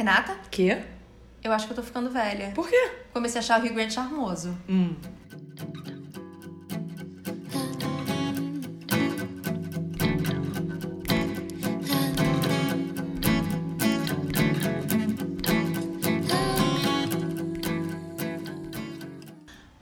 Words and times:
Renata, 0.00 0.34
Quê? 0.50 0.78
eu 1.44 1.52
acho 1.52 1.66
que 1.66 1.72
eu 1.72 1.76
tô 1.76 1.82
ficando 1.82 2.08
velha. 2.10 2.52
Por 2.54 2.66
quê? 2.70 2.90
Comecei 3.12 3.38
a 3.38 3.42
achar 3.44 3.60
o 3.60 3.62
Rio 3.62 3.74
Grande 3.74 3.92
charmoso. 3.92 4.56
Hum. 4.66 4.96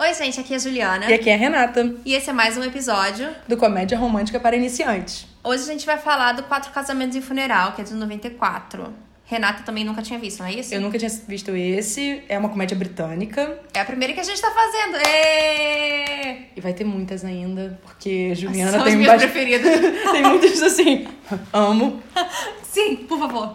Oi, 0.01 0.15
gente, 0.15 0.41
aqui 0.41 0.53
é 0.53 0.57
a 0.57 0.59
Juliana. 0.59 1.11
E 1.11 1.15
aqui 1.15 1.29
é 1.29 1.35
a 1.35 1.37
Renata, 1.37 1.95
E 2.05 2.15
esse 2.15 2.31
é 2.31 2.33
mais 2.33 2.57
um 2.57 2.63
episódio. 2.63 3.29
do 3.49 3.57
Comédia 3.57 3.99
Romântica 3.99 4.39
para 4.39 4.57
Iniciantes. 4.57 5.27
Hoje 5.43 5.65
a 5.65 5.67
gente 5.67 5.85
vai 5.85 5.99
falar 5.99 6.33
do 6.33 6.45
Quatro 6.45 6.71
Casamentos 6.73 7.17
e 7.17 7.21
Funeral, 7.21 7.73
que 7.73 7.81
é 7.81 7.85
de 7.85 7.95
94. 7.95 8.93
Renata 9.31 9.63
também 9.63 9.85
nunca 9.85 10.01
tinha 10.01 10.19
visto, 10.19 10.39
não 10.41 10.47
é 10.47 10.55
isso? 10.55 10.73
Eu 10.75 10.81
nunca 10.81 10.99
tinha 10.99 11.11
visto 11.29 11.55
esse, 11.55 12.23
é 12.31 12.39
uma 12.39 12.49
comédia 12.49 12.75
britânica. 12.75 13.61
É 13.75 13.81
a 13.81 13.85
primeira 13.85 14.15
que 14.15 14.21
a 14.21 14.23
gente 14.23 14.41
tá 14.41 14.51
fazendo. 14.51 14.97
Ê! 15.07 16.37
E 16.57 16.61
vai 16.63 16.73
ter 16.73 16.85
muitas 16.85 17.25
ainda, 17.27 17.79
porque 17.83 18.35
Juliana 18.35 18.71
São 18.71 18.81
as 18.81 18.87
tem 18.87 18.97
minhas 18.97 19.13
bastante. 19.13 19.31
preferidas. 19.33 19.81
tem 20.13 20.23
muitas 20.23 20.63
assim. 20.63 21.07
Amo. 21.53 22.03
Sim, 22.63 22.97
por 22.97 23.19
favor. 23.19 23.55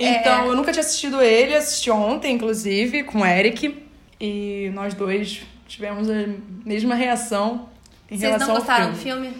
Então, 0.00 0.44
É. 0.46 0.48
eu 0.48 0.56
nunca 0.56 0.72
tinha 0.72 0.80
assistido 0.84 1.22
ele, 1.22 1.54
assisti 1.54 1.90
ontem, 1.92 2.34
inclusive, 2.34 3.04
com 3.04 3.20
o 3.20 3.26
Eric. 3.26 3.84
E 4.20 4.70
nós 4.74 4.94
dois 4.94 5.42
tivemos 5.68 6.10
a 6.10 6.24
mesma 6.64 6.94
reação 6.96 7.68
em 8.10 8.16
Vocês 8.16 8.22
relação 8.32 8.48
não 8.48 8.54
gostaram 8.56 8.86
ao 8.86 8.90
do 8.92 8.98
filme. 8.98 9.30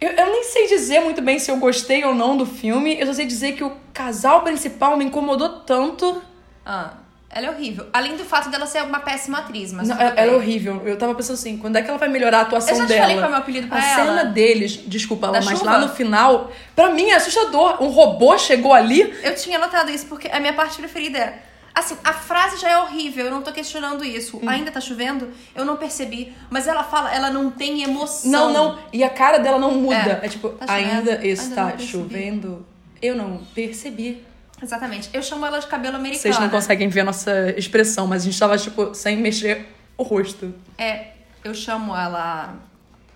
Eu, 0.00 0.10
eu 0.10 0.26
nem 0.32 0.44
sei 0.44 0.66
dizer 0.66 1.00
muito 1.00 1.20
bem 1.20 1.38
se 1.38 1.50
eu 1.50 1.56
gostei 1.58 2.02
ou 2.04 2.14
não 2.14 2.36
do 2.36 2.46
filme. 2.46 2.98
Eu 2.98 3.06
só 3.06 3.12
sei 3.12 3.26
dizer 3.26 3.52
que 3.52 3.62
o 3.64 3.72
casal 3.92 4.42
principal 4.42 4.96
me 4.96 5.04
incomodou 5.04 5.60
tanto. 5.60 6.22
Ah, 6.64 6.94
ela 7.28 7.46
é 7.46 7.50
horrível. 7.50 7.86
Além 7.92 8.16
do 8.16 8.24
fato 8.24 8.48
dela 8.50 8.66
ser 8.66 8.82
uma 8.82 9.00
péssima 9.00 9.38
atriz, 9.38 9.72
mas 9.72 9.88
Não, 9.88 10.00
ela, 10.00 10.10
bem. 10.10 10.22
ela 10.24 10.32
é 10.32 10.36
horrível. 10.36 10.82
Eu 10.86 10.96
tava 10.96 11.14
pensando 11.14 11.34
assim, 11.34 11.58
quando 11.58 11.76
é 11.76 11.82
que 11.82 11.88
ela 11.90 11.98
vai 11.98 12.08
melhorar 12.08 12.38
a 12.38 12.42
atuação 12.42 12.70
Eu 12.74 12.76
já 12.78 12.84
te 12.86 12.88
dela? 12.88 13.00
falei 13.02 13.16
qual 13.16 13.24
é 13.24 13.28
o 13.28 13.30
meu 13.30 13.38
apelido 13.40 13.68
pra 13.68 13.76
a 13.78 13.84
ela. 13.86 13.94
cena 14.06 14.24
deles, 14.24 14.80
desculpa, 14.86 15.28
Da 15.28 15.40
mas 15.42 15.58
chuva? 15.58 15.70
lá 15.72 15.78
no 15.80 15.88
final, 15.90 16.50
pra 16.74 16.90
mim 16.90 17.10
é 17.10 17.14
assustador. 17.16 17.82
Um 17.82 17.88
robô 17.88 18.36
chegou 18.38 18.72
ali. 18.72 19.14
Eu 19.22 19.34
tinha 19.34 19.58
notado 19.58 19.90
isso 19.90 20.06
porque 20.06 20.28
a 20.28 20.40
minha 20.40 20.54
parte 20.54 20.78
preferida 20.78 21.18
é. 21.18 21.42
Assim, 21.74 21.96
a 22.02 22.12
frase 22.12 22.60
já 22.60 22.68
é 22.68 22.78
horrível, 22.78 23.26
eu 23.26 23.30
não 23.30 23.42
tô 23.42 23.52
questionando 23.52 24.04
isso. 24.04 24.38
Hum. 24.38 24.48
Ainda 24.48 24.70
tá 24.70 24.80
chovendo? 24.80 25.28
Eu 25.54 25.64
não 25.64 25.76
percebi. 25.76 26.34
Mas 26.50 26.66
ela 26.66 26.82
fala, 26.82 27.12
ela 27.14 27.30
não 27.30 27.50
tem 27.50 27.82
emoção. 27.82 28.30
Não, 28.30 28.52
não. 28.52 28.78
E 28.92 29.04
a 29.04 29.10
cara 29.10 29.38
dela 29.38 29.58
não 29.58 29.72
muda. 29.72 30.20
É. 30.22 30.26
É, 30.26 30.28
tipo, 30.28 30.48
Tá 30.50 30.72
ainda 30.74 31.12
Ainda 31.12 31.26
está 31.26 31.66
percebi. 31.66 31.86
chovendo. 31.92 32.66
Eu 33.00 33.16
não 33.16 33.38
percebi. 33.54 34.24
Exatamente. 34.62 35.08
Eu 35.12 35.22
chamo 35.22 35.46
ela 35.46 35.58
de 35.58 35.66
cabelo 35.66 35.96
americano. 35.96 36.20
Vocês 36.22 36.38
não 36.38 36.50
conseguem 36.50 36.88
ver 36.88 37.00
a 37.00 37.04
nossa 37.04 37.54
expressão, 37.56 38.06
mas 38.06 38.22
a 38.22 38.24
gente 38.26 38.38
tava, 38.38 38.58
tipo, 38.58 38.94
sem 38.94 39.16
mexer 39.16 39.66
o 39.96 40.02
rosto. 40.02 40.54
É, 40.76 41.12
eu 41.42 41.54
chamo 41.54 41.96
ela. 41.96 42.54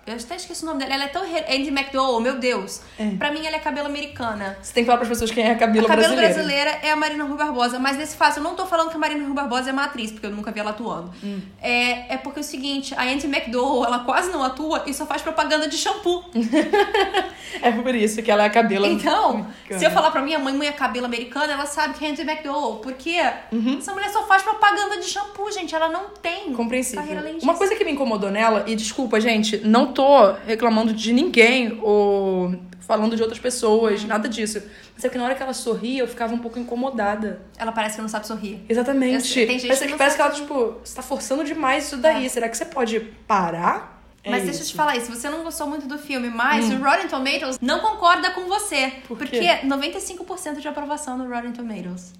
Eu 0.07 0.13
até 0.15 0.35
esqueci 0.35 0.61
o 0.63 0.67
nome 0.67 0.79
dela. 0.79 0.93
Ela 0.93 1.03
é 1.05 1.07
tão. 1.07 1.23
Andy 1.23 1.69
McDowell, 1.69 2.19
meu 2.19 2.37
Deus. 2.37 2.81
É. 2.99 3.09
Pra 3.17 3.31
mim, 3.31 3.43
ela 3.45 3.55
é 3.55 3.59
cabelo 3.59 3.87
americana. 3.87 4.55
Você 4.61 4.71
tem 4.73 4.83
que 4.83 4.85
falar 4.85 4.97
pras 4.99 5.09
pessoas 5.09 5.31
quem 5.31 5.43
é 5.43 5.51
a 5.51 5.55
Cabelo 5.55 5.85
a 5.85 5.89
cabelo 5.89 6.15
brasileira. 6.15 6.33
brasileira 6.69 6.79
é 6.83 6.91
a 6.91 6.95
Marina 6.95 7.23
Rui 7.23 7.37
Barbosa, 7.37 7.79
mas 7.79 7.97
nesse 7.97 8.15
caso 8.15 8.39
eu 8.39 8.43
não 8.43 8.53
tô 8.55 8.65
falando 8.67 8.89
que 8.89 8.95
a 8.95 8.99
Marina 8.99 9.23
Rui 9.25 9.33
Barbosa 9.33 9.71
é 9.71 9.73
uma 9.73 9.85
atriz, 9.85 10.11
porque 10.11 10.27
eu 10.27 10.31
nunca 10.31 10.51
vi 10.51 10.59
ela 10.59 10.69
atuando. 10.71 11.11
Hum. 11.23 11.41
É, 11.61 12.13
é 12.13 12.17
porque 12.17 12.39
é 12.39 12.41
o 12.41 12.43
seguinte, 12.45 12.93
a 12.95 13.01
Andy 13.03 13.25
McDowell, 13.25 13.83
ela 13.85 13.99
quase 13.99 14.31
não 14.31 14.43
atua 14.43 14.83
e 14.85 14.93
só 14.93 15.05
faz 15.07 15.21
propaganda 15.23 15.67
de 15.67 15.77
shampoo. 15.77 16.23
É 17.61 17.71
por 17.71 17.95
isso 17.95 18.21
que 18.21 18.29
ela 18.29 18.43
é 18.43 18.49
Cabelo 18.49 18.85
Então, 18.85 19.29
americana. 19.29 19.79
se 19.79 19.85
eu 19.85 19.91
falar 19.91 20.11
pra 20.11 20.21
minha 20.21 20.37
mãe, 20.37 20.53
mãe 20.53 20.67
é 20.67 20.71
cabelo 20.73 21.05
americana, 21.05 21.53
ela 21.53 21.65
sabe 21.65 21.93
que 21.93 22.05
é 22.05 22.09
Andy 22.09 22.21
McDowell. 22.21 22.75
Porque 22.79 23.15
Uhum. 23.51 23.77
essa 23.79 23.93
mulher 23.93 24.09
só 24.09 24.23
faz 24.23 24.43
propaganda 24.43 24.97
de 24.97 25.05
shampoo, 25.05 25.49
gente. 25.51 25.73
Ela 25.73 25.87
não 25.87 26.09
tem 26.21 26.51
Compreensível. 26.53 27.03
Uma 27.41 27.53
coisa 27.55 27.73
que 27.75 27.85
me 27.85 27.91
incomodou 27.91 28.29
nela, 28.29 28.65
e 28.67 28.75
desculpa, 28.75 29.21
gente, 29.21 29.57
não 29.59 29.93
tô 29.95 30.33
reclamando 30.45 30.93
de 30.93 31.11
ninguém 31.11 31.79
ou 31.81 32.55
falando 32.81 33.15
de 33.15 33.21
outras 33.23 33.39
pessoas, 33.39 34.03
nada 34.03 34.29
disso. 34.29 34.61
Mas 34.93 35.03
é 35.03 35.09
que 35.09 35.17
na 35.17 35.23
hora 35.25 35.33
que 35.33 35.41
ela 35.41 35.53
sorria, 35.53 36.03
eu 36.03 36.07
ficava 36.07 36.35
um 36.35 36.37
pouco 36.37 36.59
incomodada. 36.59 37.41
Ela 37.57 37.71
parece 37.71 37.95
que 37.95 38.01
não 38.01 38.07
sabe 38.07 38.27
sorrir. 38.27 38.63
Exatamente. 38.69 39.39
Eu 39.39 39.47
tem 39.47 39.59
gente 39.59 39.67
parece 39.67 39.85
que 39.85 39.91
que, 39.91 39.97
parece 39.97 40.15
que 40.15 40.21
ela, 40.21 40.31
tipo, 40.31 40.75
você 40.83 40.95
tá 40.95 41.01
forçando 41.01 41.43
demais 41.43 41.85
isso 41.87 41.97
daí. 41.97 42.29
Será 42.29 42.47
que 42.47 42.55
você 42.55 42.65
pode 42.65 42.99
parar? 43.27 43.95
É 44.23 44.29
Mas 44.31 44.43
deixa 44.43 44.59
eu 44.59 44.63
isso. 44.63 44.71
te 44.71 44.75
falar 44.75 44.97
isso, 44.97 45.13
você 45.13 45.29
não 45.29 45.43
gostou 45.43 45.67
muito 45.67 45.87
do 45.87 45.99
filme, 45.99 46.29
mas 46.29 46.71
o 46.71 46.77
Rotten 46.77 47.07
Tomatoes 47.07 47.59
não 47.61 47.79
concorda 47.79 48.31
com 48.31 48.47
você. 48.47 48.91
Por 49.07 49.15
porque 49.17 49.39
quê? 49.39 49.59
95% 49.63 50.61
de 50.61 50.67
aprovação 50.67 51.15
no 51.15 51.29
Rotten 51.31 51.51
Tomatoes. 51.51 52.11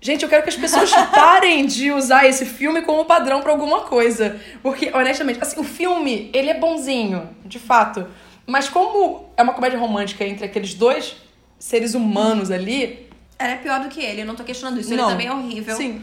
Gente, 0.00 0.22
eu 0.22 0.28
quero 0.28 0.42
que 0.44 0.48
as 0.48 0.56
pessoas 0.56 0.90
parem 1.12 1.66
de 1.66 1.90
usar 1.90 2.26
esse 2.26 2.46
filme 2.46 2.82
como 2.82 3.04
padrão 3.04 3.40
pra 3.40 3.50
alguma 3.50 3.80
coisa. 3.80 4.40
Porque, 4.62 4.90
honestamente, 4.94 5.40
assim, 5.42 5.60
o 5.60 5.64
filme, 5.64 6.30
ele 6.32 6.50
é 6.50 6.54
bonzinho, 6.54 7.28
de 7.44 7.58
fato. 7.58 8.06
Mas 8.46 8.68
como 8.68 9.26
é 9.36 9.42
uma 9.42 9.52
comédia 9.52 9.78
romântica 9.78 10.24
entre 10.24 10.44
aqueles 10.44 10.74
dois 10.74 11.16
seres 11.58 11.94
humanos 11.94 12.50
ali... 12.50 13.06
Ela 13.38 13.52
é 13.52 13.56
pior 13.56 13.80
do 13.80 13.88
que 13.88 14.00
ele, 14.00 14.22
eu 14.22 14.26
não 14.26 14.34
tô 14.34 14.44
questionando 14.44 14.80
isso. 14.80 14.90
Não. 14.90 15.04
Ele 15.04 15.10
também 15.10 15.26
é 15.26 15.32
horrível. 15.32 15.76
Sim. 15.76 16.02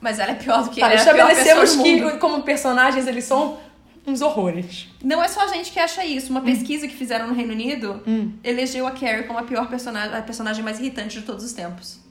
Mas 0.00 0.18
ela 0.18 0.32
é 0.32 0.34
pior 0.34 0.62
do 0.62 0.70
que 0.70 0.80
Tá, 0.80 0.92
ele. 0.92 1.00
ela 1.00 1.10
é 1.10 1.32
estabelecemos 1.32 1.76
que, 1.76 2.18
como 2.18 2.42
personagens, 2.42 3.06
eles 3.06 3.24
são 3.24 3.58
uns 4.06 4.20
horrores. 4.20 4.88
Não 5.02 5.22
é 5.22 5.26
só 5.26 5.40
a 5.44 5.46
gente 5.48 5.72
que 5.72 5.80
acha 5.80 6.04
isso. 6.04 6.28
Hum. 6.28 6.36
Uma 6.36 6.42
pesquisa 6.42 6.86
que 6.86 6.94
fizeram 6.94 7.28
no 7.28 7.34
Reino 7.34 7.52
Unido 7.52 8.02
elegeu 8.44 8.86
a 8.86 8.90
Carrie 8.90 9.24
como 9.24 9.38
a 9.38 9.42
pior 9.42 9.68
personagem, 9.68 10.16
a 10.16 10.22
personagem 10.22 10.62
mais 10.62 10.78
irritante 10.78 11.20
de 11.20 11.24
todos 11.24 11.44
os 11.44 11.52
tempos. 11.52 12.04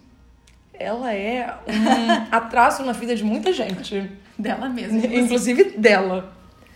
Ela 0.80 1.14
é 1.14 1.58
um 1.68 2.28
atraso 2.36 2.84
na 2.84 2.92
vida 2.92 3.16
de 3.16 3.24
muita 3.24 3.52
gente. 3.54 4.12
Dela 4.38 4.70
mesma. 4.70 5.06
Inclusive 5.06 5.78
dela. 5.78 6.34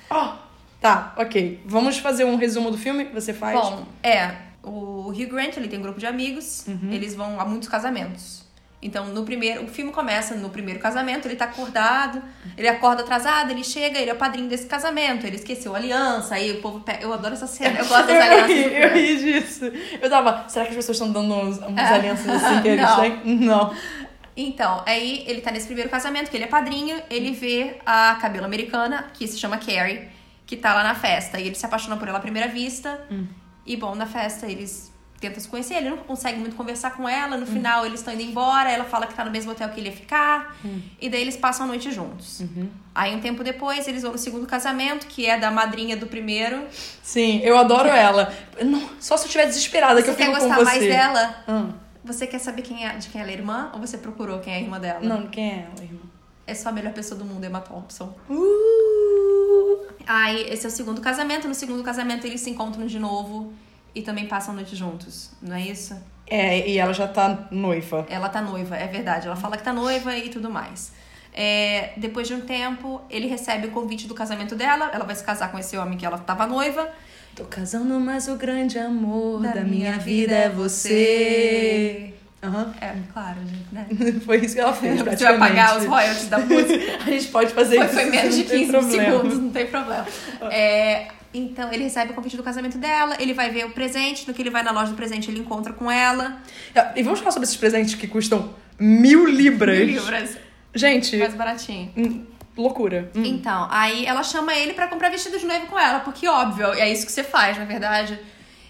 Ó, 0.10 0.36
tá, 0.80 1.14
ok. 1.18 1.62
Vamos 1.66 1.98
fazer 1.98 2.26
um 2.26 2.36
resumo 2.36 2.72
do 2.72 2.78
filme? 2.78 3.06
Você 3.06 3.34
faz? 3.34 3.60
Bom, 3.60 3.86
é. 4.02 4.34
O 4.64 5.10
Hugh 5.10 5.30
Grant, 5.30 5.58
ele 5.58 5.68
tem 5.68 5.80
um 5.80 5.82
grupo 5.82 6.00
de 6.00 6.06
amigos. 6.06 6.66
Uhum. 6.68 6.92
Eles 6.92 7.16
vão 7.16 7.40
a 7.40 7.46
muitos 7.46 7.70
casamentos. 7.70 8.44
Então, 8.82 9.08
no 9.08 9.24
primeiro... 9.24 9.64
O 9.66 9.68
filme 9.68 9.92
começa 9.92 10.36
no 10.36 10.50
primeiro 10.50 10.80
casamento. 10.80 11.28
Ele 11.28 11.36
tá 11.36 11.46
acordado. 11.46 12.22
Ele 12.58 12.68
acorda 12.68 13.02
atrasado. 13.04 13.52
Ele 13.52 13.64
chega. 13.64 14.00
Ele 14.00 14.10
é 14.10 14.14
o 14.14 14.18
padrinho 14.18 14.48
desse 14.48 14.68
casamento. 14.68 15.28
Ele 15.28 15.36
esqueceu 15.36 15.74
a 15.76 15.78
aliança. 15.78 16.36
Aí 16.36 16.52
o 16.54 16.62
povo 16.62 16.80
pega... 16.80 17.04
Eu 17.04 17.12
adoro 17.14 17.34
essa 17.34 17.46
cena. 17.48 17.78
Eu 17.80 17.86
gosto 17.86 18.08
das 18.08 18.16
eu 18.16 18.22
alianças. 18.22 18.48
ri, 18.56 18.64
do 18.64 18.70
eu 18.76 18.94
ri 18.94 19.18
disso. 19.18 19.66
Eu 20.02 20.10
tava, 20.10 20.48
será 20.48 20.64
que 20.66 20.72
as 20.72 20.78
pessoas 20.78 20.96
estão 20.98 21.12
dando 21.12 21.34
uns, 21.34 21.58
umas 21.58 21.92
É. 21.92 21.94
alianças 21.94 22.28
assim 22.30 22.62
que 22.64 22.68
eles 22.70 22.82
Não. 22.86 23.02
têm? 23.02 23.36
Não. 23.40 23.76
Então, 24.38 24.82
aí 24.86 25.26
ele 25.28 25.42
tá 25.42 25.52
nesse 25.52 25.66
primeiro 25.66 25.90
casamento, 25.90 26.32
que 26.32 26.38
ele 26.38 26.46
é 26.46 26.48
padrinho, 26.48 27.02
ele 27.10 27.32
vê 27.32 27.76
a 27.86 28.16
cabelo 28.22 28.46
americana, 28.46 29.08
que 29.14 29.28
se 29.28 29.38
chama 29.38 29.58
Carrie, 29.58 30.08
que 30.46 30.56
tá 30.56 30.74
lá 30.74 30.82
na 30.84 30.96
festa. 30.96 31.38
E 31.38 31.48
ele 31.48 31.56
se 31.56 31.66
apaixona 31.66 31.98
por 31.98 32.08
ela 32.08 32.20
à 32.20 32.22
primeira 32.22 32.48
vista. 32.48 33.02
E, 33.66 33.76
bom, 33.76 33.94
na 33.94 34.06
festa 34.06 34.48
eles 34.48 34.90
tentam 35.20 35.40
se 35.40 35.48
conhecer, 35.48 35.76
ele 35.76 35.90
não 35.90 35.98
consegue 35.98 36.40
muito 36.40 36.56
conversar 36.56 36.92
com 36.92 37.08
ela. 37.08 37.38
No 37.38 37.46
final, 37.46 37.86
eles 37.86 38.00
estão 38.00 38.14
indo 38.14 38.24
embora, 38.24 38.72
ela 38.72 38.86
fala 38.86 39.08
que 39.08 39.14
tá 39.14 39.24
no 39.26 39.32
mesmo 39.32 39.52
hotel 39.52 39.70
que 39.70 39.80
ele 39.80 39.90
ia 39.90 39.96
ficar. 39.96 40.56
E 41.00 41.10
daí 41.10 41.22
eles 41.22 41.38
passam 41.38 41.66
a 41.66 41.68
noite 41.68 41.92
juntos. 41.92 42.42
Aí, 42.94 43.16
um 43.16 43.20
tempo 43.20 43.44
depois, 43.44 43.88
eles 43.88 44.02
vão 44.04 44.12
no 44.12 44.18
segundo 44.18 44.46
casamento, 44.46 45.08
que 45.08 45.26
é 45.26 45.38
da 45.38 45.50
madrinha 45.52 45.96
do 45.96 46.08
primeiro. 46.08 46.66
Sim, 47.02 47.40
eu 47.44 47.58
adoro 47.58 47.90
ela. 47.90 48.34
Não, 48.64 48.90
só 49.00 49.16
se 49.18 49.24
eu 49.24 49.28
estiver 49.28 49.46
desesperada 49.46 50.02
que 50.02 50.08
Você 50.08 50.12
eu 50.12 50.16
quer 50.16 50.26
fico 50.26 50.38
com 50.38 50.46
gostar 50.48 50.56
você. 50.58 50.66
mais 50.66 50.82
dela? 50.82 51.44
Hum. 51.48 51.74
Você 52.04 52.26
quer 52.26 52.40
saber 52.40 52.62
quem 52.62 52.86
é, 52.86 52.96
de 52.96 53.10
quem 53.10 53.22
ela 53.22 53.30
é 53.30 53.34
irmã? 53.34 53.72
Ou 53.74 53.80
você 53.80 53.98
procurou 53.98 54.40
quem 54.40 54.54
é 54.54 54.58
a 54.58 54.62
irmã 54.62 54.80
dela? 54.80 55.00
Não, 55.02 55.28
quem 55.28 55.50
é 55.50 55.68
ela, 55.72 55.84
irmã? 55.84 56.00
É 56.48 56.56
só 56.56 56.70
a 56.70 56.72
melhor 56.72 56.94
pessoa 56.94 57.20
do 57.20 57.26
mundo, 57.26 57.46
Emma 57.46 57.62
Thompson. 57.62 58.16
Uh! 58.30 59.86
Aí, 60.08 60.50
esse 60.50 60.66
é 60.66 60.70
o 60.70 60.72
segundo 60.72 61.02
casamento. 61.02 61.48
No 61.48 61.54
segundo 61.54 61.84
casamento, 61.84 62.26
eles 62.26 62.42
se 62.42 62.50
encontram 62.50 62.88
de 62.88 62.98
novo 62.98 63.54
e 64.00 64.02
também 64.02 64.26
passam 64.28 64.54
a 64.54 64.56
noite 64.56 64.76
juntos, 64.76 65.32
não 65.42 65.56
é 65.56 65.62
isso? 65.62 65.96
É, 66.26 66.68
e 66.70 66.78
ela 66.78 66.94
já 66.94 67.08
tá 67.08 67.48
noiva. 67.52 68.06
Ela 68.10 68.30
tá 68.30 68.42
noiva, 68.42 68.76
é 68.76 68.88
verdade. 68.88 69.28
Ela 69.28 69.36
fala 69.36 69.58
que 69.58 69.64
tá 69.64 69.74
noiva 69.74 70.16
e 70.16 70.30
tudo 70.30 70.50
mais. 70.50 70.92
É, 71.34 71.92
depois 71.98 72.28
de 72.28 72.34
um 72.34 72.42
tempo, 72.42 73.02
ele 73.10 73.28
recebe 73.28 73.68
o 73.68 73.72
convite 73.72 74.08
do 74.08 74.14
casamento 74.14 74.56
dela. 74.56 74.90
Ela 74.94 75.06
vai 75.06 75.16
se 75.16 75.24
casar 75.24 75.52
com 75.52 75.58
esse 75.58 75.76
homem 75.78 75.98
que 75.98 76.06
ela 76.06 76.18
tava 76.20 76.46
noiva. 76.46 76.88
Tô 77.36 77.46
casando, 77.46 78.00
mas 78.00 78.28
o 78.28 78.36
grande 78.36 78.78
amor 78.78 79.42
Da 79.42 79.52
da, 79.54 79.62
minha 79.62 79.92
minha 79.92 79.92
vida 79.94 80.04
vida 80.04 80.36
é 80.36 80.44
é 80.46 80.50
você. 80.50 82.14
Aham. 82.42 82.74
É, 82.80 82.94
claro, 83.12 83.40
gente, 83.46 83.68
né? 83.74 83.88
Foi 84.26 84.38
isso 84.38 84.56
que 84.56 84.62
ela 84.62 84.74
fez, 84.74 85.02
Você 85.02 85.24
vai 85.26 85.38
pagar 85.38 85.78
os 85.78 85.86
royalties 85.86 86.28
da 86.30 86.40
música. 86.40 86.98
A 87.06 87.10
gente 87.12 87.28
pode 87.28 87.54
fazer 87.54 87.78
Foi, 87.78 87.86
isso. 87.86 87.94
foi 87.96 88.06
menos 88.06 88.36
de 88.36 88.42
não 88.44 88.50
tem 88.50 88.60
15 88.60 88.72
problema. 88.72 89.04
segundos, 89.12 89.40
não 89.40 89.50
tem 89.50 89.68
problema. 89.68 90.06
É, 90.52 91.08
então, 91.34 91.72
ele 91.72 91.84
recebe 91.84 92.12
o 92.12 92.16
convite 92.16 92.36
do 92.38 92.44
casamento 92.44 92.78
dela, 92.78 93.16
ele 93.20 93.34
vai 93.34 93.50
ver 93.50 93.66
o 93.66 93.72
presente, 93.72 94.28
no 94.28 94.34
que 94.34 94.42
ele 94.42 94.50
vai 94.50 94.64
na 94.64 94.72
loja 94.72 94.92
do 94.92 94.96
presente, 94.96 95.30
ele 95.30 95.40
encontra 95.40 95.74
com 95.74 95.90
ela. 95.92 96.42
E 96.96 97.04
vamos 97.04 97.20
falar 97.20 97.32
sobre 97.32 97.46
esses 97.46 97.58
presentes 97.58 97.96
que 97.96 98.08
custam 98.08 98.54
mil 98.80 99.26
libras. 99.28 99.78
Libras. 99.88 100.38
Gente, 100.74 101.18
Mais 101.18 101.34
baratinho. 101.34 101.92
hum, 101.98 102.26
loucura. 102.56 103.12
Hum. 103.16 103.24
Então, 103.26 103.68
aí 103.72 104.06
ela 104.06 104.24
chama 104.24 104.54
ele 104.56 104.74
pra 104.74 104.88
comprar 104.88 105.10
vestido 105.10 105.38
de 105.40 105.46
noivo 105.46 105.68
com 105.68 105.78
ela, 105.80 106.00
porque 106.00 106.28
óbvio, 106.28 106.68
é 106.74 106.92
isso 106.92 107.06
que 107.06 107.12
você 107.12 107.24
faz, 107.24 107.58
na 107.58 107.66
verdade. 107.66 108.20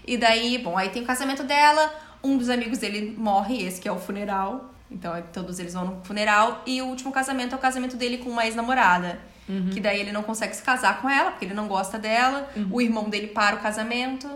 E 0.06 0.16
daí, 0.16 0.58
bom, 0.58 0.76
aí 0.76 0.88
tem 0.88 1.02
o 1.02 1.06
casamento 1.06 1.42
dela, 1.44 1.92
um 2.22 2.36
dos 2.36 2.48
amigos 2.50 2.78
dele 2.78 3.14
morre, 3.16 3.62
esse 3.64 3.80
que 3.80 3.88
é 3.88 3.92
o 3.92 3.98
funeral. 3.98 4.74
Então 4.90 5.14
é- 5.14 5.22
todos 5.22 5.58
eles 5.60 5.72
vão 5.74 5.84
no 5.84 6.04
funeral. 6.04 6.62
E 6.66 6.82
o 6.82 6.86
último 6.86 7.12
casamento 7.12 7.54
é 7.54 7.56
o 7.56 7.60
casamento 7.60 7.96
dele 7.96 8.18
com 8.18 8.28
uma 8.30 8.44
ex-namorada. 8.44 9.20
Que 9.72 9.80
daí 9.80 10.00
ele 10.00 10.12
não 10.12 10.22
consegue 10.22 10.54
se 10.54 10.62
casar 10.62 11.00
com 11.02 11.08
ela, 11.08 11.30
porque 11.30 11.44
ele 11.44 11.54
não 11.54 11.66
gosta 11.66 11.98
dela. 11.98 12.48
O 12.70 12.80
irmão 12.80 13.08
dele 13.08 13.28
para 13.28 13.56
o 13.56 13.58
casamento. 13.60 14.28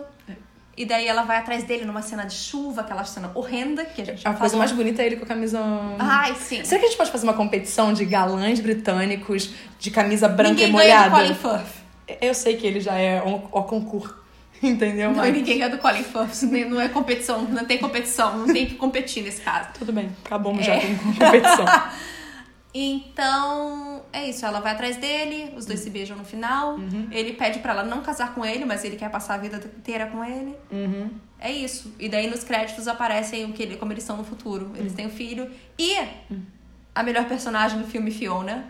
E 0.77 0.85
daí 0.85 1.07
ela 1.07 1.23
vai 1.23 1.37
atrás 1.37 1.63
dele 1.63 1.85
numa 1.85 2.01
cena 2.01 2.25
de 2.25 2.33
chuva, 2.33 2.81
aquela 2.81 3.05
cena 3.05 3.31
horrenda 3.33 3.85
que 3.85 4.01
a 4.01 4.05
gente 4.05 4.21
já 4.23 4.29
A 4.29 4.33
coisa 4.33 4.57
mais 4.57 4.73
bonita 4.73 5.01
é 5.01 5.05
ele 5.05 5.15
com 5.15 5.23
a 5.23 5.27
camisa. 5.27 5.57
Ai, 5.97 6.35
sim. 6.35 6.65
Será 6.65 6.79
que 6.79 6.85
a 6.85 6.89
gente 6.89 6.97
pode 6.97 7.11
fazer 7.11 7.25
uma 7.25 7.33
competição 7.33 7.93
de 7.93 8.03
galãs 8.03 8.59
britânicos 8.59 9.51
de 9.79 9.89
camisa 9.89 10.27
branca 10.27 10.49
Ninguém 10.55 10.67
e 10.67 10.71
ganha 10.73 11.09
molhada? 11.09 11.09
do 11.09 11.15
Colin 11.15 11.33
Firth. 11.59 12.17
Eu 12.21 12.33
sei 12.33 12.57
que 12.57 12.67
ele 12.67 12.81
já 12.81 12.93
é 12.95 13.21
o, 13.23 13.39
concurso. 13.63 14.15
Entendeu? 14.61 15.11
Não, 15.11 15.17
Mas 15.17 15.33
ninguém 15.33 15.59
ganha 15.59 15.69
do 15.69 15.77
Colin 15.77 16.03
Firth. 16.03 16.41
Não 16.67 16.81
é 16.81 16.89
competição, 16.89 17.43
não 17.43 17.63
tem 17.63 17.77
competição, 17.77 18.37
não 18.39 18.53
tem 18.53 18.65
que 18.65 18.75
competir 18.75 19.23
nesse 19.23 19.39
caso. 19.41 19.69
Tudo 19.79 19.93
bem, 19.93 20.09
acabamos 20.25 20.67
É. 20.67 20.81
já 20.81 20.87
com 20.87 21.13
competição. 21.13 21.65
Então, 22.77 23.84
é 24.15 24.29
isso. 24.29 24.45
Ela 24.45 24.59
vai 24.59 24.71
atrás 24.71 24.97
dele, 24.97 25.53
os 25.55 25.65
dois 25.65 25.79
se 25.79 25.89
beijam 25.89 26.17
no 26.17 26.23
final. 26.23 26.75
Uhum. 26.75 27.07
Ele 27.11 27.33
pede 27.33 27.59
pra 27.59 27.73
ela 27.73 27.83
não 27.83 28.01
casar 28.01 28.33
com 28.33 28.45
ele, 28.45 28.65
mas 28.65 28.83
ele 28.83 28.95
quer 28.95 29.09
passar 29.09 29.35
a 29.35 29.37
vida 29.37 29.57
inteira 29.77 30.07
com 30.07 30.23
ele. 30.23 30.55
Uhum. 30.71 31.11
É 31.39 31.51
isso. 31.51 31.93
E 31.99 32.07
daí 32.07 32.27
nos 32.27 32.43
créditos 32.43 32.87
aparecem 32.87 33.45
o 33.45 33.53
que 33.53 33.61
ele, 33.61 33.77
como 33.77 33.91
eles 33.91 34.03
são 34.03 34.17
no 34.17 34.23
futuro. 34.23 34.71
Eles 34.75 34.93
têm 34.93 35.07
um 35.07 35.11
filho. 35.11 35.49
E 35.77 35.97
a 36.93 37.03
melhor 37.03 37.25
personagem 37.25 37.79
do 37.79 37.87
filme, 37.87 38.09
Fiona, 38.09 38.65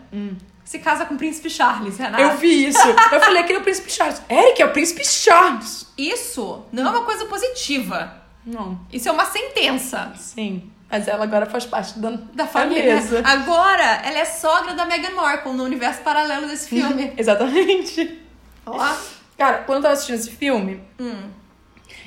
se 0.64 0.80
casa 0.80 1.06
com 1.06 1.14
o 1.14 1.16
príncipe 1.16 1.48
Charles, 1.48 1.96
Renata. 1.96 2.22
Eu 2.22 2.36
vi 2.36 2.66
isso. 2.66 2.86
Eu 3.12 3.20
falei, 3.20 3.42
aquele 3.42 3.58
é 3.58 3.60
o 3.60 3.64
príncipe 3.64 3.90
Charles. 3.90 4.20
Eric, 4.28 4.60
é 4.60 4.66
o 4.66 4.72
príncipe 4.72 5.06
Charles. 5.06 5.86
Isso 5.96 6.64
não 6.72 6.86
é 6.88 6.90
uma 6.90 7.04
coisa 7.04 7.24
positiva. 7.26 8.26
Não, 8.44 8.78
Isso 8.92 9.08
é 9.08 9.12
uma 9.12 9.24
sentença 9.24 10.12
sim. 10.14 10.70
Mas 10.90 11.08
ela 11.08 11.24
agora 11.24 11.46
faz 11.46 11.66
parte 11.66 11.98
da, 11.98 12.10
da 12.32 12.46
família. 12.46 12.94
mesa. 12.94 13.20
Agora, 13.24 14.02
ela 14.04 14.18
é 14.18 14.24
sogra 14.24 14.74
da 14.74 14.84
Meghan 14.86 15.10
Markle 15.14 15.52
no 15.52 15.64
universo 15.64 16.00
paralelo 16.02 16.46
desse 16.46 16.68
filme. 16.68 17.12
Exatamente. 17.18 18.20
Ó. 18.64 18.94
Cara, 19.36 19.58
quando 19.64 19.78
eu 19.78 19.82
tava 19.82 19.94
assistindo 19.94 20.16
esse 20.16 20.30
filme, 20.30 20.80
Hum. 20.98 21.28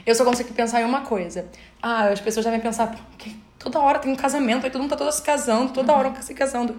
eu 0.05 0.15
só 0.15 0.23
consegui 0.23 0.53
pensar 0.53 0.81
em 0.81 0.85
uma 0.85 1.01
coisa. 1.01 1.47
Ah, 1.81 2.05
as 2.09 2.19
pessoas 2.21 2.45
devem 2.45 2.59
pensar, 2.59 2.95
que 3.17 3.37
toda 3.59 3.79
hora 3.79 3.99
tem 3.99 4.11
um 4.11 4.15
casamento, 4.15 4.65
aí 4.65 4.71
todo 4.71 4.81
mundo 4.81 4.91
tá 4.91 4.95
toda 4.97 5.11
se 5.11 5.21
casando, 5.21 5.73
toda 5.73 5.93
hora 5.93 6.09
um 6.09 6.21
se 6.21 6.33
casando. 6.33 6.73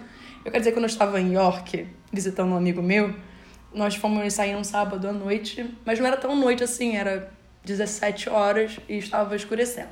Eu 0.45 0.51
quero 0.51 0.59
dizer, 0.59 0.73
quando 0.73 0.85
eu 0.85 0.89
estava 0.91 1.21
em 1.21 1.33
York, 1.35 1.87
visitando 2.11 2.51
um 2.53 2.57
amigo 2.57 2.83
meu, 2.83 3.15
nós 3.73 3.95
fomos 3.95 4.33
sair 4.33 4.57
um 4.57 4.65
sábado 4.65 5.07
à 5.07 5.13
noite, 5.13 5.73
mas 5.85 5.99
não 6.01 6.07
era 6.07 6.17
tão 6.17 6.35
noite 6.35 6.65
assim, 6.65 6.97
era 6.97 7.31
17 7.65 8.29
horas 8.31 8.79
e 8.89 8.97
estava 8.99 9.37
escurecendo. 9.37 9.89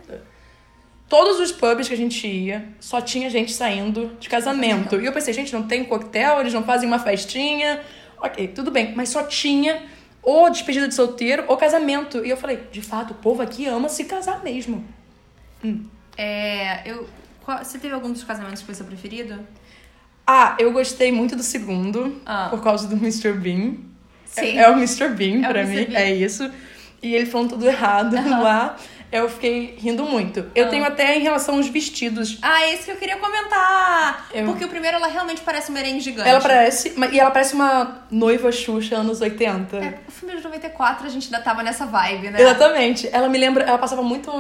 Todos 1.09 1.41
os 1.41 1.51
pubs 1.51 1.89
que 1.89 1.95
a 1.95 1.97
gente 1.97 2.27
ia, 2.27 2.69
só 2.79 3.01
tinha 3.01 3.31
gente 3.31 3.53
saindo 3.53 4.13
de 4.21 4.29
casamento. 4.29 5.01
E 5.01 5.07
eu 5.07 5.13
pensei, 5.13 5.33
gente, 5.33 5.53
não 5.55 5.63
tem 5.63 5.85
coquetel, 5.85 6.41
eles 6.41 6.53
não 6.53 6.63
fazem 6.63 6.87
uma 6.87 6.99
festinha. 6.99 7.81
Ok, 8.21 8.49
tudo 8.49 8.71
bem. 8.71 8.93
Mas 8.95 9.09
só 9.09 9.23
tinha 9.23 9.83
ou 10.23 10.51
despedida 10.51 10.87
de 10.87 10.95
solteiro 10.95 11.45
ou 11.49 11.57
casamento. 11.57 12.23
E 12.25 12.29
eu 12.29 12.37
falei, 12.37 12.59
de 12.71 12.83
fato, 12.83 13.13
o 13.13 13.15
povo 13.15 13.41
aqui 13.41 13.65
ama 13.67 13.89
se 13.89 14.05
casar 14.05 14.43
mesmo. 14.45 14.85
É, 16.17 16.83
eu, 16.91 17.09
qual- 17.45 17.65
você 17.65 17.79
teve 17.79 17.95
algum 17.95 18.13
dos 18.13 18.25
casamentos 18.25 18.61
que 18.61 18.67
foi 18.67 18.75
seu 18.75 18.85
preferido? 18.87 19.39
Ah, 20.27 20.57
eu 20.59 20.73
gostei 20.73 21.11
muito 21.11 21.35
do 21.35 21.43
segundo, 21.43 22.21
Ah. 22.27 22.49
por 22.51 22.63
causa 22.63 22.87
do 22.87 22.97
Mr. 22.97 23.33
Bean. 23.33 23.77
Sim. 24.27 24.59
É, 24.59 24.65
é 24.65 24.69
o 24.71 24.75
Mr. 24.75 25.09
Bean, 25.09 25.43
É 25.45 25.49
pra 25.49 25.61
Mr. 25.63 25.81
mim, 25.81 25.87
Bean. 25.87 25.99
é 26.01 26.15
isso. 26.15 26.51
E 27.03 27.15
ele 27.15 27.25
falando 27.27 27.51
tudo 27.51 27.67
errado 27.67 28.15
lá. 28.15 28.77
Eu 29.11 29.29
fiquei 29.29 29.75
rindo 29.79 30.05
muito. 30.05 30.47
Eu 30.55 30.67
Ah. 30.67 30.69
tenho 30.69 30.85
até 30.85 31.17
em 31.17 31.21
relação 31.21 31.57
aos 31.57 31.67
vestidos. 31.69 32.39
Ah, 32.43 32.67
esse 32.69 32.85
que 32.85 32.91
eu 32.91 32.97
queria 32.97 33.17
comentar! 33.17 34.29
Eu- 34.35 34.45
Porque 34.47 34.65
o 34.65 34.69
primeiro, 34.69 34.97
ela 34.99 35.07
realmente 35.09 35.41
parece 35.41 35.71
um 35.71 35.75
merengue 35.75 36.01
gigante. 36.01 36.29
Ela 36.29 36.41
parece. 36.41 36.95
E 37.13 37.19
ela 37.19 37.31
parece 37.31 37.55
uma 37.55 38.03
noiva 38.11 38.53
Xuxa 38.53 38.97
anos 38.97 39.21
80. 39.21 39.77
É, 39.79 39.99
o 40.07 40.11
filme 40.13 40.37
de 40.37 40.43
94, 40.43 41.07
a 41.07 41.11
gente 41.11 41.25
ainda 41.27 41.41
tava 41.41 41.63
nessa 41.63 41.87
vibe, 41.87 42.31
né? 42.31 42.41
Exatamente. 42.41 43.09
Ela 43.11 43.29
me 43.29 43.39
lembra. 43.39 43.65
Ela 43.65 43.79
passava 43.79 44.03
muito 44.03 44.31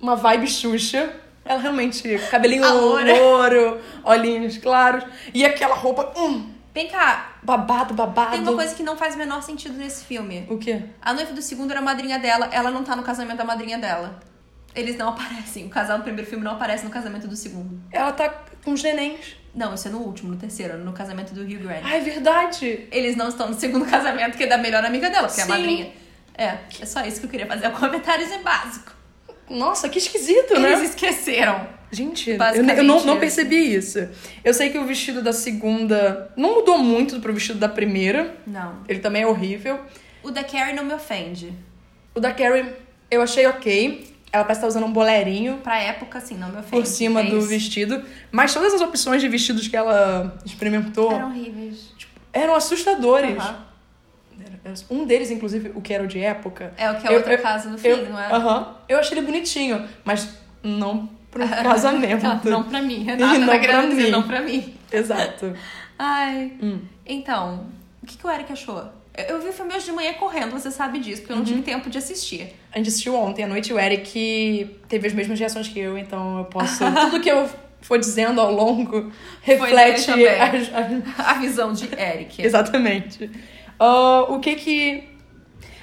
uma 0.00 0.16
vibe 0.16 0.46
Xuxa. 0.48 1.10
Ela 1.44 1.60
realmente. 1.60 2.18
Cabelinho 2.30 2.66
louro, 2.66 3.78
olhinhos 4.04 4.56
claros. 4.58 5.04
E 5.34 5.44
aquela 5.44 5.74
roupa. 5.74 6.12
Hum, 6.16 6.50
Vem 6.74 6.88
cá, 6.88 7.38
babado, 7.42 7.94
babado. 7.94 8.30
tem 8.30 8.40
uma 8.40 8.54
coisa 8.54 8.74
que 8.74 8.82
não 8.82 8.96
faz 8.96 9.14
o 9.14 9.18
menor 9.18 9.42
sentido 9.42 9.76
nesse 9.76 10.04
filme. 10.04 10.46
O 10.48 10.58
quê? 10.58 10.82
A 11.02 11.12
noiva 11.12 11.32
do 11.32 11.42
segundo 11.42 11.70
era 11.70 11.80
a 11.80 11.82
madrinha 11.82 12.18
dela, 12.18 12.48
ela 12.52 12.70
não 12.70 12.84
tá 12.84 12.94
no 12.94 13.02
casamento 13.02 13.38
da 13.38 13.44
madrinha 13.44 13.78
dela. 13.78 14.20
Eles 14.74 14.96
não 14.96 15.08
aparecem. 15.10 15.66
O 15.66 15.70
casal 15.70 15.98
do 15.98 16.04
primeiro 16.04 16.28
filme 16.28 16.44
não 16.44 16.52
aparece 16.52 16.84
no 16.84 16.90
casamento 16.90 17.26
do 17.26 17.34
segundo. 17.34 17.80
Ela 17.90 18.12
tá 18.12 18.28
com 18.64 18.72
os 18.72 18.82
nenéns. 18.82 19.36
Não, 19.54 19.74
isso 19.74 19.88
é 19.88 19.90
no 19.90 19.98
último, 19.98 20.30
no 20.30 20.36
terceiro, 20.36 20.78
no 20.78 20.92
casamento 20.92 21.34
do 21.34 21.40
Hugh 21.40 21.58
Grant. 21.62 21.82
Ah, 21.82 21.96
é 21.96 22.00
verdade. 22.00 22.86
Eles 22.92 23.16
não 23.16 23.28
estão 23.28 23.48
no 23.48 23.58
segundo 23.58 23.84
casamento, 23.90 24.36
que 24.36 24.44
é 24.44 24.46
da 24.46 24.58
melhor 24.58 24.84
amiga 24.84 25.10
dela, 25.10 25.26
porque 25.26 25.40
é 25.40 25.44
a 25.44 25.46
Sim. 25.46 25.52
madrinha. 25.52 25.92
É, 26.36 26.58
é 26.80 26.86
só 26.86 27.04
isso 27.04 27.18
que 27.18 27.26
eu 27.26 27.30
queria 27.30 27.46
fazer. 27.46 27.66
É 27.66 27.68
um 27.70 27.72
comentáriozinho 27.72 28.42
básico. 28.42 28.92
Nossa, 29.50 29.88
que 29.88 29.98
esquisito, 29.98 30.60
né? 30.60 30.74
Eles 30.74 30.90
esqueceram. 30.90 31.66
Gente, 31.90 32.30
eu, 32.30 32.36
eu 32.76 32.84
não, 32.84 33.04
não 33.04 33.18
percebi 33.18 33.74
isso. 33.74 34.08
Eu 34.44 34.52
sei 34.52 34.68
que 34.70 34.78
o 34.78 34.84
vestido 34.84 35.22
da 35.22 35.32
segunda 35.32 36.30
não 36.36 36.56
mudou 36.56 36.78
muito 36.78 37.18
pro 37.20 37.32
vestido 37.32 37.58
da 37.58 37.68
primeira. 37.68 38.34
Não. 38.46 38.80
Ele 38.86 38.98
também 38.98 39.22
é 39.22 39.26
horrível. 39.26 39.80
O 40.22 40.30
da 40.30 40.44
Carrie 40.44 40.74
não 40.74 40.84
me 40.84 40.92
ofende. 40.92 41.52
O 42.14 42.20
da 42.20 42.32
Carrie 42.32 42.66
eu 43.10 43.22
achei 43.22 43.46
ok. 43.46 44.06
Ela 44.30 44.44
parece 44.44 44.58
estar 44.58 44.68
usando 44.68 44.84
um 44.84 44.92
bolerinho 44.92 45.56
Pra 45.62 45.78
época, 45.80 46.18
assim, 46.18 46.36
não 46.36 46.50
me 46.50 46.58
ofende. 46.58 46.70
por 46.70 46.84
cima 46.84 47.20
É 47.20 47.30
do 47.30 47.38
isso. 47.38 47.46
vestido. 47.48 48.02
Mas 48.30 48.52
todas 48.52 48.74
as 48.74 48.80
opções 48.82 49.22
de 49.22 49.28
vestidos 49.28 49.66
que 49.66 49.74
ela 49.76 50.36
experimentou 50.44 51.06
Eram 51.10 51.28
eram, 51.30 51.30
horríveis. 51.30 51.94
assustadores. 52.54 53.38
Aham. 53.38 53.64
Era- 54.64 54.74
Um 54.90 55.06
deles, 55.06 55.30
inclusive, 55.30 55.72
o 55.74 55.80
que 55.80 55.94
era 55.94 56.04
o 56.04 56.06
de 56.06 56.18
época. 56.18 56.74
É 56.76 56.90
o 56.90 57.00
que 57.00 57.06
é 57.06 57.10
eu- 57.10 57.16
outro 57.16 57.32
eu- 57.32 57.38
caso 57.38 57.70
no 57.70 57.78
fim, 57.78 57.88
não 58.10 58.20
é? 58.20 58.26
Aham. 58.30 58.76
Eu 58.86 58.98
achei 58.98 59.16
ele 59.16 59.24
bonitinho, 59.24 59.88
mas 60.04 60.28
não 60.62 61.08
pro 61.30 61.46
casamento. 61.48 62.22
Não, 62.22 62.40
não 62.50 62.62
pra 62.64 62.80
mim, 62.82 63.04
Renata. 63.04 63.38
Não 63.38 63.46
tá 63.60 63.82
mim. 63.82 64.10
não 64.10 64.22
pra 64.22 64.40
mim. 64.42 64.74
Exato. 64.92 65.52
Ai. 65.98 66.52
Hum. 66.62 66.80
Então, 67.06 67.66
o 68.02 68.06
que, 68.06 68.16
que 68.18 68.26
o 68.26 68.30
Eric 68.30 68.52
achou? 68.52 68.84
Eu, 69.16 69.40
vi 69.42 69.48
o 69.48 69.52
filme 69.52 69.74
hoje 69.74 69.86
de 69.86 69.92
manhã 69.92 70.12
correndo, 70.14 70.52
você 70.52 70.70
sabe 70.70 71.00
disso, 71.00 71.22
porque 71.22 71.32
eu 71.32 71.36
não 71.36 71.42
Uhum. 71.42 71.48
tive 71.48 71.62
tempo 71.62 71.90
de 71.90 71.98
assistir. 71.98 72.54
A 72.72 72.78
gente 72.78 72.88
assistiu 72.88 73.16
ontem 73.16 73.42
à 73.42 73.48
noite 73.48 73.70
e 73.70 73.72
o 73.72 73.78
Eric 73.80 74.76
teve 74.88 75.08
as 75.08 75.12
mesmas 75.12 75.38
reações 75.40 75.66
que 75.66 75.78
eu, 75.80 75.98
então 75.98 76.38
eu 76.38 76.44
posso. 76.44 76.84
Tudo 77.10 77.20
que 77.20 77.28
eu 77.28 77.48
for 77.80 77.98
dizendo 77.98 78.40
ao 78.40 78.52
longo 78.52 79.10
reflete 79.42 80.08
as- 80.12 80.70
A 81.18 81.34
visão 81.34 81.72
de 81.72 81.86
Eric. 82.00 82.40
Exatamente. 82.40 83.28
Ah, 83.78 84.24
o 84.28 84.38
que 84.38 84.54
que. 84.54 85.08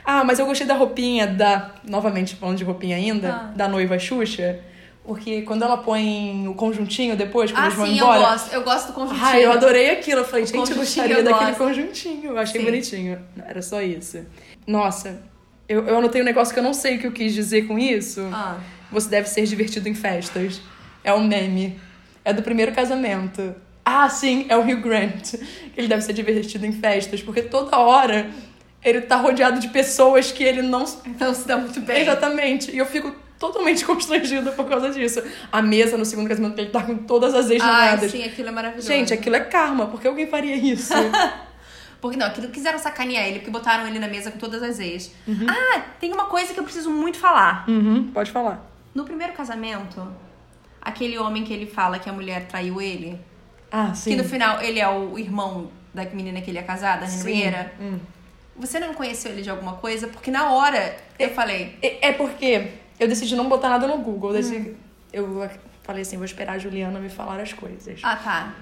Ah, 0.06 0.24
mas 0.24 0.40
eu 0.40 0.46
gostei 0.46 0.66
da 0.68 0.76
roupinha 0.76 1.28
da. 1.28 1.76
Novamente 1.84 2.36
falando 2.36 2.58
de 2.58 2.64
roupinha 2.64 2.96
ainda, 2.96 3.30
Ah. 3.34 3.52
da 3.56 3.68
noiva 3.68 4.00
Xuxa. 4.00 4.60
Porque 5.06 5.44
quando 5.44 5.64
ela 5.64 5.78
põe 5.78 6.48
o 6.48 6.56
conjuntinho 6.56 7.16
depois, 7.16 7.52
quando 7.52 7.62
Ah, 7.64 7.66
eles 7.68 7.76
vão 7.78 7.86
sim, 7.86 7.92
eu 8.00 8.06
embora. 8.06 8.20
gosto. 8.22 8.54
Eu 8.54 8.64
gosto 8.64 8.88
do 8.88 8.94
conjuntinho. 8.94 9.26
Ai, 9.26 9.46
eu 9.46 9.52
adorei 9.52 9.90
aquilo. 9.92 10.22
Eu 10.22 10.26
falei, 10.26 10.46
gente, 10.48 10.72
eu 10.72 10.78
gostaria 10.78 11.18
eu 11.18 11.24
daquele 11.24 11.52
gosto. 11.52 11.58
conjuntinho. 11.64 12.32
Eu 12.32 12.38
achei 12.40 12.60
Sim. 12.60 12.66
bonitinho. 12.66 13.20
Não, 13.36 13.46
Era 13.46 13.62
só 13.62 13.82
isso. 13.82 14.26
Nossa, 14.66 15.22
eu, 15.70 15.88
eu 15.88 15.98
anotei 16.00 16.22
um 16.22 16.26
negócio 16.26 16.52
que 16.54 16.60
eu 16.60 16.64
não 16.64 16.74
sei 16.74 16.96
o 16.96 17.00
que 17.00 17.06
eu 17.08 17.12
quis 17.12 17.34
dizer 17.34 17.68
com 17.68 17.78
isso. 17.78 18.28
Ah. 18.34 18.58
Você 18.92 19.08
deve 19.10 19.30
ser 19.30 19.46
divertido 19.46 19.88
em 19.88 19.94
festas. 19.94 20.60
É 21.04 21.14
um 21.14 21.24
meme. 21.24 21.80
É 22.24 22.34
do 22.34 22.42
primeiro 22.42 22.72
casamento. 22.72 23.54
Ah, 23.86 24.10
sim, 24.10 24.48
é 24.50 24.58
o 24.58 24.62
Hugh 24.62 24.82
Grant. 24.82 25.36
Ele 25.78 25.88
deve 25.88 26.02
ser 26.02 26.14
divertido 26.14 26.66
em 26.66 26.72
festas, 26.72 27.22
porque 27.22 27.44
toda 27.44 27.78
hora 27.78 28.32
ele 28.84 29.02
tá 29.02 29.16
rodeado 29.18 29.60
de 29.60 29.68
pessoas 29.68 30.32
que 30.32 30.44
ele 30.44 30.64
não. 30.64 30.84
Então 31.06 31.32
se 31.36 31.48
dá 31.48 31.58
muito 31.58 31.80
bem. 31.82 32.02
Exatamente. 32.02 32.72
E 32.72 32.80
eu 32.80 32.86
fico 32.88 33.14
totalmente 33.40 33.84
constrangida 33.86 34.52
por 34.52 34.68
causa 34.68 34.92
disso. 34.92 35.22
A 35.52 35.62
mesa 35.62 35.98
no 35.98 36.06
segundo 36.06 36.28
casamento, 36.28 36.58
ele 36.60 36.70
tá 36.70 36.84
com 36.84 36.96
todas 36.98 37.34
as 37.34 37.50
ex-namoradas. 37.50 38.12
sim, 38.12 38.24
aquilo 38.24 38.50
é 38.50 38.52
maravilhoso. 38.52 38.88
Gente, 38.88 39.14
aquilo 39.14 39.36
é 39.36 39.42
karma. 39.42 39.88
Por 39.88 40.00
que 40.02 40.08
alguém 40.08 40.28
faria 40.28 40.56
isso? 40.56 40.94
Porque 42.02 42.18
não, 42.18 42.28
aquilo 42.28 42.50
quiseram 42.50 42.78
sacanear 42.78 43.26
ele, 43.26 43.40
porque 43.40 43.50
botaram 43.50 43.88
ele 43.88 43.98
na 43.98 44.08
mesa 44.08 44.30
com 44.30 44.38
todas 44.38 44.62
as 44.62 44.80
ex. 44.80 45.12
Uhum. 45.28 45.48
Ah, 45.50 45.82
tem 46.00 46.14
uma 46.14 46.26
coisa 46.26 46.54
que 46.54 46.60
eu 46.60 46.64
preciso 46.64 46.92
muito 46.92 47.18
falar. 47.18 47.66
uhum, 47.68 48.12
pode 48.14 48.30
falar. 48.32 48.64
No 48.94 49.06
primeiro 49.06 49.34
casamento, 49.34 50.08
aquele 50.80 51.18
homem 51.18 51.44
que 51.44 51.52
ele 51.52 51.66
fala 51.66 51.98
que 51.98 52.08
a 52.08 52.14
mulher 52.14 52.46
traiu 52.48 52.80
ele, 52.80 53.20
Ah, 53.72 53.92
sim. 53.96 54.12
que 54.12 54.16
no 54.18 54.24
final 54.24 54.62
ele 54.62 54.80
é 54.80 54.88
o 54.88 55.18
irmão 55.18 55.72
da 55.96 56.04
menina 56.06 56.42
que 56.42 56.52
ele 56.52 56.60
é 56.60 56.64
casada, 56.64 57.06
a. 57.06 57.10
Henrietta. 57.10 57.72
Hum. 57.82 57.98
Você 58.58 58.80
não 58.80 58.94
conheceu 58.94 59.32
ele 59.32 59.42
de 59.42 59.50
alguma 59.50 59.74
coisa? 59.74 60.08
Porque 60.08 60.30
na 60.30 60.52
hora 60.52 60.96
eu 61.18 61.30
falei, 61.32 61.76
É 61.82 62.10
é 62.10 62.14
porque 62.14 62.68
eu 63.00 63.08
decidi 63.08 63.36
não 63.36 63.48
botar 63.50 63.70
nada 63.70 63.88
no 63.88 63.98
Google. 63.98 64.30
Eu, 64.32 64.36
Hum. 64.38 64.42
decidi- 64.42 64.76
eu 65.14 65.50
falei 65.84 66.02
assim, 66.02 66.18
vou 66.18 66.26
esperar 66.26 66.54
a 66.54 66.58
Juliana 66.58 67.00
me 67.00 67.10
falar 67.10 67.40
as 67.40 67.54
coisas. 67.54 68.00
ah 68.04 68.16
tá, 68.16 68.54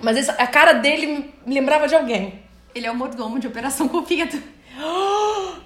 Mas 0.00 0.16
essa- 0.16 0.32
a 0.32 0.46
cara 0.46 0.72
dele 0.74 1.32
me 1.46 1.54
lembrava 1.54 1.86
de 1.86 1.94
alguém. 1.94 2.42
ele 2.74 2.86
é 2.86 2.90
o 2.90 2.94
mordomo 2.94 3.38
de 3.38 3.46
Operação 3.46 3.88
Cupido. 3.88 4.42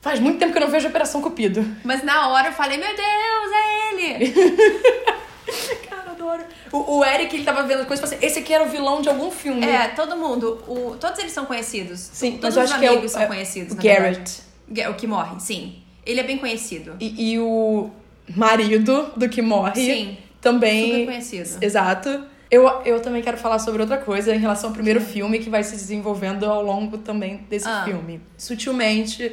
Faz 0.00 0.18
muito 0.18 0.38
tempo 0.40 0.50
que 0.52 0.58
eu 0.58 0.62
não 0.62 0.70
vejo 0.70 0.88
Operação 0.88 1.22
Cupido. 1.22 1.64
Mas 1.84 2.02
na 2.02 2.28
hora 2.28 2.48
eu 2.48 2.52
falei, 2.52 2.76
meu 2.76 2.88
Deus, 2.88 3.52
é 3.54 3.92
ele! 3.92 4.32
Cara 5.88 6.02
do 6.02 6.10
adoro. 6.10 6.44
O, 6.72 6.98
o 6.98 7.04
Eric, 7.04 7.36
ele 7.36 7.44
tava 7.44 7.62
vendo 7.64 7.86
coisas 7.86 7.98
e 7.98 8.08
falou 8.08 8.16
assim: 8.16 8.26
esse 8.26 8.38
aqui 8.40 8.52
era 8.54 8.64
o 8.64 8.68
vilão 8.68 9.00
de 9.02 9.08
algum 9.08 9.30
filme. 9.30 9.64
É, 9.64 9.88
todo 9.88 10.16
mundo. 10.16 10.62
O, 10.66 10.96
todos 10.98 11.18
eles 11.18 11.32
são 11.32 11.44
conhecidos. 11.44 12.00
Sim, 12.00 12.38
todos 12.38 12.56
mas 12.56 12.56
eu 12.56 12.62
os 12.64 12.70
acho 12.70 12.80
que 12.80 12.86
é 12.86 12.88
o- 12.88 12.92
amigos 12.94 13.12
são 13.12 13.22
é 13.22 13.26
conhecidos. 13.26 13.72
o 13.74 13.76
Garrett. 13.76 14.42
verdade. 14.68 14.90
O 14.90 14.94
que 14.94 15.06
morre, 15.06 15.38
sim. 15.40 15.81
Ele 16.04 16.20
é 16.20 16.22
bem 16.22 16.38
conhecido. 16.38 16.96
E, 17.00 17.32
e 17.32 17.38
o 17.38 17.90
marido 18.36 19.10
do 19.16 19.28
que 19.28 19.40
morre 19.42 19.74
Sim. 19.80 20.16
também. 20.40 20.90
Super 20.90 21.04
conhecido. 21.06 21.64
Exato. 21.64 22.24
Eu, 22.50 22.68
eu 22.84 23.00
também 23.00 23.22
quero 23.22 23.38
falar 23.38 23.58
sobre 23.58 23.80
outra 23.80 23.96
coisa 23.96 24.34
em 24.34 24.38
relação 24.38 24.70
ao 24.70 24.74
primeiro 24.74 25.00
filme 25.00 25.38
que 25.38 25.48
vai 25.48 25.62
se 25.64 25.72
desenvolvendo 25.72 26.44
ao 26.44 26.62
longo 26.62 26.98
também 26.98 27.38
desse 27.48 27.66
Ah. 27.68 27.82
filme. 27.84 28.20
Sutilmente. 28.36 29.32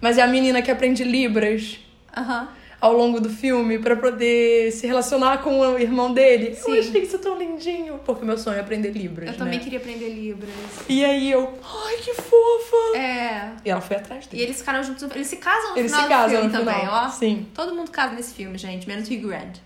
Mas 0.00 0.16
é 0.18 0.22
a 0.22 0.26
menina 0.26 0.62
que 0.62 0.70
aprende 0.70 1.04
Libras 1.04 1.78
Aham. 2.16 2.48
Ao 2.80 2.92
longo 2.92 3.20
do 3.20 3.30
filme 3.30 3.78
pra 3.78 3.96
poder 3.96 4.70
se 4.72 4.86
relacionar 4.86 5.38
com 5.38 5.58
o 5.60 5.78
irmão 5.78 6.12
dele. 6.12 6.54
Sim. 6.54 6.74
Eu 6.74 6.80
achei 6.80 7.02
isso 7.02 7.18
tão 7.18 7.36
lindinho. 7.38 7.98
Porque 8.04 8.24
meu 8.24 8.36
sonho 8.36 8.58
é 8.58 8.60
aprender 8.60 8.90
Libras. 8.90 9.28
Eu 9.30 9.36
também 9.36 9.58
né? 9.58 9.64
queria 9.64 9.78
aprender 9.78 10.08
Libras. 10.10 10.50
E 10.88 11.04
aí 11.04 11.30
eu, 11.30 11.58
ai 11.64 11.96
que 11.96 12.14
fofa! 12.14 12.98
É. 12.98 13.52
E 13.64 13.70
ela 13.70 13.80
foi 13.80 13.96
atrás 13.96 14.26
E 14.26 14.28
dele. 14.28 14.42
eles 14.42 14.58
ficaram 14.58 14.82
juntos. 14.82 15.02
Eles 15.14 15.26
se 15.26 15.36
casam 15.36 15.72
no 15.72 15.78
Eles 15.78 15.90
final 15.90 16.04
se 16.04 16.08
casam 16.10 16.28
do 16.28 16.32
filme 16.32 16.52
no 16.52 16.58
também, 16.58 16.80
final. 16.80 17.06
ó. 17.06 17.08
Sim. 17.10 17.46
Todo 17.54 17.74
mundo 17.74 17.90
casa 17.90 18.14
nesse 18.14 18.34
filme, 18.34 18.58
gente, 18.58 18.86
menos 18.86 19.08
Hugh 19.08 19.26
Grant. 19.26 19.58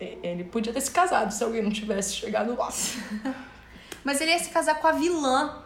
Ele 0.00 0.44
podia 0.44 0.72
ter 0.72 0.80
se 0.80 0.90
casado 0.90 1.30
se 1.30 1.44
alguém 1.44 1.62
não 1.62 1.70
tivesse 1.70 2.14
chegado 2.14 2.56
lá. 2.56 2.68
Mas 4.02 4.20
ele 4.20 4.30
ia 4.30 4.38
se 4.38 4.48
casar 4.48 4.76
com 4.80 4.86
a 4.86 4.92
vilã 4.92 5.58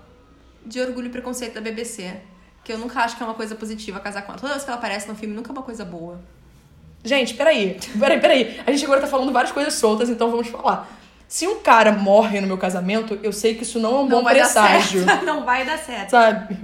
de 0.67 0.81
Orgulho 0.81 1.07
e 1.07 1.11
Preconceito 1.11 1.55
da 1.55 1.61
BBC. 1.61 2.17
Que 2.65 2.73
eu 2.73 2.79
nunca 2.79 3.01
acho 3.01 3.17
que 3.17 3.23
é 3.23 3.27
uma 3.27 3.35
coisa 3.35 3.55
positiva 3.55 4.01
casar 4.01 4.23
com 4.23 4.33
ela. 4.33 4.41
Toda 4.41 4.55
vez 4.55 4.65
que 4.65 4.71
ela 4.71 4.79
aparece 4.79 5.07
no 5.07 5.15
filme, 5.15 5.35
nunca 5.35 5.51
é 5.51 5.53
uma 5.53 5.63
coisa 5.63 5.85
boa. 5.85 6.19
Gente, 7.05 7.35
peraí. 7.35 7.77
Peraí, 7.99 8.19
peraí. 8.19 8.61
A 8.67 8.73
gente 8.73 8.85
agora 8.85 9.03
tá 9.03 9.07
falando 9.07 9.31
várias 9.31 9.53
coisas 9.53 9.75
soltas, 9.75 10.09
então 10.09 10.31
vamos 10.31 10.49
falar. 10.49 10.91
Se 11.29 11.47
um 11.47 11.57
cara 11.57 11.93
morre 11.93 12.41
no 12.41 12.47
meu 12.47 12.57
casamento, 12.57 13.19
eu 13.23 13.33
sei 13.33 13.55
que 13.55 13.63
isso 13.63 13.79
não 13.79 13.91
é 13.91 13.99
um 14.01 14.09
não 14.09 14.23
bom 14.23 14.25
presságio. 14.25 15.05
Não 15.25 15.45
vai 15.45 15.65
dar 15.65 15.79
certo. 15.79 16.11
Sabe? 16.11 16.57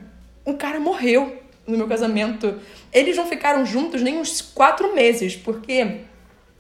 Um 0.47 0.55
cara 0.55 0.81
morreu 0.81 1.37
no 1.67 1.77
meu 1.77 1.87
casamento. 1.87 2.59
Eles 2.93 3.17
não 3.17 3.27
ficaram 3.27 3.65
juntos 3.67 4.03
nem 4.03 4.19
uns 4.19 4.41
quatro 4.41 4.95
meses, 4.95 5.37
porque 5.37 5.99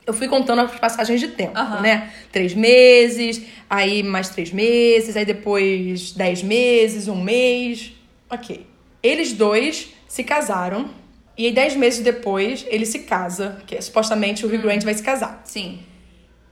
eu 0.06 0.12
fui 0.12 0.28
contando 0.28 0.60
as 0.62 0.78
passagens 0.78 1.20
de 1.20 1.28
tempo, 1.28 1.56
Aham. 1.56 1.80
né? 1.80 2.12
Três 2.32 2.54
meses, 2.54 3.42
aí 3.68 4.02
mais 4.02 4.28
três 4.28 4.52
meses, 4.52 5.16
aí 5.16 5.24
depois 5.24 6.12
dez 6.12 6.42
meses, 6.42 7.08
um 7.08 7.20
mês. 7.20 7.92
Ok. 8.28 8.66
Eles 9.02 9.32
dois 9.32 9.92
se 10.08 10.24
casaram. 10.24 10.90
E 11.40 11.46
aí, 11.46 11.52
dez 11.52 11.74
meses 11.74 12.00
depois, 12.04 12.66
ele 12.68 12.84
se 12.84 12.98
casa, 13.00 13.62
que 13.66 13.74
é, 13.74 13.80
supostamente 13.80 14.44
o 14.44 14.48
Hum. 14.48 14.54
Hugh 14.54 14.62
Grant 14.62 14.82
vai 14.84 14.92
se 14.92 15.02
casar. 15.02 15.40
Sim. 15.44 15.80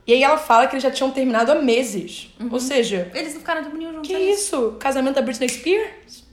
E 0.06 0.14
aí 0.14 0.22
ela 0.22 0.38
fala 0.38 0.66
que 0.66 0.74
eles 0.74 0.82
já 0.82 0.90
tinham 0.90 1.10
terminado 1.10 1.52
há 1.52 1.56
meses. 1.56 2.34
Uhum. 2.40 2.48
Ou 2.50 2.58
seja, 2.58 3.10
Eles 3.14 3.34
não 3.34 3.40
ficaram 3.40 3.60
nenhum 3.70 3.92
juntos. 3.92 4.08
que 4.08 4.14
é 4.14 4.30
isso? 4.32 4.76
Casamento 4.80 5.16
da 5.16 5.20
Britney 5.22 5.48
Spears? 5.50 6.24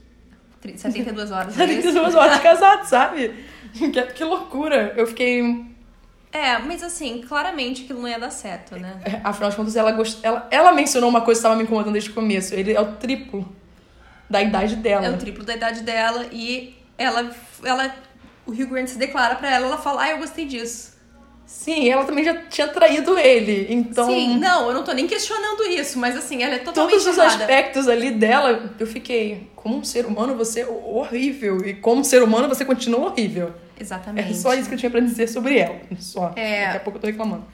72 0.74 1.30
horas. 1.30 1.56
é 1.60 1.66
Tem 1.66 1.78
isso? 1.80 1.92
duas 1.92 2.14
horas 2.14 2.36
de 2.36 2.42
casado, 2.42 2.84
sabe? 2.88 3.34
Que, 3.74 4.02
que 4.14 4.24
loucura. 4.24 4.94
Eu 4.96 5.06
fiquei. 5.06 5.66
É, 6.32 6.58
mas 6.58 6.82
assim, 6.82 7.20
claramente 7.28 7.84
aquilo 7.84 8.00
não 8.00 8.08
ia 8.08 8.18
dar 8.18 8.30
certo, 8.30 8.76
né? 8.76 8.98
é, 9.04 9.20
Afinal 9.22 9.50
de 9.50 9.56
contas, 9.56 9.76
ela, 9.76 9.92
gost... 9.92 10.18
ela, 10.22 10.48
ela 10.50 10.72
mencionou 10.72 11.08
uma 11.10 11.20
coisa 11.20 11.38
que 11.38 11.42
estava 11.46 11.56
me 11.56 11.62
incomodando 11.64 11.92
desde 11.92 12.10
o 12.10 12.14
começo. 12.14 12.54
Ele 12.54 12.72
é 12.72 12.80
o 12.80 12.92
triplo 12.92 13.46
da 14.30 14.40
idade 14.42 14.76
dela. 14.76 15.04
É 15.06 15.10
o 15.10 15.18
triplo 15.18 15.44
da 15.44 15.54
idade 15.54 15.82
dela 15.82 16.26
e 16.32 16.74
ela, 16.98 17.30
ela 17.62 17.94
o 18.46 18.50
Hugh 18.52 18.66
Grant 18.68 18.88
se 18.88 18.98
declara 18.98 19.34
pra 19.34 19.50
ela, 19.50 19.66
ela 19.66 19.78
fala, 19.78 20.04
ah, 20.04 20.10
eu 20.10 20.18
gostei 20.18 20.44
disso. 20.44 20.96
Sim, 21.46 21.88
ela 21.88 22.04
também 22.04 22.24
já 22.24 22.34
tinha 22.48 22.66
traído 22.66 23.16
ele. 23.16 23.68
Então, 23.70 24.06
Sim, 24.06 24.36
não, 24.38 24.66
eu 24.68 24.74
não 24.74 24.82
tô 24.82 24.92
nem 24.92 25.06
questionando 25.06 25.62
isso, 25.64 25.96
mas 25.96 26.16
assim, 26.16 26.42
ela 26.42 26.56
é 26.56 26.58
totalmente 26.58 26.90
todos 26.92 27.06
os 27.06 27.16
errada. 27.16 27.44
aspectos 27.44 27.88
ali 27.88 28.10
dela, 28.10 28.74
eu 28.78 28.86
fiquei. 28.86 29.48
Como 29.54 29.78
um 29.78 29.84
ser 29.84 30.06
humano, 30.06 30.36
você 30.36 30.60
é 30.62 30.66
horrível. 30.66 31.64
E 31.64 31.74
como 31.74 32.04
ser 32.04 32.22
humano, 32.22 32.48
você 32.48 32.64
continua 32.64 33.10
horrível. 33.10 33.52
Exatamente. 33.78 34.30
É 34.30 34.34
só 34.34 34.54
isso 34.54 34.68
que 34.68 34.74
eu 34.74 34.78
tinha 34.78 34.90
pra 34.90 35.00
dizer 35.00 35.28
sobre 35.28 35.58
ela. 35.58 35.80
Só. 36.00 36.32
É. 36.34 36.66
Daqui 36.66 36.76
a 36.78 36.80
pouco 36.80 36.96
eu 36.96 37.00
tô 37.00 37.06
reclamando. 37.06 37.44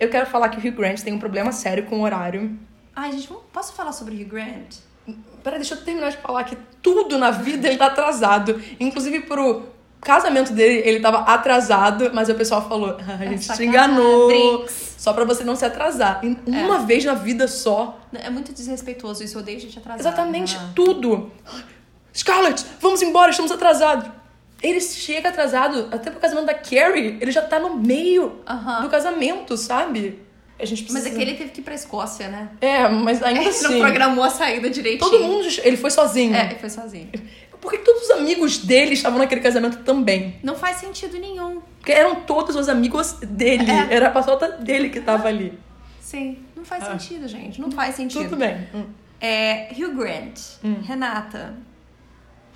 Eu 0.00 0.08
quero 0.08 0.26
falar 0.26 0.48
que 0.48 0.56
o 0.56 0.60
Hugh 0.60 0.76
Grant 0.76 1.00
tem 1.00 1.12
um 1.12 1.18
problema 1.18 1.52
sério 1.52 1.84
com 1.84 2.00
o 2.00 2.02
horário. 2.02 2.58
Ai, 2.96 3.12
gente, 3.12 3.28
posso 3.52 3.74
falar 3.74 3.92
sobre 3.92 4.14
Hugh 4.14 4.28
Grant? 4.28 4.76
Peraí, 5.42 5.58
deixa 5.58 5.74
eu 5.74 5.82
terminar 5.82 6.10
de 6.10 6.16
falar 6.18 6.44
que 6.44 6.56
tudo 6.80 7.18
na 7.18 7.30
vida 7.30 7.68
ele 7.68 7.76
tá 7.76 7.86
atrasado. 7.86 8.60
Inclusive 8.80 9.20
pro 9.20 9.62
casamento 10.02 10.52
dele, 10.52 10.82
ele 10.84 11.00
tava 11.00 11.18
atrasado, 11.20 12.10
mas 12.12 12.28
o 12.28 12.34
pessoal 12.34 12.68
falou: 12.68 12.96
ah, 13.00 13.14
a 13.20 13.24
gente 13.26 13.40
te 13.40 13.44
sacanagem, 13.46 13.68
enganou. 13.68 14.66
Só 14.68 15.12
pra 15.12 15.24
você 15.24 15.42
não 15.42 15.56
se 15.56 15.64
atrasar. 15.64 16.20
Em- 16.24 16.36
Uma 16.46 16.80
vez 16.80 17.04
na 17.04 17.14
vida 17.14 17.48
só. 17.48 17.98
É 18.12 18.30
muito 18.30 18.52
desrespeitoso 18.52 19.24
isso, 19.24 19.36
eu 19.36 19.42
odeio 19.42 19.58
gente 19.58 19.78
atrasada. 19.78 20.00
Exatamente 20.08 20.56
Ah. 20.60 20.70
tudo. 20.74 21.30
Scarlett, 22.14 22.64
vamos 22.80 23.02
embora, 23.02 23.30
estamos 23.30 23.50
atrasados. 23.50 24.08
Ele 24.62 24.80
chega 24.80 25.30
atrasado, 25.30 25.88
até 25.90 26.08
pro 26.10 26.20
casamento 26.20 26.46
da 26.46 26.54
Carrie, 26.54 27.18
ele 27.20 27.32
já 27.32 27.42
tá 27.42 27.58
no 27.58 27.76
meio 27.76 28.40
Aham. 28.46 28.82
do 28.82 28.88
casamento, 28.88 29.56
sabe? 29.56 30.20
A 30.56 30.64
gente 30.64 30.84
precisa... 30.84 31.02
Mas 31.08 31.12
é 31.12 31.16
que 31.16 31.20
ele 31.22 31.34
teve 31.36 31.50
que 31.50 31.60
ir 31.60 31.64
pra 31.64 31.74
Escócia, 31.74 32.28
né? 32.28 32.50
É, 32.60 32.86
mas 32.88 33.20
ainda 33.20 33.40
Ele 33.42 33.48
assim... 33.48 33.64
não 33.72 33.80
programou 33.80 34.22
a 34.22 34.30
saída 34.30 34.70
direitinho. 34.70 35.10
Todo 35.10 35.24
mundo... 35.24 35.44
Ele 35.64 35.76
foi 35.76 35.90
sozinho. 35.90 36.32
É, 36.36 36.44
ele 36.46 36.54
foi 36.60 36.70
sozinho. 36.70 37.10
Por 37.62 37.70
que 37.70 37.78
todos 37.78 38.02
os 38.02 38.10
amigos 38.10 38.58
dele 38.58 38.92
estavam 38.92 39.18
naquele 39.20 39.40
casamento 39.40 39.78
também? 39.84 40.36
Não 40.42 40.56
faz 40.56 40.76
sentido 40.78 41.16
nenhum. 41.18 41.62
Porque 41.78 41.92
eram 41.92 42.16
todos 42.22 42.56
os 42.56 42.68
amigos 42.68 43.12
dele. 43.22 43.70
É. 43.70 43.94
Era 43.94 44.08
a 44.08 44.10
patota 44.10 44.48
dele 44.48 44.90
que 44.90 45.00
tava 45.00 45.28
ali. 45.28 45.56
Sim, 46.00 46.38
não 46.56 46.64
faz 46.64 46.82
Ah. 46.84 46.98
sentido, 46.98 47.26
gente. 47.28 47.60
Não 47.60 47.70
faz 47.70 47.94
sentido. 47.94 48.24
Tudo 48.24 48.36
bem. 48.36 48.68
Hum. 48.74 48.86
É, 49.20 49.72
Hugh 49.72 49.94
Grant, 49.94 50.40
Renata. 50.82 51.54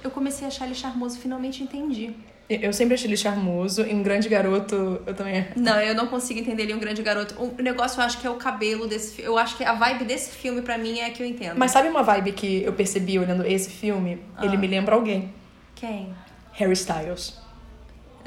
Eu 0.02 0.10
comecei 0.10 0.44
a 0.44 0.48
achar 0.48 0.66
ele 0.66 0.74
charmoso, 0.74 1.18
finalmente 1.18 1.62
entendi. 1.62 2.12
Eu 2.48 2.72
sempre 2.72 2.94
achei 2.94 3.08
ele 3.08 3.16
charmoso. 3.16 3.82
E 3.82 3.92
um 3.92 4.02
grande 4.02 4.28
garoto, 4.28 5.00
eu 5.04 5.14
também... 5.14 5.46
Não, 5.56 5.80
eu 5.80 5.94
não 5.94 6.06
consigo 6.06 6.38
entender 6.38 6.62
ele 6.62 6.74
um 6.74 6.78
grande 6.78 7.02
garoto. 7.02 7.34
O 7.42 7.60
negócio 7.60 8.00
eu 8.00 8.04
acho 8.04 8.18
que 8.18 8.26
é 8.26 8.30
o 8.30 8.36
cabelo 8.36 8.86
desse 8.86 9.14
filme. 9.16 9.28
Eu 9.28 9.36
acho 9.36 9.56
que 9.56 9.64
a 9.64 9.72
vibe 9.72 10.04
desse 10.04 10.30
filme, 10.30 10.62
pra 10.62 10.78
mim, 10.78 11.00
é 11.00 11.10
que 11.10 11.22
eu 11.22 11.26
entendo. 11.26 11.56
Mas 11.56 11.72
sabe 11.72 11.88
uma 11.88 12.02
vibe 12.02 12.32
que 12.32 12.62
eu 12.62 12.72
percebi 12.72 13.18
olhando 13.18 13.44
esse 13.44 13.70
filme? 13.70 14.20
Ah. 14.36 14.44
Ele 14.44 14.56
me 14.56 14.66
lembra 14.66 14.94
alguém. 14.94 15.32
Quem? 15.74 16.14
Harry 16.52 16.72
Styles. 16.72 17.38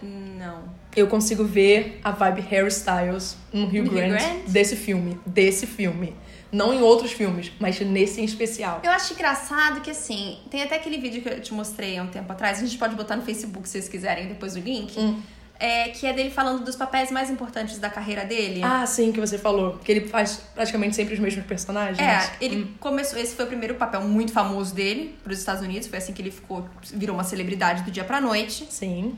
Não. 0.04 0.64
Eu 0.96 1.08
consigo 1.08 1.44
ver 1.44 2.00
a 2.04 2.12
vibe 2.12 2.42
Harry 2.42 2.68
Styles 2.68 3.38
no 3.54 3.66
Hugh 3.66 3.90
Grant, 3.90 4.10
Grant? 4.10 4.48
desse 4.48 4.76
filme. 4.76 5.20
Desse 5.26 5.66
filme. 5.66 6.16
Não 6.52 6.74
em 6.74 6.82
outros 6.82 7.12
filmes, 7.12 7.52
mas 7.60 7.80
nesse 7.80 8.22
em 8.22 8.24
especial. 8.26 8.82
Eu 8.84 8.92
acho 8.92 9.14
engraçado 9.14 9.82
que, 9.82 9.92
assim, 9.92 10.40
tem 10.50 10.64
até 10.64 10.76
aquele 10.78 10.98
vídeo 10.98 11.22
que 11.22 11.30
eu 11.30 11.40
te 11.42 11.54
mostrei 11.54 11.98
há 11.98 12.04
um 12.04 12.08
tempo 12.08 12.32
atrás, 12.32 12.58
a 12.58 12.66
gente 12.66 12.78
pode 12.78 12.96
botar 12.96 13.16
no 13.16 13.22
Facebook 13.22 13.68
se 13.68 13.74
vocês 13.74 13.88
quiserem 13.88 14.28
depois 14.28 14.56
o 14.56 14.60
link, 14.60 15.00
Hum. 15.00 15.22
é, 15.60 15.90
que 15.90 16.08
é 16.08 16.14
dele 16.14 16.32
falando 16.32 16.64
dos 16.66 16.76
papéis 16.76 17.12
mais 17.12 17.30
importantes 17.30 17.78
da 17.78 17.90
carreira 17.90 18.26
dele. 18.26 18.62
Ah, 18.64 18.84
sim, 18.88 19.12
que 19.12 19.20
você 19.20 19.38
falou. 19.38 19.78
Que 19.84 19.92
ele 19.92 20.08
faz 20.08 20.42
praticamente 20.56 20.96
sempre 20.96 21.14
os 21.14 21.20
mesmos 21.20 21.46
personagens. 21.46 22.00
É, 22.00 22.32
ele 22.42 22.74
começou. 22.80 23.20
Esse 23.20 23.36
foi 23.36 23.46
o 23.46 23.48
primeiro 23.48 23.76
papel 23.76 24.02
muito 24.02 24.32
famoso 24.32 24.74
dele 24.74 25.16
para 25.24 25.32
os 25.34 25.38
Estados 25.38 25.62
Unidos. 25.62 25.88
Foi 25.88 26.00
assim 26.00 26.14
que 26.14 26.22
ele 26.22 26.32
ficou, 26.32 26.68
virou 26.94 27.16
uma 27.16 27.24
celebridade 27.24 27.84
do 27.84 27.92
dia 27.92 28.04
pra 28.04 28.20
noite. 28.20 28.66
Sim. 28.72 29.16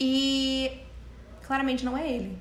E 0.00 0.70
claramente 1.46 1.84
não 1.84 1.96
é 1.96 2.08
ele. 2.10 2.36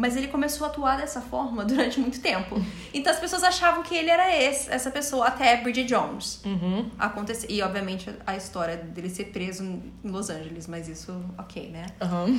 Mas 0.00 0.16
ele 0.16 0.28
começou 0.28 0.66
a 0.66 0.70
atuar 0.70 0.96
dessa 0.96 1.20
forma 1.20 1.62
durante 1.66 2.00
muito 2.00 2.20
tempo. 2.20 2.56
Então 2.94 3.12
as 3.12 3.18
pessoas 3.18 3.44
achavam 3.44 3.82
que 3.82 3.94
ele 3.94 4.08
era 4.08 4.34
esse, 4.34 4.70
essa 4.70 4.90
pessoa, 4.90 5.26
até 5.26 5.58
Bridget 5.58 5.86
Jones. 5.86 6.40
Uhum. 6.44 6.88
Acontece, 6.98 7.46
e 7.50 7.60
obviamente 7.60 8.08
a 8.26 8.34
história 8.34 8.78
dele 8.78 9.10
ser 9.10 9.24
preso 9.26 9.62
em 9.62 9.92
Los 10.02 10.30
Angeles, 10.30 10.66
mas 10.66 10.88
isso, 10.88 11.12
ok, 11.36 11.68
né? 11.68 11.84
Aham. 12.00 12.38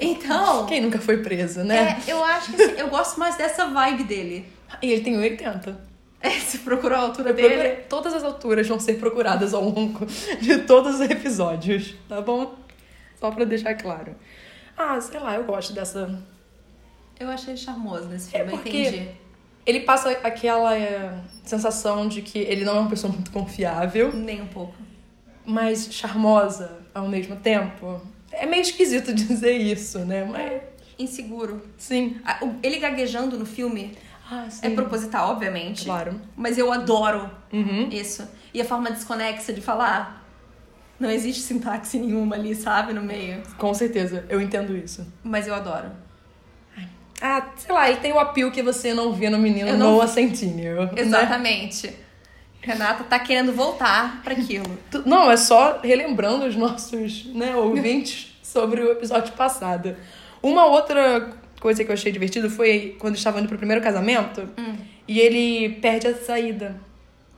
Então, 0.00 0.64
Quem 0.66 0.80
nunca 0.80 0.98
foi 0.98 1.18
preso, 1.18 1.62
né? 1.62 2.00
é, 2.06 2.10
eu 2.10 2.24
acho 2.24 2.52
que 2.52 2.62
assim, 2.62 2.74
eu 2.78 2.88
gosto 2.88 3.20
mais 3.20 3.36
dessa 3.36 3.66
vibe 3.66 4.04
dele. 4.04 4.46
E 4.80 4.90
ele 4.90 5.02
tem 5.02 5.18
80. 5.18 5.92
É, 6.20 6.30
se 6.30 6.58
procurou 6.58 6.96
a 6.96 7.00
altura 7.02 7.30
Eu 7.30 7.34
dele. 7.34 7.48
procurei- 7.48 7.76
Todas 7.90 8.14
as 8.14 8.24
alturas 8.24 8.66
vão 8.66 8.80
ser 8.80 8.94
procuradas 8.98 9.52
ao 9.52 9.64
longo 9.64 10.06
de 10.40 10.58
todos 10.58 10.94
os 10.94 11.00
episódios, 11.02 11.94
tá 12.08 12.20
bom? 12.22 12.54
Só 13.20 13.30
pra 13.30 13.44
deixar 13.44 13.74
claro. 13.74 14.14
Ah, 14.78 14.98
sei 15.00 15.20
lá, 15.20 15.34
eu 15.34 15.44
gosto 15.44 15.72
dessa. 15.74 16.18
Eu 17.18 17.28
achei 17.28 17.56
charmoso 17.56 18.06
nesse 18.08 18.30
filme, 18.30 18.46
eu 18.52 18.58
porque- 18.58 18.68
entendi. 18.88 19.08
Ele 19.64 19.80
passa 19.80 20.10
aquela 20.10 20.76
é, 20.76 21.16
sensação 21.44 22.08
de 22.08 22.20
que 22.20 22.38
ele 22.40 22.64
não 22.64 22.76
é 22.76 22.80
uma 22.80 22.90
pessoa 22.90 23.12
muito 23.12 23.30
confiável, 23.30 24.12
Nem 24.12 24.42
um 24.42 24.46
pouco. 24.48 24.74
mas 25.46 25.88
charmosa 25.92 26.78
ao 26.92 27.06
mesmo 27.08 27.36
tempo. 27.36 28.00
É 28.32 28.44
meio 28.44 28.62
esquisito 28.62 29.12
dizer 29.14 29.52
isso, 29.56 30.00
né? 30.00 30.24
Mas 30.24 30.62
Inseguro. 30.98 31.62
sim. 31.78 32.16
Ele 32.62 32.78
gaguejando 32.78 33.38
no 33.38 33.46
filme 33.46 33.96
Ah, 34.28 34.48
é 34.62 34.70
proposital, 34.70 35.30
obviamente. 35.30 35.84
Claro. 35.84 36.20
Mas 36.36 36.58
eu 36.58 36.72
adoro 36.72 37.30
Uhum. 37.52 37.88
isso. 37.90 38.26
E 38.52 38.60
a 38.60 38.64
forma 38.64 38.90
desconexa 38.90 39.52
de 39.52 39.60
falar. 39.60 40.20
Não 40.98 41.10
existe 41.10 41.42
sintaxe 41.42 41.98
nenhuma 41.98 42.36
ali, 42.36 42.54
sabe? 42.54 42.92
No 42.92 43.02
meio. 43.02 43.42
Com 43.58 43.74
certeza, 43.74 44.24
eu 44.28 44.40
entendo 44.40 44.76
isso. 44.76 45.06
Mas 45.22 45.46
eu 45.48 45.54
adoro. 45.54 45.90
Ah, 47.22 47.46
sei 47.56 47.72
lá, 47.72 47.88
ele 47.88 48.00
tem 48.00 48.12
o 48.12 48.18
apelo 48.18 48.50
que 48.50 48.62
você 48.62 48.92
não 48.92 49.12
vê 49.12 49.30
no 49.30 49.38
menino 49.38 49.68
Eu 49.68 49.78
não- 49.78 49.92
Noah 49.92 50.08
Centineo. 50.08 50.82
né? 50.86 50.90
Exatamente. 50.96 51.94
Renata 52.60 53.04
tá 53.04 53.18
querendo 53.18 53.52
voltar 53.52 54.20
pra 54.22 54.32
aquilo. 54.34 54.66
Não, 55.06 55.30
é 55.30 55.36
só 55.36 55.80
relembrando 55.82 56.46
os 56.46 56.54
nossos 56.56 57.26
né, 57.26 57.54
ouvintes 57.56 58.36
sobre 58.42 58.80
o 58.82 58.90
episódio 58.92 59.32
passado. 59.34 59.96
Uma 60.42 60.66
outra 60.66 61.30
coisa 61.60 61.84
que 61.84 61.90
eu 61.90 61.94
achei 61.94 62.10
divertido 62.12 62.50
foi 62.50 62.96
quando 62.98 63.14
estava 63.16 63.38
indo 63.40 63.48
pro 63.48 63.56
primeiro 63.58 63.80
casamento 63.82 64.48
e 65.06 65.18
ele 65.20 65.70
perde 65.80 66.06
a 66.08 66.14
saída. 66.14 66.76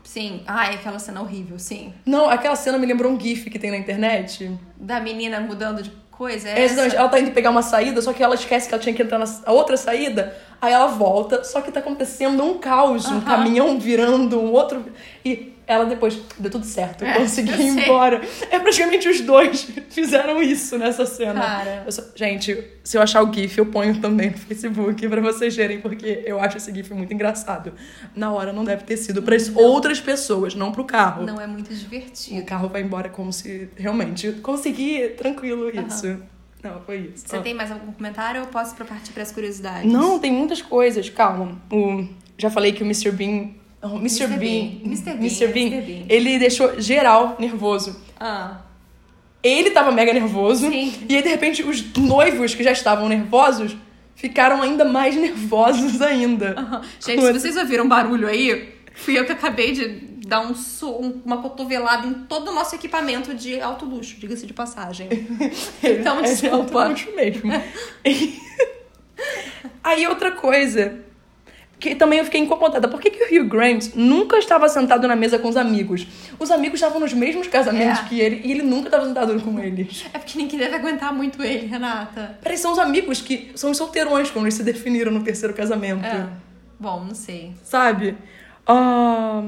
Sim. 0.03 0.43
Ai, 0.47 0.75
aquela 0.75 0.99
cena 0.99 1.23
horrível, 1.23 1.59
sim. 1.59 1.93
Não, 2.05 2.29
aquela 2.29 2.57
cena 2.57 2.77
me 2.79 2.87
lembrou 2.87 3.11
um 3.11 3.19
GIF 3.19 3.49
que 3.49 3.59
tem 3.59 3.71
na 3.71 3.79
internet. 3.79 4.51
Da 4.77 5.01
menina 5.01 5.41
mudando 5.41 5.83
de 5.83 5.91
coisa. 6.17 6.49
É, 6.49 6.65
exatamente, 6.65 6.97
ela 6.97 7.09
tá 7.09 7.19
indo 7.19 7.31
pegar 7.33 7.51
uma 7.51 7.63
saída, 7.63 8.01
só 8.03 8.13
que 8.13 8.23
ela 8.23 8.35
esquece 8.35 8.69
que 8.69 8.75
ela 8.75 8.83
tinha 8.83 8.95
que 8.95 9.03
entrar 9.03 9.19
na 9.19 9.27
outra 9.53 9.77
saída. 9.77 10.37
Aí 10.61 10.73
ela 10.73 10.87
volta, 10.87 11.45
só 11.45 11.61
que 11.61 11.71
tá 11.71 11.81
acontecendo 11.81 12.43
um 12.43 12.59
caos, 12.59 13.07
um 13.07 13.17
Aham. 13.17 13.21
caminhão 13.23 13.79
virando, 13.79 14.41
um 14.41 14.53
outro. 14.53 14.85
E 15.25 15.54
ela 15.67 15.85
depois, 15.87 16.19
deu 16.39 16.51
tudo 16.51 16.65
certo, 16.67 17.05
É, 17.05 17.15
consegui 17.15 17.53
ir 17.53 17.69
embora. 17.85 18.21
É 18.51 18.59
praticamente 18.59 19.09
os 19.09 19.21
dois 19.21 19.63
fizeram 19.91 20.43
isso 20.43 20.77
nessa 20.79 21.07
cena. 21.07 21.41
Cara. 21.41 21.87
Só- 21.91 22.03
gente, 22.15 22.63
se 22.83 22.97
eu 22.97 23.03
achar 23.03 23.23
o 23.23 23.33
GIF, 23.33 23.57
eu 23.59 23.67
ponho 23.67 23.99
também 24.01 24.31
no 24.31 24.37
Facebook 24.39 25.09
pra 25.09 25.21
vocês 25.21 25.55
verem, 25.57 25.81
porque 25.81 26.23
eu 26.27 26.39
acho 26.41 26.57
esse 26.59 26.73
GIF 26.75 26.93
muito 26.93 27.13
engraçado. 27.15 27.73
Na 28.15 28.33
hora 28.33 28.53
não 28.53 28.65
deve 28.65 28.85
ter 28.85 28.97
sido 28.97 29.23
pra 29.23 29.37
outras 29.57 30.01
pessoas, 30.01 30.55
não 30.55 30.71
pro 30.73 30.85
carro. 30.85 31.25
Não 31.25 31.41
é 31.41 31.47
muito 31.47 31.71
O 31.73 31.75
divertido. 31.75 32.45
carro 32.45 32.69
vai 32.69 32.83
embora 32.83 33.09
como 33.09 33.33
se 33.33 33.69
realmente 33.77 34.31
consegui 34.43 35.09
tranquilo 35.17 35.71
isso. 35.87 36.19
Não, 36.63 36.81
foi 36.81 37.11
isso. 37.15 37.25
Você 37.29 37.37
Ah. 37.37 37.41
tem 37.41 37.53
mais 37.53 37.71
algum 37.71 37.93
comentário 37.93 38.41
ou 38.41 38.47
eu 38.47 38.51
posso 38.51 38.75
partir 38.75 39.13
pras 39.13 39.31
curiosidades? 39.31 39.91
Não, 39.93 40.19
tem 40.19 40.33
muitas 40.33 40.63
coisas, 40.63 41.11
calma. 41.11 41.61
O, 41.71 42.07
já 42.39 42.49
falei 42.51 42.73
que 42.73 42.83
o 42.83 42.87
Mr. 42.87 43.11
Bean. 43.11 43.51
Oh, 43.85 43.97
Mr. 43.99 44.25
Mr. 44.25 44.39
Bean. 44.39 44.81
Mr. 44.85 45.05
Bean, 45.05 45.17
Mr. 45.17 45.47
Bean, 45.49 45.67
Mr. 45.67 45.83
Bean. 45.83 46.07
Ele 46.09 46.39
deixou 46.39 46.81
geral 46.81 47.37
nervoso. 47.39 48.01
Ah, 48.19 48.59
Ele 49.43 49.71
tava 49.71 49.93
mega 49.93 50.13
nervoso. 50.13 50.69
Sim. 50.71 50.93
E 51.09 51.17
aí, 51.17 51.23
de 51.23 51.29
repente, 51.29 51.63
os 51.63 51.93
noivos 51.97 52.55
que 52.55 52.63
já 52.65 52.73
estavam 52.73 53.09
nervosos 53.09 53.77
ficaram 54.17 54.63
ainda 54.63 54.85
mais 54.85 55.15
nervosos 55.21 56.01
ainda. 56.01 56.55
Gente, 57.05 57.21
se 57.23 57.33
vocês 57.33 57.57
ouviram 57.57 57.87
barulho 57.89 58.27
aí, 58.27 58.75
fui 58.95 59.19
eu 59.19 59.25
que 59.27 59.33
acabei 59.33 59.73
de 59.73 60.15
dar 60.27 60.41
um 60.41 60.55
um- 60.85 61.21
uma 61.27 61.43
cotovelada 61.43 62.07
em 62.07 62.15
todo 62.15 62.51
o 62.51 62.55
nosso 62.55 62.75
equipamento 62.75 63.35
de 63.35 63.61
alto 63.61 63.85
luxo, 63.85 64.17
diga-se 64.19 64.47
de 64.47 64.55
passagem. 64.55 65.09
Então, 65.85 66.21
É 66.21 66.23
de 66.23 66.29
desculpa. 66.41 66.57
alto 66.85 66.91
luxo 66.93 67.15
mesmo. 67.15 67.53
Aí 69.83 70.07
outra 70.07 70.33
coisa, 70.33 71.01
que 71.89 71.95
também 71.95 72.19
eu 72.19 72.25
fiquei 72.25 72.41
incomodada. 72.41 72.89
Por 72.89 73.01
que, 73.01 73.11
que 73.11 73.23
o 73.39 73.43
Hugh 73.43 73.49
Grant 73.49 73.89
nunca 73.95 74.39
estava 74.39 74.69
sentado 74.69 75.07
na 75.07 75.15
mesa 75.15 75.39
com 75.39 75.49
os 75.49 75.57
amigos? 75.57 76.07
Os 76.39 76.51
amigos 76.51 76.77
estavam 76.81 76.99
nos 77.01 77.13
mesmos 77.13 77.47
casamentos 77.47 78.01
É. 78.01 78.05
que 78.09 78.21
ele 78.21 78.41
e 78.45 78.51
ele 78.53 78.63
nunca 78.63 78.89
estava 78.89 79.07
sentado 79.07 79.39
com 79.41 79.59
eles. 79.61 80.05
É 80.13 80.19
porque 80.19 80.39
ninguém 80.39 80.59
deve 80.59 80.75
aguentar 80.77 81.13
muito 81.15 81.43
ele, 81.43 81.67
Renata. 81.67 82.39
Peraí, 82.43 82.57
são 82.59 82.73
os 82.73 82.79
amigos 82.79 83.21
que 83.21 83.53
são 83.55 83.71
os 83.71 83.77
solteirões 83.77 84.31
quando 84.31 84.45
eles 84.47 84.55
se 84.55 84.63
definiram 84.63 85.13
no 85.13 85.23
terceiro 85.23 85.55
casamento. 85.55 86.05
É. 86.05 86.27
Bom, 86.81 87.05
não 87.05 87.15
sei. 87.15 87.53
Sabe? 87.63 88.17
Ah, 88.67 89.43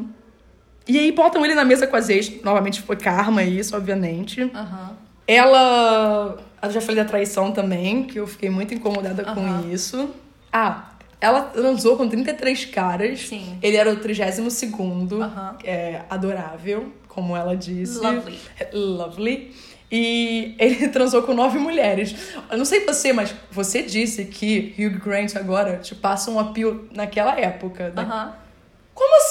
E 0.88 0.98
aí 0.98 1.10
botam 1.12 1.44
ele 1.44 1.54
na 1.54 1.64
mesa 1.64 1.86
com 1.86 1.96
as 1.96 2.08
ex. 2.08 2.40
Novamente 2.42 2.80
foi 2.82 2.96
karma 2.96 3.42
isso, 3.42 3.76
obviamente. 3.76 4.42
Aham. 4.54 4.96
Ela. 5.26 6.38
Eu 6.62 6.70
já 6.70 6.80
falei 6.80 6.96
da 6.96 7.04
traição 7.04 7.52
também, 7.52 8.04
que 8.04 8.18
eu 8.18 8.26
fiquei 8.26 8.48
muito 8.50 8.72
incomodada 8.74 9.22
Aham. 9.22 9.62
com 9.62 9.70
isso. 9.70 10.10
Ah, 10.52 10.90
ela 11.26 11.42
transou 11.42 11.96
com 11.96 12.08
33 12.08 12.64
caras. 12.66 13.20
Sim. 13.28 13.58
Ele 13.62 13.76
era 13.76 13.92
o 13.92 13.96
32 13.96 14.52
segundo. 14.52 15.22
Aham. 15.22 15.56
É, 15.64 16.02
adorável, 16.08 16.92
como 17.08 17.36
ela 17.36 17.56
disse. 17.56 17.98
Lovely. 17.98 18.38
Lovely. 18.72 19.54
E 19.90 20.54
ele 20.58 20.88
transou 20.90 21.22
com 21.22 21.32
nove 21.34 21.58
mulheres. 21.58 22.14
Eu 22.50 22.58
não 22.58 22.64
sei 22.64 22.84
você, 22.84 23.12
mas 23.12 23.34
você 23.50 23.82
disse 23.82 24.24
que 24.24 24.74
Hugh 24.78 24.98
Grant 25.04 25.36
agora 25.36 25.76
te 25.76 25.94
passa 25.94 26.30
um 26.30 26.38
appeal 26.38 26.76
naquela 26.92 27.38
época. 27.38 27.90
né? 27.94 28.02
Aham. 28.02 28.24
Como 28.26 28.45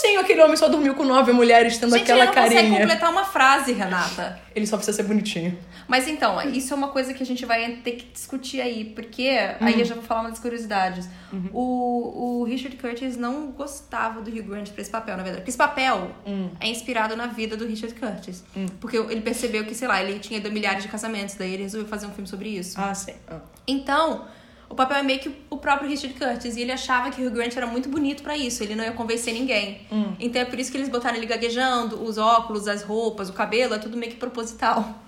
assim 0.05 0.17
aquele 0.17 0.41
homem 0.41 0.55
só 0.55 0.67
dormiu 0.67 0.93
com 0.93 1.03
nove 1.03 1.31
mulheres 1.31 1.77
tendo 1.77 1.91
Gente, 1.91 2.03
aquela 2.03 2.19
ele 2.19 2.27
não 2.27 2.33
consegue 2.33 2.55
carinha? 2.55 2.79
completar 2.79 3.11
uma 3.11 3.25
frase, 3.25 3.73
Renata. 3.73 4.39
Ele 4.55 4.65
só 4.65 4.77
precisa 4.77 4.95
ser 4.95 5.03
bonitinho. 5.03 5.57
Mas 5.87 6.07
então, 6.07 6.41
isso 6.49 6.73
é 6.73 6.77
uma 6.77 6.87
coisa 6.87 7.13
que 7.13 7.21
a 7.21 7.25
gente 7.25 7.45
vai 7.45 7.77
ter 7.83 7.91
que 7.91 8.05
discutir 8.11 8.61
aí, 8.61 8.85
porque 8.85 9.29
aí 9.59 9.79
eu 9.79 9.85
já 9.85 9.93
vou 9.95 10.03
falar 10.03 10.21
umas 10.21 10.39
curiosidades. 10.39 11.07
O, 11.51 12.41
o 12.41 12.43
Richard 12.45 12.75
Curtis 12.77 13.17
não 13.17 13.51
gostava 13.51 14.21
do 14.21 14.29
Hugh 14.29 14.43
Grant 14.43 14.69
pra 14.69 14.81
esse 14.81 14.89
papel, 14.89 15.17
na 15.17 15.23
verdade. 15.23 15.41
Porque 15.41 15.51
esse 15.51 15.57
papel 15.57 16.11
é 16.59 16.67
inspirado 16.67 17.15
na 17.15 17.27
vida 17.27 17.57
do 17.57 17.65
Richard 17.65 17.93
Curtis. 17.95 18.43
Porque 18.79 18.97
ele 18.97 19.21
percebeu 19.21 19.65
que, 19.65 19.75
sei 19.75 19.87
lá, 19.87 20.01
ele 20.01 20.19
tinha 20.19 20.39
milhares 20.49 20.83
de 20.83 20.89
casamentos, 20.89 21.35
daí 21.35 21.53
ele 21.53 21.63
resolveu 21.63 21.89
fazer 21.89 22.07
um 22.07 22.11
filme 22.11 22.27
sobre 22.27 22.49
isso. 22.49 22.79
Ah, 22.79 22.93
sim. 22.93 23.13
Ah. 23.27 23.39
Então, 23.67 24.25
o 24.69 24.75
papel 24.75 24.97
é 24.97 25.03
meio 25.03 25.19
que 25.19 25.31
o 25.49 25.57
próprio 25.57 25.89
Richard 25.89 26.17
Curtis. 26.17 26.55
E 26.55 26.61
ele 26.61 26.71
achava 26.71 27.09
que 27.11 27.21
o 27.21 27.27
Hugh 27.27 27.33
Grant 27.33 27.55
era 27.55 27.67
muito 27.67 27.89
bonito 27.89 28.23
pra 28.23 28.37
isso. 28.37 28.63
Ele 28.63 28.75
não 28.75 28.83
ia 28.83 28.91
convencer 28.91 29.33
ninguém. 29.33 29.81
Então 30.19 30.41
é 30.41 30.45
por 30.45 30.59
isso 30.59 30.71
que 30.71 30.77
eles 30.77 30.89
botaram 30.89 31.15
ele 31.17 31.25
gaguejando, 31.25 32.03
os 32.03 32.17
óculos, 32.17 32.67
as 32.67 32.83
roupas, 32.83 33.29
o 33.29 33.33
cabelo, 33.33 33.73
é 33.73 33.77
tudo 33.77 33.97
meio 33.97 34.11
que 34.11 34.17
proposital. 34.17 35.01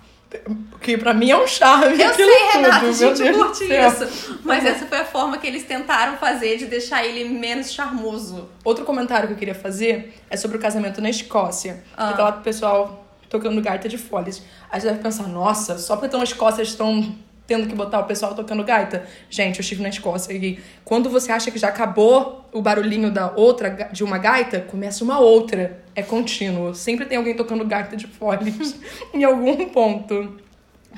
Que 0.82 0.98
pra 0.98 1.14
mim 1.14 1.30
é 1.30 1.36
um 1.38 1.46
charme. 1.46 2.00
Eu 2.00 2.14
sei, 2.14 2.26
tudo, 2.26 2.52
Renata, 2.52 2.86
a 2.86 2.92
gente 2.92 3.22
Deus 3.22 3.36
curte 3.36 3.64
isso. 3.64 4.38
Mas 4.44 4.64
essa 4.64 4.86
foi 4.86 4.98
a 4.98 5.04
forma 5.04 5.38
que 5.38 5.46
eles 5.46 5.64
tentaram 5.64 6.18
fazer 6.18 6.58
de 6.58 6.66
deixar 6.66 7.02
ele 7.04 7.24
menos 7.28 7.72
charmoso. 7.72 8.46
Outro 8.62 8.84
comentário 8.84 9.26
que 9.26 9.34
eu 9.34 9.38
queria 9.38 9.54
fazer 9.54 10.14
é 10.28 10.36
sobre 10.36 10.58
o 10.58 10.60
casamento 10.60 11.00
na 11.00 11.08
Escócia. 11.08 11.82
Ah. 11.96 12.08
Que 12.10 12.16
tá 12.18 12.24
lá 12.24 12.32
pro 12.32 12.42
pessoal 12.42 13.06
tocando 13.30 13.60
gaita 13.62 13.88
de 13.88 13.96
folhas. 13.96 14.42
Aí 14.70 14.80
você 14.80 14.88
deve 14.88 15.00
pensar, 15.00 15.26
nossa, 15.28 15.78
só 15.78 15.94
porque 15.94 16.06
estão 16.06 16.20
na 16.20 16.24
Escócia 16.24 16.62
estão 16.62 17.14
tendo 17.48 17.66
que 17.66 17.74
botar 17.74 18.00
o 18.00 18.04
pessoal 18.04 18.34
tocando 18.34 18.62
gaita. 18.62 19.06
Gente, 19.30 19.58
eu 19.58 19.62
estive 19.62 19.82
na 19.82 19.88
Escócia 19.88 20.34
e 20.34 20.60
quando 20.84 21.08
você 21.08 21.32
acha 21.32 21.50
que 21.50 21.58
já 21.58 21.68
acabou 21.68 22.44
o 22.52 22.60
barulhinho 22.60 23.10
da 23.10 23.32
outra, 23.34 23.88
de 23.90 24.04
uma 24.04 24.18
gaita, 24.18 24.60
começa 24.60 25.02
uma 25.02 25.18
outra. 25.18 25.82
É 25.94 26.02
contínuo. 26.02 26.74
Sempre 26.74 27.06
tem 27.06 27.16
alguém 27.16 27.34
tocando 27.34 27.64
gaita 27.64 27.96
de 27.96 28.06
folhas 28.06 28.76
em 29.14 29.24
algum 29.24 29.70
ponto. 29.70 30.36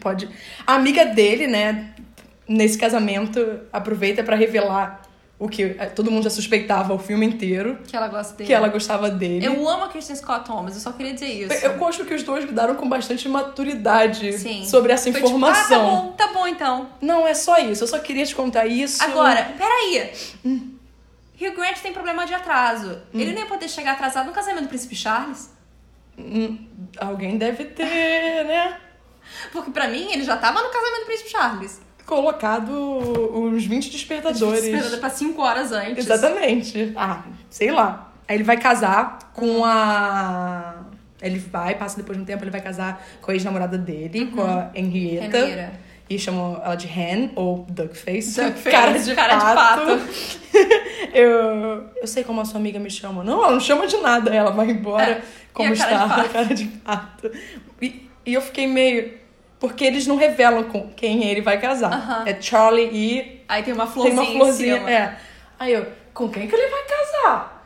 Pode. 0.02 0.28
A 0.66 0.74
amiga 0.74 1.06
dele, 1.06 1.46
né, 1.46 1.94
nesse 2.48 2.76
casamento, 2.76 3.60
aproveita 3.72 4.24
pra 4.24 4.34
revelar 4.34 4.99
o 5.40 5.48
que 5.48 5.62
eh, 5.78 5.86
todo 5.86 6.10
mundo 6.10 6.22
já 6.24 6.30
suspeitava 6.30 6.92
o 6.94 6.98
filme 6.98 7.24
inteiro, 7.26 7.78
Que 7.86 7.96
ela 7.96 8.06
gosta 8.08 8.34
dele. 8.34 8.46
que 8.46 8.52
ela 8.52 8.68
gostava 8.68 9.08
dele. 9.10 9.44
Eu 9.44 9.66
amo 9.68 9.84
a 9.84 9.88
Kristen 9.88 10.14
Scott 10.14 10.44
Thomas, 10.44 10.74
eu 10.74 10.80
só 10.80 10.92
queria 10.92 11.14
dizer 11.14 11.26
isso. 11.28 11.64
Eu 11.66 11.78
gosto 11.78 12.04
que 12.04 12.12
os 12.14 12.22
dois 12.22 12.44
lidaram 12.44 12.74
com 12.76 12.86
bastante 12.88 13.26
maturidade 13.28 14.34
Sim. 14.34 14.64
sobre 14.66 14.92
essa 14.92 15.04
Foi 15.04 15.14
tipo, 15.14 15.26
informação. 15.26 15.88
ah, 15.88 15.92
tá 15.94 16.02
bom, 16.02 16.12
tá 16.12 16.26
bom 16.34 16.46
então. 16.46 16.90
Não, 17.00 17.26
é 17.26 17.32
só 17.34 17.58
isso. 17.58 17.82
Eu 17.82 17.88
só 17.88 17.98
queria 17.98 18.24
te 18.26 18.34
contar 18.36 18.66
isso. 18.66 19.02
Agora, 19.02 19.54
peraí. 19.56 20.12
Hugh 20.44 21.54
Grant 21.56 21.78
tem 21.82 21.92
problema 21.92 22.26
de 22.26 22.34
atraso. 22.34 23.00
Ele 23.14 23.32
nem 23.32 23.40
ia 23.40 23.46
poder 23.46 23.66
chegar 23.68 23.92
atrasado 23.92 24.26
no 24.26 24.32
casamento 24.32 24.64
do 24.64 24.68
Príncipe 24.68 24.94
Charles. 24.94 25.50
Hum, 26.18 26.58
Alguém 26.98 27.38
deve 27.38 27.64
ter, 27.64 28.44
né? 28.44 28.76
Porque 29.52 29.70
pra 29.70 29.88
mim, 29.88 30.12
ele 30.12 30.22
já 30.22 30.36
tava 30.36 30.60
no 30.62 30.68
casamento 30.68 31.00
do 31.00 31.06
Príncipe 31.06 31.30
Charles. 31.30 31.80
Colocado 32.10 32.72
uns 33.34 33.64
20 33.64 33.90
despertadores. 33.90 34.64
Esperando 34.64 34.98
pra 34.98 35.08
5 35.10 35.40
horas 35.40 35.72
antes. 35.72 36.04
Exatamente. 36.04 36.92
Ah, 36.96 37.22
sei 37.48 37.70
lá. 37.70 38.12
Aí 38.28 38.36
ele 38.36 38.44
vai 38.44 38.56
casar 38.56 39.30
com 39.32 39.64
a. 39.64 40.74
Ele 41.22 41.38
vai, 41.38 41.76
passa 41.76 41.96
depois 41.96 42.16
de 42.18 42.22
um 42.22 42.26
tempo, 42.26 42.42
ele 42.42 42.50
vai 42.50 42.60
casar 42.60 43.04
com 43.22 43.30
a 43.30 43.34
ex-namorada 43.34 43.78
dele, 43.78 44.26
com 44.26 44.42
a 44.42 44.70
Henrietta. 44.74 45.38
Henrietta. 45.38 45.72
E 46.08 46.18
chamam 46.18 46.60
ela 46.64 46.74
de 46.74 46.88
Hen 46.88 47.30
ou 47.36 47.64
Duckface. 47.68 48.40
Duckface, 48.42 48.64
Cara 48.70 48.98
de 48.98 49.14
cara 49.14 49.34
de 49.36 49.54
pato. 49.54 50.00
eu, 51.14 51.84
eu 52.00 52.06
sei 52.06 52.24
como 52.24 52.40
a 52.40 52.44
sua 52.44 52.58
amiga 52.58 52.78
me 52.80 52.90
chama. 52.90 53.22
Não, 53.22 53.42
ela 53.44 53.52
não 53.52 53.60
chama 53.60 53.86
de 53.86 53.96
nada. 53.98 54.34
Ela 54.34 54.50
vai 54.50 54.70
embora 54.70 55.04
É, 55.04 55.22
como 55.52 55.72
a 55.72 55.76
cara 55.76 55.90
de 55.90 55.94
está, 56.02 56.08
pato. 56.16 56.28
cara 56.30 56.54
de 56.54 56.64
pato. 56.66 57.30
E, 57.80 58.08
e 58.26 58.34
eu 58.34 58.40
fiquei 58.40 58.66
meio. 58.66 59.19
Porque 59.60 59.84
eles 59.84 60.06
não 60.06 60.16
revelam 60.16 60.64
com 60.64 60.88
quem 60.96 61.24
ele 61.28 61.42
vai 61.42 61.60
casar. 61.60 61.92
Aham. 61.92 62.24
É 62.26 62.40
Charlie 62.40 62.88
e 62.92 63.40
Aí 63.46 63.62
tem 63.62 63.74
uma 63.74 63.84
tem 63.84 63.92
florzinha, 63.92 64.22
uma 64.22 64.32
florzinha, 64.32 64.76
é. 64.90 65.16
Aí 65.58 65.72
eu, 65.72 65.86
com 66.14 66.28
quem 66.30 66.48
que 66.48 66.54
ele 66.54 66.66
vai 66.68 66.82
casar? 66.84 67.60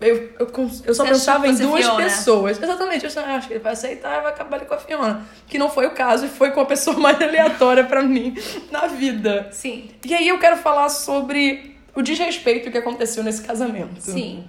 Eu, 0.00 0.16
eu, 0.38 0.50
eu 0.86 0.94
só 0.94 1.04
Você 1.04 1.10
pensava 1.10 1.46
em 1.46 1.54
duas 1.54 1.84
Fiona? 1.84 2.02
pessoas. 2.02 2.62
Exatamente, 2.62 3.04
eu 3.04 3.10
só 3.10 3.20
acho 3.20 3.48
que 3.48 3.52
ele 3.52 3.62
vai 3.62 3.74
aceitar 3.74 4.18
e 4.18 4.22
vai 4.22 4.32
acabar 4.32 4.56
ali 4.56 4.64
com 4.64 4.72
a 4.72 4.78
Fiona. 4.78 5.26
Que 5.46 5.58
não 5.58 5.68
foi 5.68 5.86
o 5.86 5.90
caso 5.90 6.24
e 6.24 6.28
foi 6.28 6.52
com 6.52 6.60
a 6.60 6.64
pessoa 6.64 6.96
mais 6.98 7.20
aleatória 7.20 7.84
pra 7.84 8.02
mim 8.02 8.34
na 8.70 8.86
vida. 8.86 9.48
Sim, 9.52 9.90
E 10.02 10.14
aí 10.14 10.26
eu 10.26 10.38
quero 10.38 10.56
falar 10.56 10.88
sobre 10.88 11.76
o 11.94 12.00
desrespeito 12.00 12.70
que 12.70 12.78
aconteceu 12.78 13.22
nesse 13.22 13.42
casamento. 13.42 14.00
sim. 14.00 14.44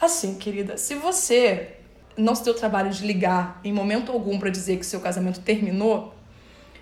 Assim, 0.00 0.34
querida, 0.34 0.76
se 0.76 0.96
você 0.96 1.76
não 2.16 2.34
se 2.34 2.44
deu 2.44 2.54
trabalho 2.54 2.90
de 2.90 3.04
ligar 3.06 3.60
em 3.64 3.72
momento 3.72 4.12
algum 4.12 4.38
pra 4.38 4.50
dizer 4.50 4.78
que 4.78 4.86
seu 4.86 5.00
casamento 5.00 5.40
terminou, 5.40 6.12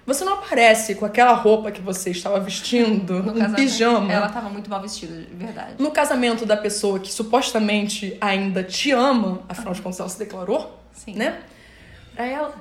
Você 0.04 0.24
não 0.24 0.34
aparece 0.34 0.96
com 0.96 1.04
aquela 1.04 1.32
roupa 1.32 1.70
que 1.70 1.80
você 1.80 2.10
estava 2.10 2.40
vestindo, 2.40 3.22
No 3.22 3.30
um 3.30 3.34
casamento. 3.34 3.54
pijama. 3.56 4.12
Ela 4.12 4.28
tava 4.28 4.48
muito 4.48 4.68
mal 4.68 4.80
vestida, 4.82 5.14
de 5.22 5.32
verdade. 5.34 5.74
No 5.78 5.92
casamento 5.92 6.44
da 6.44 6.56
pessoa 6.56 6.98
que 6.98 7.12
supostamente 7.12 8.16
ainda 8.20 8.64
te 8.64 8.90
ama, 8.90 9.42
afinal 9.48 9.72
de 9.72 9.80
contas 9.80 10.00
ela 10.00 10.08
se 10.08 10.18
declarou, 10.18 10.76
Sim. 10.92 11.14
né? 11.14 11.40
Pra 12.16 12.26
ela. 12.26 12.52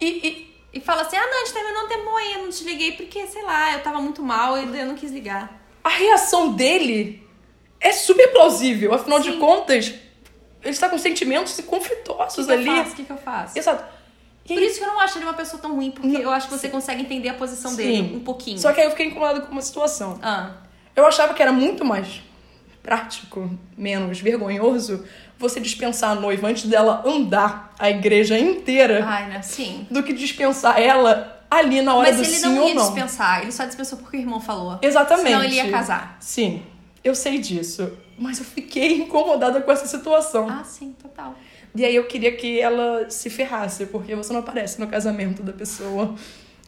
E, 0.00 0.06
e 0.28 0.52
E 0.74 0.80
fala 0.80 1.02
assim: 1.02 1.16
ah, 1.16 1.26
não, 1.30 1.36
a 1.42 1.44
gente 1.44 1.52
terminou 1.54 1.84
um 1.84 1.88
tempo 1.88 2.16
aí, 2.16 2.32
eu 2.34 2.42
não 2.42 2.50
te 2.50 2.64
liguei 2.64 2.92
porque, 2.92 3.24
sei 3.28 3.44
lá, 3.44 3.74
eu 3.74 3.80
tava 3.80 4.00
muito 4.00 4.20
mal 4.22 4.58
e 4.58 4.78
eu 4.80 4.86
não 4.86 4.96
quis 4.96 5.12
ligar. 5.12 5.60
a 5.84 5.90
reação 5.90 6.52
dele 6.54 7.22
é 7.80 7.92
super 7.92 8.32
plausível. 8.32 8.92
Afinal 8.94 9.20
de 9.20 9.30
Sim. 9.32 9.38
contas, 9.38 9.94
ele 10.62 10.70
está 10.70 10.88
com 10.88 10.96
sentimentos 10.98 11.58
conflituosos 11.66 12.46
O 12.46 12.48
que, 12.48 12.54
que 12.56 12.68
ali. 12.68 12.68
eu 12.68 12.74
faço? 12.76 12.92
O 12.92 12.94
que, 12.96 13.04
que 13.04 13.12
eu 13.12 13.16
faço? 13.18 13.58
Exato. 13.58 13.84
Por 14.46 14.60
isso 14.60 14.78
que 14.78 14.84
eu 14.84 14.88
não 14.88 15.00
acho 15.00 15.18
ele 15.18 15.24
uma 15.24 15.34
pessoa 15.34 15.60
tão 15.62 15.74
ruim, 15.76 15.90
porque 15.92 16.16
eu 16.16 16.30
acho 16.30 16.48
que 16.48 16.54
você 16.58 16.68
consegue 16.68 17.02
entender 17.02 17.28
a 17.28 17.34
posição 17.34 17.74
dele 17.76 18.16
um 18.16 18.20
pouquinho. 18.20 18.58
Só 18.58 18.72
que 18.72 18.80
aí 18.80 18.86
eu 18.86 18.90
fiquei 18.90 19.06
incomodada 19.06 19.40
com 19.40 19.52
uma 19.52 19.62
situação. 19.62 20.18
Ah, 20.22 20.50
Eu 20.96 21.06
achava 21.06 21.32
que 21.32 21.40
era 21.42 21.52
muito 21.52 21.84
mais 21.84 22.20
prático, 22.82 23.48
menos 23.76 24.20
vergonhoso, 24.20 25.04
você 25.38 25.60
dispensar 25.60 26.10
a 26.10 26.14
noiva 26.14 26.48
antes 26.48 26.64
dela 26.68 27.02
andar 27.06 27.72
a 27.78 27.88
igreja 27.90 28.38
inteira 28.38 29.04
ai, 29.06 29.28
né? 29.28 29.42
Sim. 29.42 29.86
do 29.90 30.02
que 30.02 30.12
dispensar 30.12 30.80
ela 30.80 31.44
ali 31.50 31.80
na 31.82 31.94
hora 31.94 32.08
Mas 32.08 32.16
do 32.16 32.22
ele 32.24 32.32
sim 32.36 32.46
não 32.46 32.58
ou 32.62 32.68
ia 32.68 32.74
não. 32.74 32.82
dispensar, 32.82 33.42
ele 33.42 33.52
só 33.52 33.64
dispensou 33.64 33.98
porque 33.98 34.16
o 34.16 34.20
irmão 34.20 34.40
falou. 34.40 34.78
Exatamente. 34.82 35.26
Senão 35.28 35.44
ele 35.44 35.54
ia 35.54 35.70
casar. 35.70 36.16
Sim, 36.20 36.62
eu 37.04 37.14
sei 37.14 37.38
disso. 37.38 37.92
Mas 38.22 38.38
eu 38.38 38.44
fiquei 38.44 38.98
incomodada 39.02 39.60
com 39.60 39.72
essa 39.72 39.86
situação. 39.86 40.48
Ah, 40.48 40.62
sim, 40.64 40.94
total. 41.00 41.34
E 41.74 41.84
aí 41.84 41.96
eu 41.96 42.04
queria 42.06 42.32
que 42.32 42.60
ela 42.60 43.10
se 43.10 43.28
ferrasse, 43.30 43.86
porque 43.86 44.14
você 44.14 44.32
não 44.32 44.40
aparece 44.40 44.78
no 44.78 44.86
casamento 44.86 45.42
da 45.42 45.52
pessoa. 45.52 46.14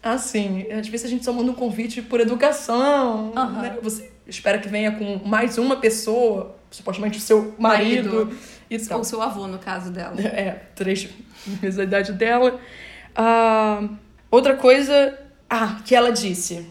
Assim, 0.03 0.67
às 0.71 0.89
vezes 0.89 1.07
a 1.07 1.09
gente 1.09 1.25
só 1.25 1.33
manda 1.33 1.51
um 1.51 1.55
convite 1.55 2.03
por 2.03 2.21
educação. 2.21 3.33
Aham. 3.37 3.63
né? 3.63 3.79
Você 3.83 4.11
espera 4.27 4.59
que 4.59 4.69
venha 4.69 4.93
com 4.93 5.21
mais 5.27 5.57
uma 5.59 5.77
pessoa, 5.77 6.57
supostamente 6.71 7.19
o 7.19 7.21
seu 7.21 7.55
marido, 7.59 8.15
Marido. 8.27 8.39
e 8.69 8.79
tal. 8.79 8.99
Ou 8.99 9.05
seu 9.05 9.23
avô, 9.23 9.47
no 9.47 9.59
caso 9.59 9.91
dela. 9.91 10.17
É, 10.21 10.51
três 10.75 11.09
vezes 11.47 11.79
a 11.79 11.85
idade 11.85 12.13
dela. 12.13 12.59
Ah, 13.15 13.89
outra 14.31 14.57
coisa. 14.57 15.19
Ah, 15.49 15.81
que 15.85 15.95
ela 15.95 16.11
disse. 16.11 16.67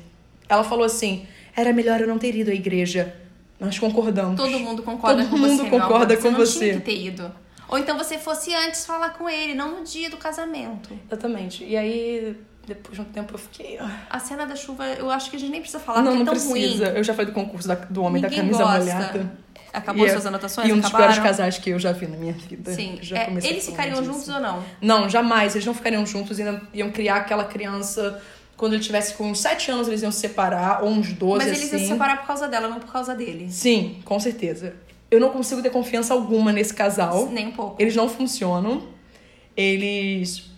Ela 0.49 0.63
falou 0.63 0.83
assim: 0.85 1.25
era 1.55 1.71
melhor 1.71 2.01
eu 2.01 2.07
não 2.07 2.17
ter 2.17 2.35
ido 2.35 2.51
à 2.51 2.53
igreja. 2.53 3.15
Nós 3.63 3.79
concordamos. 3.79 4.35
Todo 4.39 4.59
mundo 4.59 4.83
concorda 4.83 5.21
Todo 5.23 5.31
com 5.31 5.37
mundo 5.37 5.57
você, 5.63 5.69
concorda 5.69 6.17
com 6.17 6.31
não 6.31 6.37
você. 6.39 6.59
Tinha 6.59 6.73
que 6.75 6.81
ter 6.81 7.01
ido. 7.05 7.31
Ou 7.69 7.77
então 7.77 7.97
você 7.97 8.17
fosse 8.17 8.53
antes 8.53 8.85
falar 8.85 9.11
com 9.11 9.27
ele, 9.29 9.53
não 9.55 9.79
no 9.79 9.83
dia 9.83 10.09
do 10.09 10.17
casamento. 10.17 10.89
Exatamente. 11.07 11.63
E 11.63 11.75
aí, 11.75 12.37
depois 12.67 12.95
de 12.95 13.01
um 13.01 13.05
tempo, 13.05 13.33
eu 13.33 13.39
fiquei. 13.39 13.79
A 14.09 14.19
cena 14.19 14.45
da 14.45 14.55
chuva, 14.55 14.85
eu 14.85 15.09
acho 15.09 15.29
que 15.29 15.37
a 15.37 15.39
gente 15.39 15.49
nem 15.51 15.61
precisa 15.61 15.81
falar, 15.81 16.01
não, 16.01 16.11
porque 16.11 16.23
não 16.23 16.33
é 16.33 16.35
tão 16.39 16.49
precisa. 16.51 16.85
ruim. 16.87 16.97
Eu 16.97 17.03
já 17.03 17.13
falei 17.13 17.31
do 17.31 17.33
concurso 17.33 17.67
da- 17.67 17.75
do 17.75 18.03
homem 18.03 18.21
Ninguém 18.21 18.29
da 18.29 18.43
camisa 18.45 18.63
gosta. 18.63 18.79
molhada. 18.79 19.43
Acabou 19.73 20.05
E 20.05 20.07
é- 20.09 20.11
suas 20.11 20.25
anotações? 20.27 20.69
E 20.69 20.71
um 20.71 20.75
dos 20.77 20.85
Acabaram? 20.85 21.13
piores 21.13 21.27
casais 21.27 21.57
que 21.57 21.71
eu 21.71 21.79
já 21.79 21.91
vi 21.91 22.05
na 22.05 22.15
minha 22.15 22.33
vida. 22.33 22.71
Sim. 22.73 22.99
Já 23.01 23.17
É, 23.17 23.33
eles 23.43 23.65
ficariam 23.65 24.01
disso. 24.01 24.13
juntos 24.13 24.29
ou 24.29 24.39
não? 24.39 24.63
Não, 24.79 25.09
jamais. 25.09 25.55
Eles 25.55 25.65
não 25.65 25.73
ficariam 25.73 26.05
juntos. 26.05 26.37
Iam, 26.37 26.61
iam 26.71 26.91
criar 26.91 27.15
aquela 27.15 27.43
criança. 27.45 28.21
Quando 28.55 28.73
ele 28.73 28.83
tivesse 28.83 29.15
com 29.15 29.29
uns 29.31 29.39
7 29.39 29.71
anos, 29.71 29.87
eles 29.87 30.01
iam 30.03 30.11
se 30.11 30.19
separar. 30.19 30.83
Ou 30.83 30.89
uns 30.89 31.11
12, 31.13 31.37
Mas 31.37 31.47
eles 31.47 31.63
assim. 31.63 31.71
iam 31.75 31.79
se 31.79 31.87
separar 31.93 32.17
por 32.21 32.27
causa 32.27 32.47
dela, 32.47 32.67
não 32.67 32.79
por 32.79 32.91
causa 32.91 33.13
dele. 33.15 33.47
Sim, 33.51 34.01
com 34.05 34.19
certeza. 34.19 34.75
Eu 35.09 35.19
não 35.19 35.29
consigo 35.29 35.61
ter 35.61 35.69
confiança 35.69 36.13
alguma 36.13 36.51
nesse 36.51 36.73
casal. 36.73 37.27
Nem 37.29 37.47
um 37.47 37.51
pouco. 37.51 37.75
Eles 37.81 37.95
não 37.95 38.07
funcionam. 38.09 38.87
Eles, 39.55 40.49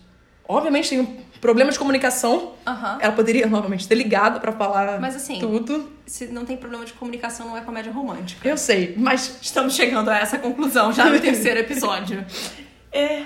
obviamente, 0.48 0.88
têm 0.90 1.00
um 1.00 1.16
problema 1.40 1.70
de 1.70 1.78
comunicação. 1.78 2.52
Aham. 2.66 2.98
Ela 3.00 3.12
poderia, 3.12 3.46
novamente, 3.48 3.86
ter 3.86 3.94
ligado 3.94 4.40
pra 4.40 4.52
falar 4.52 5.00
Mas, 5.00 5.16
assim, 5.16 5.38
tudo. 5.38 5.92
Se 6.06 6.26
não 6.26 6.44
tem 6.44 6.56
problema 6.56 6.84
de 6.84 6.92
comunicação, 6.94 7.48
não 7.48 7.56
é 7.56 7.60
comédia 7.60 7.92
romântica. 7.92 8.48
Eu 8.48 8.56
sei, 8.56 8.94
mas 8.96 9.38
Estamos 9.42 9.74
chegando 9.74 10.08
a 10.10 10.18
essa 10.18 10.38
conclusão 10.38 10.92
já 10.92 11.06
no 11.10 11.20
terceiro 11.20 11.60
episódio. 11.60 12.24
é 12.92 13.24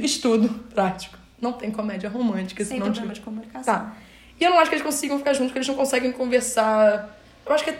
estudo 0.00 0.48
prático. 0.74 1.16
Não 1.40 1.52
tem 1.52 1.70
comédia 1.70 2.08
romântica. 2.08 2.64
Sem 2.64 2.80
problema 2.80 3.08
te- 3.08 3.14
de 3.14 3.20
comunicação. 3.20 3.74
Tá. 3.74 3.96
E 4.42 4.44
eu 4.44 4.50
não 4.50 4.58
acho 4.58 4.68
que 4.70 4.74
eles 4.74 4.84
consigam 4.84 5.18
ficar 5.18 5.34
juntos, 5.34 5.46
porque 5.52 5.58
eles 5.60 5.68
não 5.68 5.76
conseguem 5.76 6.10
conversar. 6.10 7.16
Eu 7.46 7.54
acho 7.54 7.62
que. 7.62 7.70
é- 7.70 7.78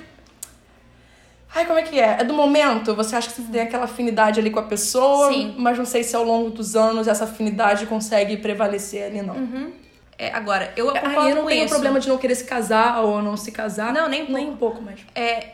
Ai, 1.53 1.67
como 1.67 1.77
é 1.77 1.83
que 1.83 1.99
é? 1.99 2.19
É 2.21 2.25
do 2.25 2.33
momento. 2.33 2.95
Você 2.95 3.17
acha 3.17 3.29
que 3.29 3.35
você 3.43 3.51
tem 3.51 3.63
aquela 3.63 3.85
afinidade 3.85 4.39
ali 4.39 4.49
com 4.49 4.61
a 4.61 4.63
pessoa, 4.63 5.33
Sim. 5.33 5.57
mas 5.59 5.77
não 5.77 5.85
sei 5.85 6.05
se 6.05 6.15
ao 6.15 6.23
longo 6.23 6.51
dos 6.51 6.77
anos 6.77 7.09
essa 7.09 7.25
afinidade 7.25 7.85
consegue 7.87 8.37
prevalecer 8.37 9.07
ali, 9.07 9.21
não. 9.23 9.73
É, 10.17 10.31
agora, 10.33 10.73
eu 10.77 10.87
concordo 10.87 11.19
Ai, 11.21 11.33
eu 11.33 11.35
não 11.35 11.47
tenho 11.47 11.65
isso. 11.65 11.75
problema 11.75 11.99
de 11.99 12.09
não 12.09 12.17
querer 12.17 12.37
se 12.37 12.45
casar 12.45 13.01
ou 13.03 13.21
não 13.21 13.37
se 13.37 13.51
casar. 13.51 13.93
Não, 13.93 14.09
nem 14.09 14.23
um 14.23 14.33
nem 14.33 14.49
um 14.49 14.57
pouco 14.57 14.81
mais. 14.81 15.01
É, 15.17 15.49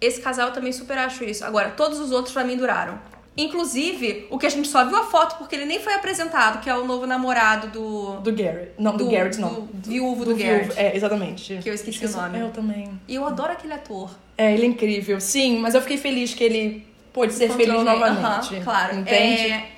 esse 0.00 0.20
casal 0.20 0.48
eu 0.48 0.52
também 0.52 0.72
super 0.72 0.98
acho 0.98 1.22
isso. 1.22 1.44
Agora, 1.44 1.70
todos 1.70 2.00
os 2.00 2.10
outros 2.10 2.34
pra 2.34 2.42
mim 2.42 2.56
duraram. 2.56 2.98
Inclusive, 3.36 4.26
o 4.30 4.38
que 4.38 4.46
a 4.46 4.48
gente 4.48 4.68
só 4.68 4.84
viu 4.84 4.96
a 4.96 5.04
foto 5.04 5.36
porque 5.38 5.54
ele 5.56 5.64
nem 5.64 5.80
foi 5.80 5.92
apresentado, 5.94 6.60
que 6.62 6.70
é 6.70 6.76
o 6.76 6.84
novo 6.86 7.06
namorado 7.06 7.66
do. 7.68 8.20
Do 8.20 8.32
Gary. 8.32 8.68
Não, 8.78 8.92
do, 8.96 9.04
Do- 9.04 9.10
Garrett, 9.10 9.40
não. 9.40 9.52
do 9.62 9.68
viúvo 9.90 10.24
do 10.24 10.36
Garrett. 10.36 10.78
É, 10.78 10.96
exatamente. 10.96 11.58
Que 11.62 11.68
eu 11.68 11.74
esqueci 11.74 12.04
o 12.06 12.10
nome. 12.10 12.38
Eu 12.38 12.50
também. 12.50 12.98
E 13.08 13.14
eu 13.14 13.26
adoro 13.26 13.52
aquele 13.52 13.72
ator. 13.74 14.10
É, 14.38 14.52
ele 14.54 14.62
é 14.62 14.66
incrível. 14.66 15.20
Sim, 15.20 15.58
mas 15.58 15.74
eu 15.74 15.80
fiquei 15.80 15.98
feliz 15.98 16.32
que 16.32 16.44
ele 16.44 16.86
pôde 17.12 17.32
ser 17.32 17.50
feliz 17.50 17.68
Encontrou 17.74 17.84
novamente. 17.84 18.60
Claro. 18.62 18.96
Entende? 18.98 19.42
É, 19.52 19.68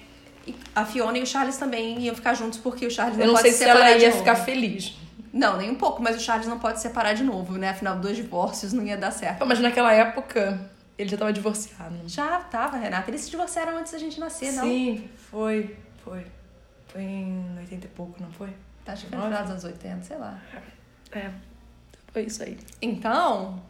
a 0.74 0.84
Fiona 0.84 1.16
e 1.18 1.22
o 1.22 1.26
Charles 1.26 1.56
também 1.56 1.98
iam 2.00 2.14
ficar 2.14 2.34
juntos 2.34 2.58
porque 2.58 2.86
o 2.86 2.90
Charles 2.90 3.16
não, 3.16 3.24
eu 3.24 3.28
não 3.28 3.34
pode 3.34 3.48
sei 3.48 3.52
se 3.52 3.64
separar 3.64 3.90
ela 3.90 3.98
ia 3.98 4.12
ficar 4.12 4.36
feliz. 4.36 4.94
Não, 5.32 5.56
nem 5.56 5.70
um 5.70 5.74
pouco, 5.74 6.02
mas 6.02 6.16
o 6.16 6.20
Charles 6.20 6.46
não 6.46 6.58
pode 6.58 6.80
separar 6.80 7.12
de 7.14 7.22
novo, 7.24 7.54
né? 7.58 7.70
Afinal, 7.70 7.96
dois 7.96 8.16
divórcios 8.16 8.72
não 8.72 8.82
ia 8.84 8.96
dar 8.96 9.10
certo. 9.10 9.44
Mas 9.44 9.58
naquela 9.60 9.92
época, 9.92 10.58
ele 10.98 11.08
já 11.08 11.16
tava 11.16 11.32
divorciado. 11.32 11.96
Já 12.06 12.38
tava, 12.40 12.76
Renata. 12.76 13.10
Eles 13.10 13.22
se 13.22 13.30
divorciaram 13.30 13.76
antes 13.76 13.92
da 13.92 13.98
gente 13.98 14.18
nascer, 14.18 14.52
não? 14.52 14.64
Sim, 14.64 15.08
foi, 15.30 15.76
foi. 16.04 16.24
Foi 16.88 17.02
em 17.02 17.56
80 17.58 17.86
e 17.86 17.90
pouco, 17.90 18.22
não 18.22 18.30
foi? 18.30 18.48
Acho 18.86 19.04
que 19.04 19.10
foi 19.10 19.18
no 19.18 19.24
final 19.24 19.42
dos 19.42 19.50
anos 19.50 19.64
80, 19.64 20.02
sei 20.04 20.16
lá. 20.16 20.40
É, 21.12 21.30
foi 22.12 22.22
isso 22.22 22.42
aí. 22.42 22.56
Então, 22.80 23.60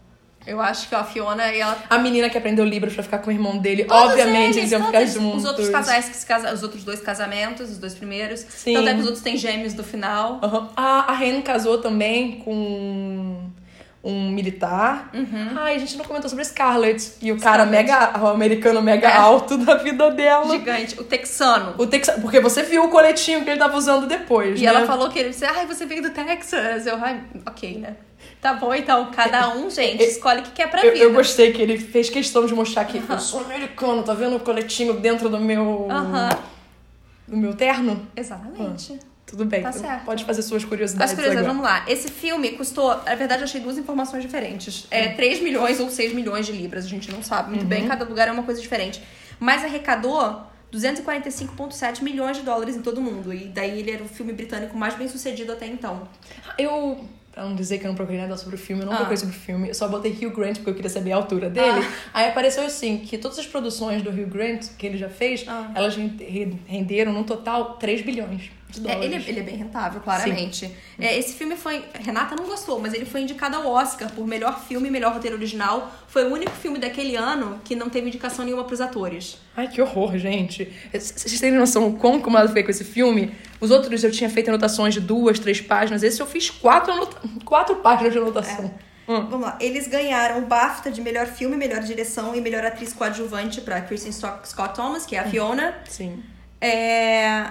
eu 0.46 0.60
acho 0.60 0.88
que 0.88 0.94
ó, 0.94 1.00
a 1.00 1.04
Fiona 1.04 1.52
e 1.52 1.58
ela. 1.58 1.76
A 1.90 1.98
menina 1.98 2.30
que 2.30 2.38
aprendeu 2.38 2.64
Libras 2.64 2.94
pra 2.94 3.02
ficar 3.02 3.18
com 3.18 3.30
o 3.30 3.32
irmão 3.32 3.58
dele, 3.58 3.84
Todos 3.84 4.10
obviamente 4.10 4.58
eles, 4.58 4.70
iam 4.70 4.84
ficar 4.86 5.04
juntos. 5.06 5.42
Os 5.42 5.44
outros 5.44 5.68
casais 5.68 6.08
que 6.08 6.16
se 6.16 6.24
casam, 6.24 6.52
os 6.54 6.62
outros 6.62 6.84
dois 6.84 7.00
casamentos, 7.00 7.70
os 7.70 7.78
dois 7.78 7.94
primeiros. 7.94 8.40
Sim. 8.40 8.74
Tanto 8.74 8.88
é 8.88 8.94
que 8.94 9.00
os 9.00 9.06
outros 9.06 9.24
têm 9.24 9.36
gêmeos 9.36 9.74
do 9.74 9.82
final. 9.82 10.38
Aham. 10.42 10.70
A, 10.76 11.12
a 11.12 11.14
Ren 11.16 11.42
casou 11.42 11.78
também 11.78 12.38
com 12.40 13.50
um 14.08 14.30
militar. 14.30 15.10
Uhum. 15.12 15.48
Ai, 15.56 15.74
a 15.74 15.78
gente 15.78 15.96
não 15.96 16.04
comentou 16.04 16.30
sobre 16.30 16.44
Scarlett. 16.44 17.14
E 17.20 17.32
o 17.32 17.40
cara 17.40 17.66
mega, 17.66 18.12
o 18.22 18.26
americano 18.28 18.80
mega 18.80 19.08
É. 19.08 19.16
alto 19.16 19.58
da 19.58 19.74
vida 19.74 20.10
dela. 20.12 20.48
Gigante, 20.50 21.00
o 21.00 21.04
texano. 21.04 21.74
O 21.76 21.86
Texas, 21.86 22.20
porque 22.20 22.38
você 22.40 22.62
viu 22.62 22.84
o 22.84 22.88
coletinho 22.88 23.42
que 23.42 23.50
ele 23.50 23.58
tava 23.58 23.76
usando 23.76 24.06
depois, 24.06 24.60
E 24.60 24.64
né? 24.64 24.68
ela 24.70 24.86
falou 24.86 25.08
que 25.08 25.18
ele 25.18 25.30
disse, 25.30 25.44
ai, 25.44 25.66
você 25.66 25.84
veio 25.86 26.02
do 26.02 26.10
Texas. 26.10 26.86
Eu, 26.86 26.96
ai, 27.02 27.20
ok, 27.44 27.78
né? 27.78 27.96
Tá 28.40 28.54
bom, 28.54 28.72
então, 28.72 29.10
cada 29.10 29.48
um, 29.56 29.68
gente, 29.70 30.02
escolhe 30.04 30.40
o 30.40 30.42
que 30.42 30.50
quer 30.50 30.70
pra 30.70 30.84
Eu, 30.84 30.92
vida. 30.92 31.04
eu 31.04 31.12
gostei 31.12 31.52
que 31.52 31.60
ele 31.60 31.76
fez 31.78 32.08
questão 32.08 32.46
de 32.46 32.54
mostrar 32.54 32.84
que 32.84 33.02
eu 33.08 33.18
sou 33.18 33.40
americano, 33.40 34.02
tá 34.04 34.14
vendo 34.14 34.36
o 34.36 34.40
coletinho 34.40 34.94
dentro 34.94 35.28
do 35.28 35.40
meu. 35.40 35.88
Aham. 35.90 36.28
do 37.26 37.36
meu 37.36 37.54
terno? 37.56 38.06
Exatamente. 38.14 38.98
Tudo 39.26 39.44
bem, 39.44 39.60
Tá 39.60 39.72
certo. 39.72 40.04
pode 40.04 40.24
fazer 40.24 40.40
suas 40.42 40.64
curiosidades. 40.64 41.10
As 41.10 41.16
curiosidades, 41.16 41.48
vamos 41.48 41.64
lá. 41.64 41.84
Esse 41.88 42.08
filme 42.10 42.52
custou, 42.52 42.88
na 43.04 43.14
verdade, 43.16 43.40
eu 43.42 43.44
achei 43.44 43.60
duas 43.60 43.76
informações 43.76 44.22
diferentes. 44.22 44.86
É 44.90 45.08
3 45.08 45.42
milhões 45.42 45.80
ou 45.80 45.90
6 45.90 46.14
milhões 46.14 46.46
de 46.46 46.52
libras, 46.52 46.84
a 46.84 46.88
gente 46.88 47.10
não 47.10 47.22
sabe 47.24 47.50
muito 47.50 47.64
bem, 47.66 47.88
cada 47.88 48.04
lugar 48.04 48.28
é 48.28 48.30
uma 48.30 48.44
coisa 48.44 48.60
diferente. 48.60 49.02
Mas 49.40 49.64
arrecadou 49.64 50.42
245,7 50.72 52.02
milhões 52.02 52.36
de 52.36 52.42
dólares 52.44 52.76
em 52.76 52.82
todo 52.82 53.00
mundo. 53.00 53.32
E 53.32 53.46
daí 53.48 53.80
ele 53.80 53.90
era 53.90 54.02
o 54.04 54.08
filme 54.08 54.32
britânico 54.32 54.76
mais 54.76 54.94
bem 54.94 55.08
sucedido 55.08 55.52
até 55.52 55.66
então. 55.66 56.08
Eu, 56.58 57.04
pra 57.32 57.44
não 57.44 57.54
dizer 57.54 57.78
que 57.78 57.84
eu 57.84 57.88
não 57.88 57.94
procurei 57.96 58.20
nada 58.20 58.36
sobre 58.36 58.54
o 58.54 58.58
filme, 58.58 58.82
eu 58.82 58.86
não 58.86 58.92
Ah. 58.92 58.96
procurei 58.98 59.16
sobre 59.18 59.34
o 59.36 59.38
filme, 59.38 59.68
eu 59.68 59.74
só 59.74 59.88
botei 59.88 60.12
Hugh 60.12 60.30
Grant 60.34 60.56
porque 60.58 60.70
eu 60.70 60.74
queria 60.74 60.90
saber 60.90 61.12
a 61.12 61.16
altura 61.16 61.50
dele. 61.50 61.84
Aí 62.14 62.28
apareceu 62.28 62.64
assim, 62.64 62.98
que 62.98 63.18
todas 63.18 63.38
as 63.38 63.46
produções 63.46 64.02
do 64.02 64.10
Hugh 64.10 64.26
Grant 64.28 64.68
que 64.78 64.86
ele 64.86 64.96
já 64.98 65.08
fez, 65.08 65.44
Ah. 65.48 65.70
elas 65.74 65.96
rende- 65.96 66.56
renderam 66.66 67.12
no 67.12 67.24
total 67.24 67.74
3 67.74 68.02
bilhões 68.02 68.50
É, 68.84 69.04
ele, 69.04 69.14
ele 69.26 69.40
é 69.40 69.42
bem 69.42 69.56
rentável, 69.56 70.00
claramente. 70.00 70.70
É, 70.98 71.16
esse 71.18 71.34
filme 71.34 71.56
foi. 71.56 71.84
Renata 71.94 72.34
não 72.34 72.44
gostou, 72.44 72.78
mas 72.80 72.92
ele 72.92 73.04
foi 73.06 73.22
indicado 73.22 73.56
ao 73.56 73.66
Oscar 73.70 74.10
por 74.12 74.26
melhor 74.26 74.60
filme 74.66 74.88
e 74.88 74.90
melhor 74.90 75.12
roteiro 75.14 75.36
original. 75.36 75.90
Foi 76.08 76.24
o 76.28 76.32
único 76.32 76.50
filme 76.52 76.78
daquele 76.78 77.16
ano 77.16 77.60
que 77.64 77.74
não 77.76 77.88
teve 77.88 78.08
indicação 78.08 78.44
nenhuma 78.44 78.64
pros 78.64 78.80
atores. 78.80 79.38
Ai, 79.56 79.68
que 79.68 79.80
horror, 79.80 80.18
gente. 80.18 80.64
C- 80.92 80.98
Vocês 81.00 81.40
têm 81.40 81.52
noção 81.52 81.88
o 81.88 81.96
quão 81.96 82.16
incomodado 82.16 82.48
fiquei 82.48 82.64
com 82.64 82.70
esse 82.70 82.84
filme? 82.84 83.34
Os 83.60 83.70
outros 83.70 84.02
eu 84.04 84.10
tinha 84.10 84.28
feito 84.28 84.48
anotações 84.48 84.92
de 84.92 85.00
duas, 85.00 85.38
três 85.38 85.60
páginas. 85.60 86.02
Esse 86.02 86.20
eu 86.20 86.26
fiz 86.26 86.50
quatro, 86.50 86.92
anota... 86.92 87.16
quatro 87.44 87.76
páginas 87.76 88.12
de 88.12 88.18
anotação. 88.18 88.74
Hum. 89.08 89.26
Vamos 89.30 89.46
lá. 89.46 89.56
Eles 89.60 89.86
ganharam 89.86 90.38
o 90.40 90.46
BAFTA 90.46 90.90
de 90.90 91.00
melhor 91.00 91.26
filme, 91.28 91.56
melhor 91.56 91.80
direção 91.80 92.34
e 92.34 92.40
melhor 92.40 92.64
atriz 92.66 92.92
coadjuvante 92.92 93.60
pra 93.60 93.80
Kristen 93.80 94.10
Scott 94.12 94.48
Scott 94.48 94.74
Thomas, 94.74 95.06
que 95.06 95.14
é 95.14 95.20
a 95.20 95.24
Fiona. 95.24 95.76
Sim. 95.88 96.22
É, 96.60 97.44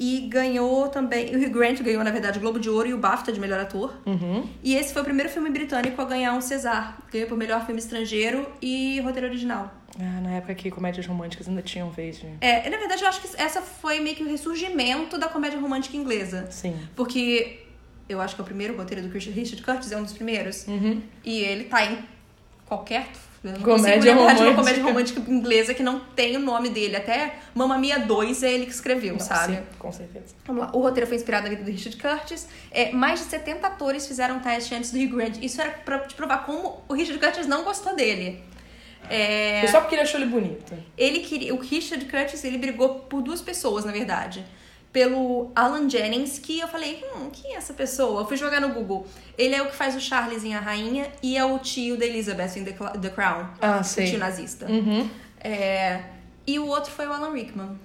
E 0.00 0.20
ganhou 0.28 0.88
também. 0.88 1.36
O 1.36 1.38
Hugh 1.38 1.50
Grant 1.50 1.82
ganhou, 1.82 2.02
na 2.02 2.10
verdade, 2.10 2.38
o 2.38 2.40
Globo 2.40 2.58
de 2.58 2.70
Ouro 2.70 2.88
e 2.88 2.94
o 2.94 2.98
BAFTA 2.98 3.30
de 3.30 3.38
melhor 3.38 3.60
ator. 3.60 3.94
Uhum. 4.06 4.48
E 4.62 4.74
esse 4.74 4.94
foi 4.94 5.02
o 5.02 5.04
primeiro 5.04 5.28
filme 5.28 5.50
britânico 5.50 6.00
a 6.00 6.06
ganhar 6.06 6.32
um 6.32 6.40
César. 6.40 6.96
Ganhou 7.12 7.28
por 7.28 7.36
melhor 7.36 7.66
filme 7.66 7.78
estrangeiro 7.78 8.50
e 8.62 8.98
roteiro 9.00 9.28
original. 9.28 9.70
Ah, 9.98 10.20
na 10.22 10.30
época 10.36 10.54
que 10.54 10.70
comédias 10.70 11.06
românticas 11.06 11.46
ainda 11.46 11.60
tinham 11.60 11.90
vez 11.90 12.18
de... 12.18 12.26
É, 12.40 12.70
na 12.70 12.78
verdade, 12.78 13.02
eu 13.02 13.08
acho 13.08 13.20
que 13.20 13.28
essa 13.36 13.60
foi 13.60 14.00
meio 14.00 14.16
que 14.16 14.22
o 14.22 14.26
ressurgimento 14.26 15.18
da 15.18 15.28
comédia 15.28 15.60
romântica 15.60 15.94
inglesa. 15.98 16.46
Sim. 16.50 16.74
Porque 16.96 17.66
eu 18.08 18.22
acho 18.22 18.34
que 18.34 18.40
é 18.40 18.44
o 18.44 18.46
primeiro 18.46 18.74
roteiro 18.78 19.06
do 19.06 19.12
Richard 19.12 19.38
Richard 19.38 19.62
Curtis, 19.62 19.92
é 19.92 19.98
um 19.98 20.02
dos 20.02 20.14
primeiros. 20.14 20.66
Uhum. 20.66 21.02
E 21.22 21.40
ele 21.40 21.64
tá 21.64 21.84
em 21.84 21.98
qualquer. 22.64 23.06
Eu 23.42 23.52
não 23.52 23.60
Comédia 23.62 24.14
lembrar 24.14 24.34
de 24.34 24.42
uma 24.42 24.50
romântica. 24.50 24.54
comédia 24.56 24.82
romântica 24.84 25.30
inglesa 25.30 25.72
que 25.72 25.82
não 25.82 25.98
tem 26.00 26.36
o 26.36 26.40
nome 26.40 26.68
dele. 26.68 26.96
Até 26.96 27.36
Mamma 27.54 27.78
Mia 27.78 27.98
2 27.98 28.42
é 28.42 28.52
ele 28.52 28.66
que 28.66 28.72
escreveu, 28.72 29.14
Não, 29.14 29.20
sabe? 29.20 29.54
sim, 29.56 29.62
com 29.78 29.90
certeza. 29.90 30.34
Vamos 30.44 30.62
lá. 30.64 30.70
O 30.74 30.80
roteiro 30.80 31.06
foi 31.06 31.16
inspirado 31.16 31.44
na 31.44 31.50
vida 31.50 31.62
do 31.64 31.70
Richard 31.70 31.96
Curtis. 31.96 32.46
É, 32.70 32.92
mais 32.92 33.20
de 33.20 33.26
70 33.26 33.66
atores 33.66 34.06
fizeram 34.06 34.40
teste 34.40 34.74
antes 34.74 34.90
do 34.92 34.98
Hugh 34.98 35.16
Grant. 35.16 35.38
Isso 35.42 35.58
era 35.60 35.70
pra 35.70 36.00
te 36.00 36.14
provar 36.14 36.44
como 36.44 36.82
o 36.86 36.92
Richard 36.92 37.18
Curtis 37.18 37.46
não 37.46 37.64
gostou 37.64 37.96
dele. 37.96 38.42
É, 39.08 39.60
Foi 39.62 39.68
só 39.70 39.80
porque 39.80 39.94
ele 39.94 40.02
achou 40.02 40.20
ele 40.20 40.28
bonito. 40.28 40.74
ele 40.98 41.20
queria. 41.20 41.54
O 41.54 41.58
Richard 41.58 42.04
Curtis 42.04 42.44
ele 42.44 42.58
brigou 42.58 43.00
por 43.00 43.22
duas 43.22 43.40
pessoas, 43.40 43.84
na 43.86 43.90
verdade. 43.92 44.44
Pelo 44.92 45.52
Alan 45.54 45.88
Jennings, 45.88 46.40
que 46.40 46.58
eu 46.58 46.66
falei, 46.66 47.04
hum, 47.14 47.30
quem 47.32 47.54
é 47.54 47.56
essa 47.58 47.72
pessoa? 47.72 48.22
Eu 48.22 48.26
fui 48.26 48.36
jogar 48.36 48.60
no 48.60 48.70
Google. 48.70 49.06
Ele 49.38 49.54
é 49.54 49.62
o 49.62 49.66
que 49.66 49.76
faz 49.76 49.94
o 49.94 50.00
Charles 50.00 50.42
em 50.42 50.54
A 50.54 50.60
Rainha 50.60 51.06
e 51.22 51.36
é 51.36 51.44
o 51.44 51.58
tio 51.60 51.96
da 51.96 52.04
Elizabeth 52.04 52.56
em 52.56 52.64
The, 52.64 53.08
Crown. 53.10 53.46
Ah, 53.62 53.78
O 53.80 53.84
sei. 53.84 54.10
tio 54.10 54.18
nazista. 54.18 54.66
Uhum. 54.66 55.08
É, 55.42 56.00
e 56.44 56.58
o 56.58 56.66
outro 56.66 56.90
foi 56.90 57.06
o 57.06 57.12
Alan 57.12 57.32
Rickman. 57.32 57.78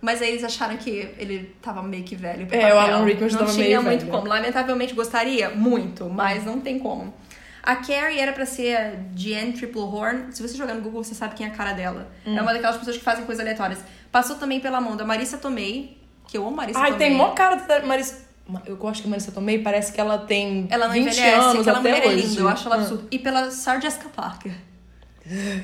Mas 0.00 0.20
aí 0.20 0.30
eles 0.30 0.42
acharam 0.42 0.76
que 0.78 0.90
ele 1.18 1.54
tava 1.62 1.82
meio 1.82 2.02
que 2.02 2.16
velho. 2.16 2.46
pro 2.46 2.56
É, 2.56 2.72
o 2.72 2.76
papel. 2.76 2.94
Alan 2.94 3.04
Rickman 3.04 3.28
já 3.28 3.36
Não 3.38 3.44
tava 3.46 3.56
tinha 3.56 3.66
meio 3.68 3.82
muito 3.82 4.00
velho. 4.00 4.10
como. 4.12 4.26
Lamentavelmente 4.28 4.94
gostaria 4.94 5.50
muito, 5.50 6.08
mas 6.08 6.44
não 6.44 6.58
tem 6.60 6.78
como. 6.78 7.14
A 7.62 7.76
Carrie 7.76 8.18
era 8.18 8.32
pra 8.32 8.44
ser 8.44 8.76
a 8.76 8.94
Jeanne 9.14 9.52
Triplehorn. 9.52 10.32
Se 10.32 10.42
você 10.42 10.56
jogar 10.56 10.74
no 10.74 10.80
Google, 10.80 11.04
você 11.04 11.14
sabe 11.14 11.36
quem 11.36 11.46
é 11.46 11.50
a 11.50 11.52
cara 11.52 11.72
dela. 11.72 12.10
Hum. 12.26 12.36
É 12.36 12.42
uma 12.42 12.52
daquelas 12.52 12.76
pessoas 12.78 12.96
que 12.96 13.04
fazem 13.04 13.24
coisas 13.24 13.40
aleatórias. 13.40 13.78
Passou 14.12 14.36
também 14.36 14.60
pela 14.60 14.80
mão 14.80 14.94
da 14.96 15.04
Marissa 15.04 15.38
Tomei, 15.38 15.96
que 16.28 16.36
eu 16.38 16.46
amo 16.46 16.54
Marissa 16.56 16.78
Ai, 16.78 16.92
Tomei. 16.92 17.08
tem 17.08 17.16
mó 17.16 17.30
cara 17.30 17.56
da 17.56 17.80
Marisa... 17.84 18.30
Eu 18.66 18.76
gosto 18.76 19.00
que 19.02 19.06
a 19.08 19.10
Marisa 19.10 19.32
Tomei 19.32 19.58
parece 19.60 19.90
que 19.92 20.00
ela 20.00 20.18
tem 20.18 20.66
Ela 20.70 20.86
não 20.86 20.92
20 20.92 21.06
envelhece, 21.06 21.30
anos 21.38 21.60
aquela 21.60 21.78
até 21.78 21.88
mulher 21.90 22.06
hoje. 22.06 22.18
é 22.18 22.26
linda, 22.26 22.40
eu 22.40 22.48
acho 22.48 22.66
ela 22.66 22.76
Ah. 22.76 22.80
absurda. 22.80 23.04
E 23.10 23.18
pela 23.18 23.50
Sarah 23.50 23.80
Jessica 23.80 24.08
Parker. 24.10 24.52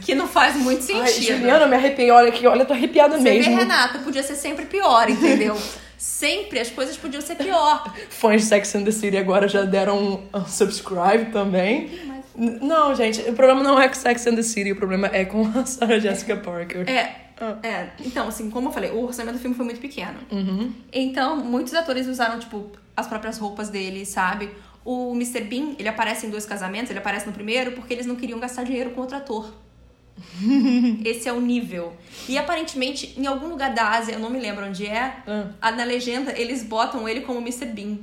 Que 0.03 0.15
não 0.15 0.27
faz 0.29 0.55
muito 0.57 0.83
sentido. 0.85 1.03
Ai, 1.03 1.13
Juliana, 1.13 1.65
eu 1.65 1.69
me 1.69 1.75
arrepiei. 1.75 2.11
Olha 2.13 2.29
aqui, 2.29 2.47
olha, 2.47 2.63
eu 2.63 2.67
tô 2.67 2.73
arrepiada 2.73 3.17
Você 3.19 3.25
vê, 3.25 3.31
mesmo. 3.39 3.57
Renata, 3.57 3.99
podia 3.99 4.23
ser 4.23 4.37
sempre 4.37 4.65
pior, 4.67 5.11
entendeu? 5.11 5.57
sempre 5.99 6.61
as 6.61 6.71
coisas 6.71 6.97
podiam 6.97 7.21
ser 7.21 7.35
pior. 7.35 7.93
Fãs 8.09 8.43
de 8.43 8.47
Sex 8.47 8.73
and 8.77 8.85
the 8.85 8.93
City 8.93 9.17
agora 9.17 9.49
já 9.49 9.63
deram 9.65 9.99
um, 10.33 10.45
subscribe 10.47 11.33
também. 11.33 11.91
N- 12.37 12.61
Não, 12.63 12.95
gente, 12.95 13.21
o 13.29 13.33
problema 13.33 13.65
não 13.65 13.81
é 13.81 13.89
com 13.89 13.95
Sex 13.97 14.25
and 14.29 14.37
the 14.37 14.43
City, 14.45 14.71
o 14.71 14.77
problema 14.77 15.11
é 15.13 15.25
com 15.25 15.43
a 15.59 15.67
Sarah 15.67 15.99
Jessica 15.99 16.37
Parker. 16.37 16.89
É, 16.89 17.11
Ah. 17.41 17.57
é. 17.63 17.91
Então, 18.05 18.29
assim, 18.29 18.51
como 18.51 18.69
eu 18.69 18.73
falei, 18.73 18.91
o 18.91 19.05
orçamento 19.05 19.35
do 19.37 19.41
filme 19.41 19.55
foi 19.57 19.65
muito 19.65 19.81
pequeno. 19.81 20.19
Uhum. 20.31 20.73
Então, 20.93 21.37
muitos 21.37 21.73
atores 21.75 22.07
usaram, 22.07 22.39
tipo, 22.39 22.71
as 22.97 23.07
próprias 23.07 23.39
roupas 23.39 23.69
dele, 23.69 24.05
sabe? 24.05 24.51
O 24.85 25.13
Mr. 25.15 25.43
Bean, 25.43 25.75
ele 25.79 25.89
aparece 25.89 26.27
em 26.27 26.31
dois 26.31 26.47
casamentos, 26.47 26.91
ele 26.91 26.99
aparece 26.99 27.27
no 27.27 27.33
primeiro 27.33 27.73
porque 27.73 27.93
eles 27.93 28.07
não 28.07 28.17
queriam 28.17 28.39
gastar 28.41 28.65
dinheiro 28.65 28.91
com 28.91 29.01
outro 29.03 29.17
ator. 29.17 29.53
Esse 31.05 31.29
é 31.29 31.33
o 31.33 31.41
nível. 31.41 31.93
E 32.29 32.37
aparentemente, 32.37 33.15
em 33.17 33.27
algum 33.27 33.49
lugar 33.49 33.73
da 33.73 33.91
Ásia, 33.91 34.13
eu 34.15 34.19
não 34.19 34.31
me 34.31 34.41
lembro 34.41 34.67
onde 34.67 34.87
é, 34.87 35.17
Ah. 35.61 35.71
na 35.71 35.85
legenda 35.85 36.33
eles 36.37 36.63
botam 36.65 37.09
ele 37.09 37.21
como 37.21 37.39
Mr. 37.41 37.67
Bean. 37.67 37.99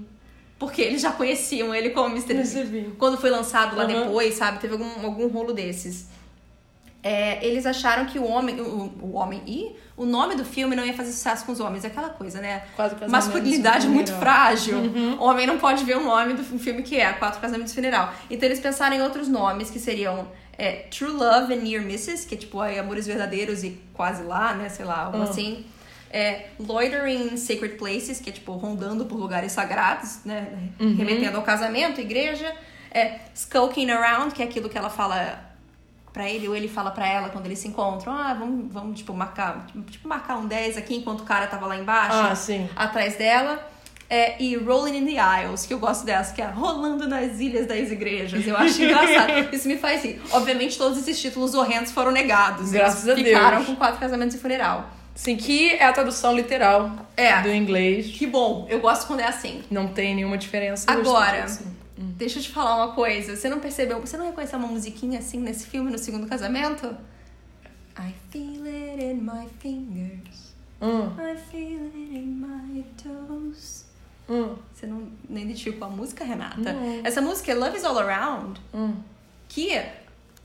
Porque 0.58 0.82
eles 0.82 1.02
já 1.02 1.12
conheciam 1.12 1.76
ele 1.76 1.90
como 1.90 2.16
Mr. 2.16 2.64
Bean. 2.66 2.92
Quando 2.98 3.18
foi 3.18 3.30
lançado 3.30 3.76
lá 3.76 3.84
Aham. 3.84 4.06
depois, 4.06 4.36
sabe? 4.36 4.60
Teve 4.60 4.74
algum, 4.74 5.06
algum 5.06 5.28
rolo 5.28 5.52
desses. 5.54 6.08
É, 7.08 7.38
eles 7.46 7.68
acharam 7.68 8.06
que 8.08 8.18
o 8.18 8.26
homem. 8.26 8.60
O, 8.60 8.92
o 9.00 9.12
homem. 9.14 9.40
E 9.46 9.76
o 9.96 10.06
nome 10.08 10.34
do 10.34 10.44
filme 10.44 10.76
não 10.76 10.84
ia 10.84 10.94
fazer 10.96 11.12
sucesso 11.12 11.46
com 11.46 11.52
os 11.52 11.60
homens. 11.60 11.86
É 11.86 11.88
aquela 11.88 12.10
coisa, 12.10 12.42
né? 12.42 12.64
Quatro 12.76 12.98
casamentos 12.98 13.28
Masculinidade 13.28 13.88
muito 13.88 14.12
frágil. 14.14 14.80
O 15.20 15.24
homem 15.24 15.46
não 15.46 15.60
pode 15.60 15.84
ver 15.84 15.98
o 15.98 16.04
nome 16.04 16.34
do 16.34 16.44
filme 16.58 16.82
que 16.82 17.00
é 17.00 17.14
Quatro 17.14 17.40
Casamentos 17.40 17.74
e 17.74 17.76
Funeral. 17.76 18.12
Então 18.28 18.50
eles 18.50 18.60
pensaram 18.60 18.96
em 18.96 19.04
outros 19.04 19.28
nomes 19.28 19.70
que 19.70 19.78
seriam 19.78 20.28
é, 20.58 20.88
True 20.90 21.12
Love 21.12 21.54
and 21.54 21.58
Near 21.62 21.84
Misses, 21.84 22.26
que 22.26 22.34
é 22.34 22.38
tipo 22.40 22.60
aí, 22.60 22.80
Amores 22.80 23.06
Verdadeiros 23.06 23.64
e 23.64 23.80
Quase 23.94 24.24
Lá, 24.24 24.56
né? 24.56 24.68
Sei 24.70 24.84
lá, 24.84 25.04
algo 25.06 25.20
Ah. 25.20 25.26
assim. 25.26 25.64
É, 26.10 26.48
Loitering 26.58 27.34
in 27.34 27.38
Sacred 27.38 27.76
Places, 27.76 28.20
que 28.20 28.32
é 28.32 28.34
tipo 28.34 28.52
rondando 28.54 29.06
por 29.06 29.20
lugares 29.20 29.52
sagrados, 29.52 30.22
né? 30.26 30.48
Remetendo 30.80 31.38
ao 31.38 31.44
casamento, 31.44 32.02
igreja. 32.02 32.52
É, 32.90 33.20
Skulking 33.36 33.92
Around, 33.92 34.34
que 34.34 34.42
é 34.42 34.46
aquilo 34.46 34.70
que 34.70 34.78
ela 34.78 34.90
fala 34.90 35.45
pra 36.16 36.30
ele, 36.30 36.48
ou 36.48 36.56
ele 36.56 36.70
fala 36.70 36.92
pra 36.92 37.06
ela 37.06 37.28
quando 37.30 37.46
eles 37.46 37.60
se 37.60 37.68
encontram. 37.68 38.14
Ah, 38.14 38.34
vamos, 38.34 38.72
vamos 38.72 38.98
tipo, 38.98 39.14
marcar, 39.14 39.68
tipo, 39.92 40.08
marcar 40.08 40.38
um 40.38 40.48
10 40.48 40.78
aqui 40.78 40.96
enquanto 40.96 41.20
o 41.20 41.24
cara 41.26 41.46
tava 41.46 41.66
lá 41.68 41.76
embaixo 41.78 42.16
Ah, 42.18 42.34
sim. 42.34 42.70
atrás 42.74 43.18
dela. 43.18 43.60
É, 44.10 44.42
e 44.42 44.56
Rolling 44.56 44.98
in 44.98 45.06
the 45.16 45.44
Isles, 45.44 45.66
que 45.66 45.74
eu 45.74 45.80
gosto 45.80 46.06
dessa, 46.06 46.34
que 46.34 46.42
é 46.42 46.46
Rolando 46.46 47.08
nas 47.08 47.40
Ilhas 47.40 47.66
das 47.68 47.92
Igrejas. 47.92 48.48
Eu 48.48 48.56
acho 48.56 48.80
engraçado. 48.84 49.54
Isso 49.54 49.68
me 49.68 49.78
faz 49.78 50.04
rir. 50.06 50.22
Obviamente, 50.32 50.78
todos 50.78 50.98
esses 51.00 51.20
títulos 51.22 51.54
horrendos 51.54 51.92
foram 51.92 52.12
negados. 52.12 52.72
Graças 52.72 53.10
a 53.10 53.14
Deus. 53.16 53.28
Ficaram 53.28 53.66
com 53.66 53.76
quatro 53.76 54.00
casamentos 54.00 54.36
e 54.36 54.40
funeral. 54.40 54.88
Sim, 55.16 55.36
que 55.36 55.72
é 55.72 55.86
a 55.86 55.92
tradução 55.92 56.36
literal 56.36 56.92
É. 57.18 57.42
do 57.42 57.50
inglês. 57.52 58.08
Que 58.08 58.28
bom, 58.28 58.66
eu 58.70 58.80
gosto 58.80 59.08
quando 59.08 59.22
é 59.22 59.28
assim. 59.28 59.64
Não 59.72 59.88
tem 59.88 60.14
nenhuma 60.16 60.38
diferença. 60.38 60.86
Agora, 60.92 61.42
gosto 61.42 61.64
deixa 61.98 62.40
eu 62.40 62.44
te 62.44 62.50
falar 62.52 62.76
uma 62.86 62.94
coisa. 62.94 63.36
Você 63.36 63.50
não 63.50 63.60
percebeu, 63.60 64.00
você 64.00 64.18
não 64.18 64.26
reconheceu 64.26 64.60
uma 64.60 64.68
musiquinha 64.68 65.20
assim 65.20 65.40
nesse 65.40 65.68
filme, 65.68 65.92
no 65.92 65.98
segundo 65.98 66.28
casamento? 66.28 66.88
I 67.98 68.14
feel 68.30 68.66
it 68.66 69.04
in 69.04 69.22
my 69.22 69.48
fingers. 69.60 70.54
Hum, 70.82 71.08
I 71.20 71.38
feel 71.38 71.86
it 71.86 71.98
in 72.18 72.26
my 72.42 72.84
toes. 73.02 73.86
hum, 74.30 74.56
Você 74.74 74.86
não, 74.86 75.08
não 75.30 75.40
identificou 75.42 75.88
a 75.88 75.92
música, 75.92 76.26
Renata? 76.26 76.74
Não. 76.74 77.02
Essa 77.06 77.22
música 77.22 77.52
é 77.52 77.56
Love 77.56 77.78
is 77.78 77.84
All 77.86 77.98
Around, 77.98 78.60
hum. 78.74 78.96
que 79.48 79.70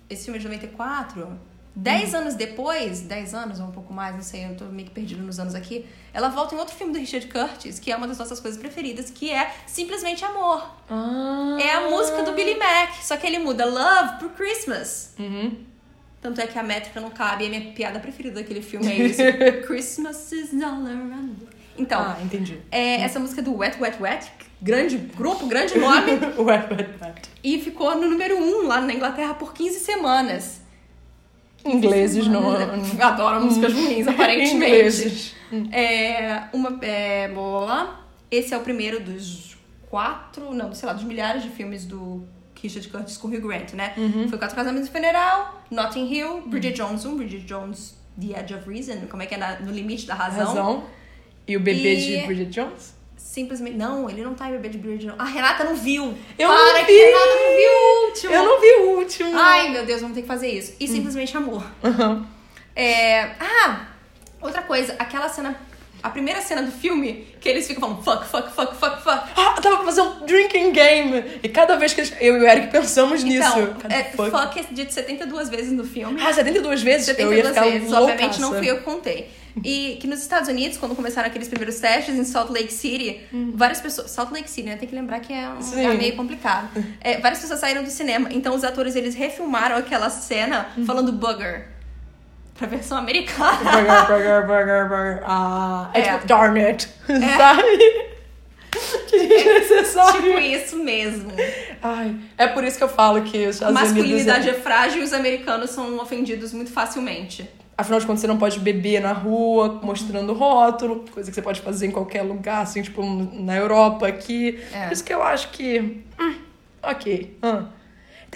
esse 0.08 0.24
filme 0.24 0.38
é 0.38 0.40
de 0.42 0.46
94. 0.48 1.36
Dez 1.74 2.14
anos 2.14 2.35
depois, 2.35 3.02
dez 3.02 3.33
anos 3.33 3.61
ou 3.61 3.66
um 3.66 3.70
pouco 3.70 3.92
mais, 3.92 4.14
não 4.14 4.22
sei, 4.22 4.44
eu 4.46 4.56
tô 4.56 4.64
meio 4.66 4.88
que 4.88 4.94
perdido 4.94 5.22
nos 5.22 5.38
anos 5.38 5.54
aqui. 5.54 5.87
Ela 6.12 6.28
volta 6.28 6.54
em 6.54 6.59
outro 6.59 6.74
filme 6.74 6.92
do 6.92 6.98
Richard 6.98 7.26
Curtis, 7.28 7.78
que 7.78 7.92
é 7.92 7.96
uma 7.96 8.09
das 8.09 8.18
nossas 8.18 8.40
coisas 8.40 8.59
preferidas, 8.61 9.09
que 9.11 9.30
é 9.30 9.52
Simplesmente 9.66 10.24
Amor. 10.24 10.68
Ah. 10.90 11.56
É 11.61 11.72
a 11.74 11.88
música 11.88 12.22
do 12.24 12.33
Billy 12.33 12.56
Mac, 12.59 12.94
só 13.02 13.16
que 13.16 13.26
ele 13.26 13.38
muda 13.38 13.64
Love 13.64 14.18
pro 14.18 14.30
Christmas. 14.30 15.14
Uhum. 15.18 15.64
Tanto 16.20 16.40
é 16.40 16.46
que 16.46 16.59
a 16.59 16.62
métrica 16.62 17.00
não 17.00 17.11
cabe, 17.11 17.44
e 17.44 17.46
a 17.46 17.50
minha 17.50 17.72
piada 17.72 18.00
preferida 18.00 18.40
daquele 18.40 18.61
filme 18.62 18.88
é 18.88 18.96
isso. 19.06 19.22
Christmas 19.66 20.33
is 20.33 20.52
all 20.62 20.85
around. 20.85 21.37
Então, 21.78 22.00
Ah, 22.02 22.18
entendi. 22.22 22.61
é 22.70 23.00
essa 23.00 23.18
música 23.20 23.40
do 23.40 23.56
Wet 23.56 23.80
Wet 23.80 23.96
Wet, 24.02 24.30
grande 24.61 24.98
grupo, 24.98 25.46
grande 25.46 25.78
nome, 25.78 26.12
Ué, 26.37 26.66
ué, 26.68 26.90
ué. 27.00 27.14
e 27.42 27.59
ficou 27.61 27.94
no 27.94 28.11
número 28.11 28.37
1 28.37 28.42
um, 28.42 28.66
lá 28.66 28.80
na 28.83 28.92
Inglaterra 28.92 29.33
por 29.35 29.54
15 29.54 29.78
semanas. 29.80 30.61
Ingleses 31.64 32.27
não. 32.27 32.42
Adoram 33.01 33.42
músicas 33.44 33.73
ruins, 33.73 34.07
aparentemente. 34.09 34.55
Ingleses. 34.75 35.35
É, 35.73 36.44
uma, 36.53 36.79
é, 36.83 37.29
blá, 37.29 37.42
blá, 37.42 37.61
blá. 37.66 38.07
Esse 38.31 38.55
é 38.55 38.57
o 38.57 38.61
primeiro 38.61 39.01
dos 39.01 39.57
quatro, 39.88 40.55
não, 40.55 40.73
sei 40.73 40.87
lá, 40.87 40.92
dos 40.92 41.03
milhares 41.05 41.42
de 41.42 41.49
filmes 41.51 41.85
do 41.85 42.25
Richard 42.62 42.87
Curtis 42.88 43.16
com 43.16 43.29
Hugh 43.29 43.40
Grant, 43.40 43.73
né? 43.73 43.92
Foi 44.29 44.38
Quatro 44.38 44.55
Casamentos 44.55 44.88
e 44.88 44.92
Funeral, 44.92 45.62
Notting 45.70 46.07
Hill, 46.12 46.42
Bridget 46.46 46.77
Jones 46.77 47.05
1, 47.05 47.16
Bridget 47.16 47.44
Jones 47.46 47.96
The 48.20 48.38
Edge 48.38 48.55
of 48.55 48.68
Reason, 48.68 49.07
como 49.11 49.23
é 49.23 49.27
que 49.27 49.35
é? 49.35 49.38
Na- 49.38 49.59
no 49.61 49.73
limite 49.73 50.07
da 50.07 50.14
razão. 50.14 50.46
Razão. 50.46 50.85
E 51.49 51.57
o 51.57 51.61
bebê 51.61 51.94
E- 51.94 52.20
de 52.20 52.27
Bridget 52.27 52.51
Jones? 52.51 52.94
Simplesmente. 53.24 53.76
Não, 53.76 54.09
ele 54.11 54.22
não 54.24 54.35
tá 54.35 54.48
em 54.48 54.52
Bebê 54.52 54.68
de 54.70 54.78
Bridget 54.78 55.06
Jones. 55.06 55.20
A 55.20 55.24
Renata 55.24 55.62
não 55.64 55.76
viu. 55.76 56.14
Eu 56.38 56.48
Para 56.48 56.59
não 56.59 56.85
que 56.85 56.92
vi. 56.92 57.00
a 57.00 57.06
Renata 57.06 57.26
não 57.37 57.56
viu 57.56 57.70
o 57.70 58.06
último. 58.09 58.33
Eu 58.35 58.44
não 58.44 58.61
vi 58.61 58.66
o 58.66 58.98
último. 58.98 59.30
Ai, 59.38 59.68
meu 59.70 59.85
Deus, 59.87 60.00
vamos 60.00 60.14
ter 60.16 60.22
que 60.22 60.28
fazer 60.28 60.48
isso. 60.48 60.74
E 60.80 60.88
simplesmente 60.88 61.37
amor. 61.37 61.62
Aham. 61.85 62.26
É... 62.74 63.30
Ah, 63.38 63.87
outra 64.40 64.62
coisa, 64.62 64.94
aquela 64.98 65.28
cena. 65.28 65.54
A 66.02 66.09
primeira 66.09 66.40
cena 66.40 66.62
do 66.62 66.72
filme, 66.72 67.26
que 67.42 67.46
eles 67.46 67.66
ficam 67.66 68.02
falando 68.02 68.02
fuck, 68.02 68.26
fuck, 68.26 68.50
fuck, 68.54 68.74
fuck, 68.74 69.02
fuck. 69.02 69.30
Ah, 69.37 69.61
dava 69.61 69.76
pra 69.76 69.85
fazer 69.85 70.00
um 70.00 70.24
drinking 70.24 70.72
game. 70.72 71.22
E 71.42 71.48
cada 71.50 71.76
vez 71.76 71.92
que 71.92 72.00
eles- 72.00 72.14
eu 72.22 72.38
e 72.38 72.40
o 72.40 72.48
Eric 72.48 72.68
pensamos 72.68 73.22
nisso. 73.22 73.46
Então, 73.59 73.74
Cada 73.74 73.94
é, 73.94 74.04
fuck. 74.04 74.30
fuck 74.30 74.59
é 74.61 74.64
dito 74.70 74.94
72 74.94 75.50
vezes 75.50 75.70
no 75.72 75.85
filme. 75.85 76.18
Ah, 76.22 76.33
72 76.33 76.83
vezes? 76.83 77.09
eu 77.09 77.30
ia 77.30 77.42
72 77.44 77.48
ficar 77.48 77.64
vezes, 77.66 77.92
obviamente 77.92 78.40
não 78.40 78.54
fui 78.54 78.70
eu 78.70 78.78
que 78.78 78.83
contei. 78.85 79.28
E 79.64 79.98
que 80.00 80.06
nos 80.06 80.20
Estados 80.20 80.48
Unidos, 80.48 80.78
quando 80.78 80.94
começaram 80.94 81.28
aqueles 81.28 81.48
primeiros 81.48 81.78
testes 81.80 82.14
em 82.14 82.24
Salt 82.24 82.50
Lake 82.50 82.72
City, 82.72 83.20
várias 83.54 83.80
pessoas. 83.80 84.10
Salt 84.10 84.30
Lake 84.32 84.48
City, 84.50 84.68
né? 84.68 84.76
Tem 84.76 84.88
que 84.88 84.94
lembrar 84.94 85.20
que 85.20 85.32
é 85.32 85.48
um 85.48 85.60
Sim. 85.60 85.76
lugar 85.82 85.94
meio 85.96 86.16
complicado. 86.16 86.68
É, 87.00 87.18
várias 87.20 87.40
pessoas 87.40 87.60
saíram 87.60 87.82
do 87.82 87.90
cinema. 87.90 88.28
Então 88.32 88.54
os 88.54 88.64
atores 88.64 88.94
eles 88.96 89.14
refilmaram 89.14 89.76
aquela 89.76 90.08
cena 90.10 90.68
falando 90.86 91.12
bugger. 91.12 91.68
pra 92.54 92.66
versão 92.66 92.98
americana. 92.98 93.56
Burger, 93.58 94.06
burger, 94.06 94.46
burger, 94.46 94.88
burger. 94.88 95.22
Ah, 95.24 95.90
é, 95.94 96.00
É. 96.00 96.12
tipo, 96.14 96.26
darn 96.26 96.60
it. 96.64 96.88
Sabe? 97.36 98.10
Que 99.08 99.18
desnecessário. 99.26 100.22
tipo 100.22 100.38
isso 100.38 100.76
mesmo. 100.76 101.32
Ai, 101.82 102.14
é 102.38 102.46
por 102.46 102.62
isso 102.62 102.78
que 102.78 102.84
eu 102.84 102.88
falo 102.88 103.22
que 103.22 103.46
os 103.46 103.56
Estados 103.56 103.74
Masculinidade 103.74 104.42
Unidos... 104.42 104.58
é 104.58 104.62
frágil 104.62 105.00
e 105.00 105.04
os 105.04 105.12
americanos 105.12 105.70
são 105.70 105.98
ofendidos 105.98 106.52
muito 106.52 106.70
facilmente. 106.70 107.48
Afinal 107.80 107.98
de 107.98 108.06
contas, 108.06 108.20
você 108.20 108.26
não 108.26 108.36
pode 108.36 108.60
beber 108.60 109.00
na 109.00 109.12
rua, 109.12 109.80
mostrando 109.82 110.34
rótulo, 110.34 111.04
coisa 111.10 111.30
que 111.30 111.34
você 111.34 111.40
pode 111.40 111.62
fazer 111.62 111.86
em 111.86 111.90
qualquer 111.90 112.20
lugar, 112.22 112.62
assim, 112.62 112.82
tipo, 112.82 113.02
na 113.02 113.56
Europa, 113.56 114.06
aqui. 114.06 114.60
É. 114.72 114.84
Por 114.84 114.92
isso 114.92 115.02
que 115.02 115.14
eu 115.14 115.22
acho 115.22 115.50
que. 115.50 116.04
hum, 116.20 116.34
ok. 116.82 117.38
hum. 117.42 117.66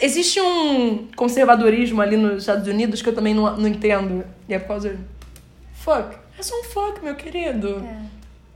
Existe 0.00 0.40
um 0.40 1.08
conservadorismo 1.14 2.00
ali 2.00 2.16
nos 2.16 2.38
Estados 2.42 2.66
Unidos 2.66 3.02
que 3.02 3.08
eu 3.08 3.14
também 3.14 3.34
não, 3.34 3.54
não 3.56 3.68
entendo. 3.68 4.24
E 4.48 4.54
é 4.54 4.58
por 4.58 4.68
causa. 4.68 4.98
Fuck. 5.74 6.16
É 6.38 6.42
só 6.42 6.58
um 6.58 6.64
fuck, 6.64 7.04
meu 7.04 7.14
querido. 7.14 7.84
É. 7.86 8.00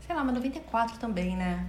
Sei 0.07 0.15
lá, 0.15 0.23
mas 0.23 0.33
94 0.33 0.97
também, 0.97 1.37
né? 1.37 1.65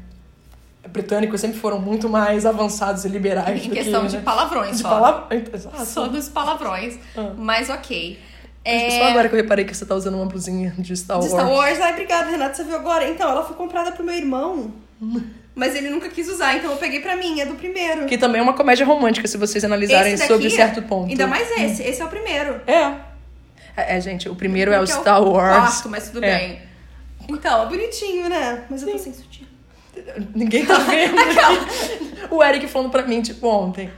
Britânicos 0.88 1.42
sempre 1.42 1.58
foram 1.58 1.78
muito 1.78 2.08
mais 2.08 2.46
avançados 2.46 3.04
e 3.04 3.08
liberais 3.08 3.66
Em 3.66 3.70
questão 3.70 4.02
que, 4.02 4.08
de 4.08 4.16
né? 4.16 4.22
palavrões 4.22 4.76
De 4.78 4.82
só. 4.82 4.88
palavra. 4.88 5.44
Exato. 5.54 5.84
Só 5.84 6.08
dos 6.08 6.28
palavrões. 6.28 6.98
Ah. 7.14 7.34
Mas 7.36 7.68
ok. 7.68 8.18
Mas 8.64 8.74
É... 8.74 8.90
Só 8.98 9.04
agora 9.04 9.28
que 9.28 9.34
eu 9.34 9.40
reparei 9.40 9.64
que 9.64 9.74
você 9.74 9.86
tá 9.86 9.94
usando 9.94 10.14
uma 10.16 10.26
blusinha 10.26 10.74
de 10.78 10.94
Star 10.96 11.18
De 11.18 11.28
Wars. 11.28 11.32
Star 11.32 11.50
Wars. 11.50 11.80
Ai, 11.80 11.92
obrigada, 11.92 12.30
Renata. 12.30 12.54
Você 12.54 12.64
viu 12.64 12.76
agora? 12.76 13.08
Então, 13.08 13.30
ela 13.30 13.44
foi 13.44 13.56
comprada 13.56 13.92
pro 13.92 14.04
meu 14.04 14.14
irmão. 14.14 14.72
Mas 15.54 15.74
ele 15.74 15.90
nunca 15.90 16.08
quis 16.08 16.28
usar, 16.28 16.56
então 16.56 16.70
eu 16.70 16.76
peguei 16.76 17.00
pra 17.00 17.16
mim. 17.16 17.40
É 17.40 17.44
do 17.46 17.54
primeiro. 17.54 18.06
Que 18.06 18.16
também 18.16 18.38
é 18.38 18.42
uma 18.42 18.52
comédia 18.54 18.86
romântica, 18.86 19.26
se 19.26 19.36
vocês 19.36 19.64
analisarem 19.64 20.14
daqui, 20.14 20.26
sobre 20.28 20.48
certo 20.48 20.80
ponto. 20.82 21.10
Ainda 21.10 21.26
mais 21.26 21.50
esse. 21.50 21.82
Esse 21.82 22.00
é 22.00 22.04
o 22.04 22.08
primeiro. 22.08 22.60
É. 22.66 22.94
É, 23.76 23.96
é, 23.96 24.00
gente, 24.00 24.28
o 24.28 24.34
primeiro 24.34 24.72
é 24.72 24.80
o 24.80 24.84
Porque 24.84 25.00
Star 25.00 25.22
Wars. 25.22 25.56
Quarto, 25.56 25.88
mas 25.88 26.08
tudo 26.08 26.24
É. 26.24 26.38
bem. 26.38 26.62
Então, 27.28 27.64
é 27.64 27.66
bonitinho, 27.66 28.28
né? 28.28 28.64
Mas 28.70 28.82
eu 28.82 28.92
tô 28.92 28.98
sem 28.98 29.12
sutiã. 29.12 29.46
Ninguém 30.34 30.64
tá 30.64 30.78
vendo. 30.78 31.16
o 32.30 32.42
Eric 32.42 32.66
falando 32.68 32.90
pra 32.90 33.02
mim, 33.02 33.20
tipo, 33.20 33.46
ontem. 33.48 33.90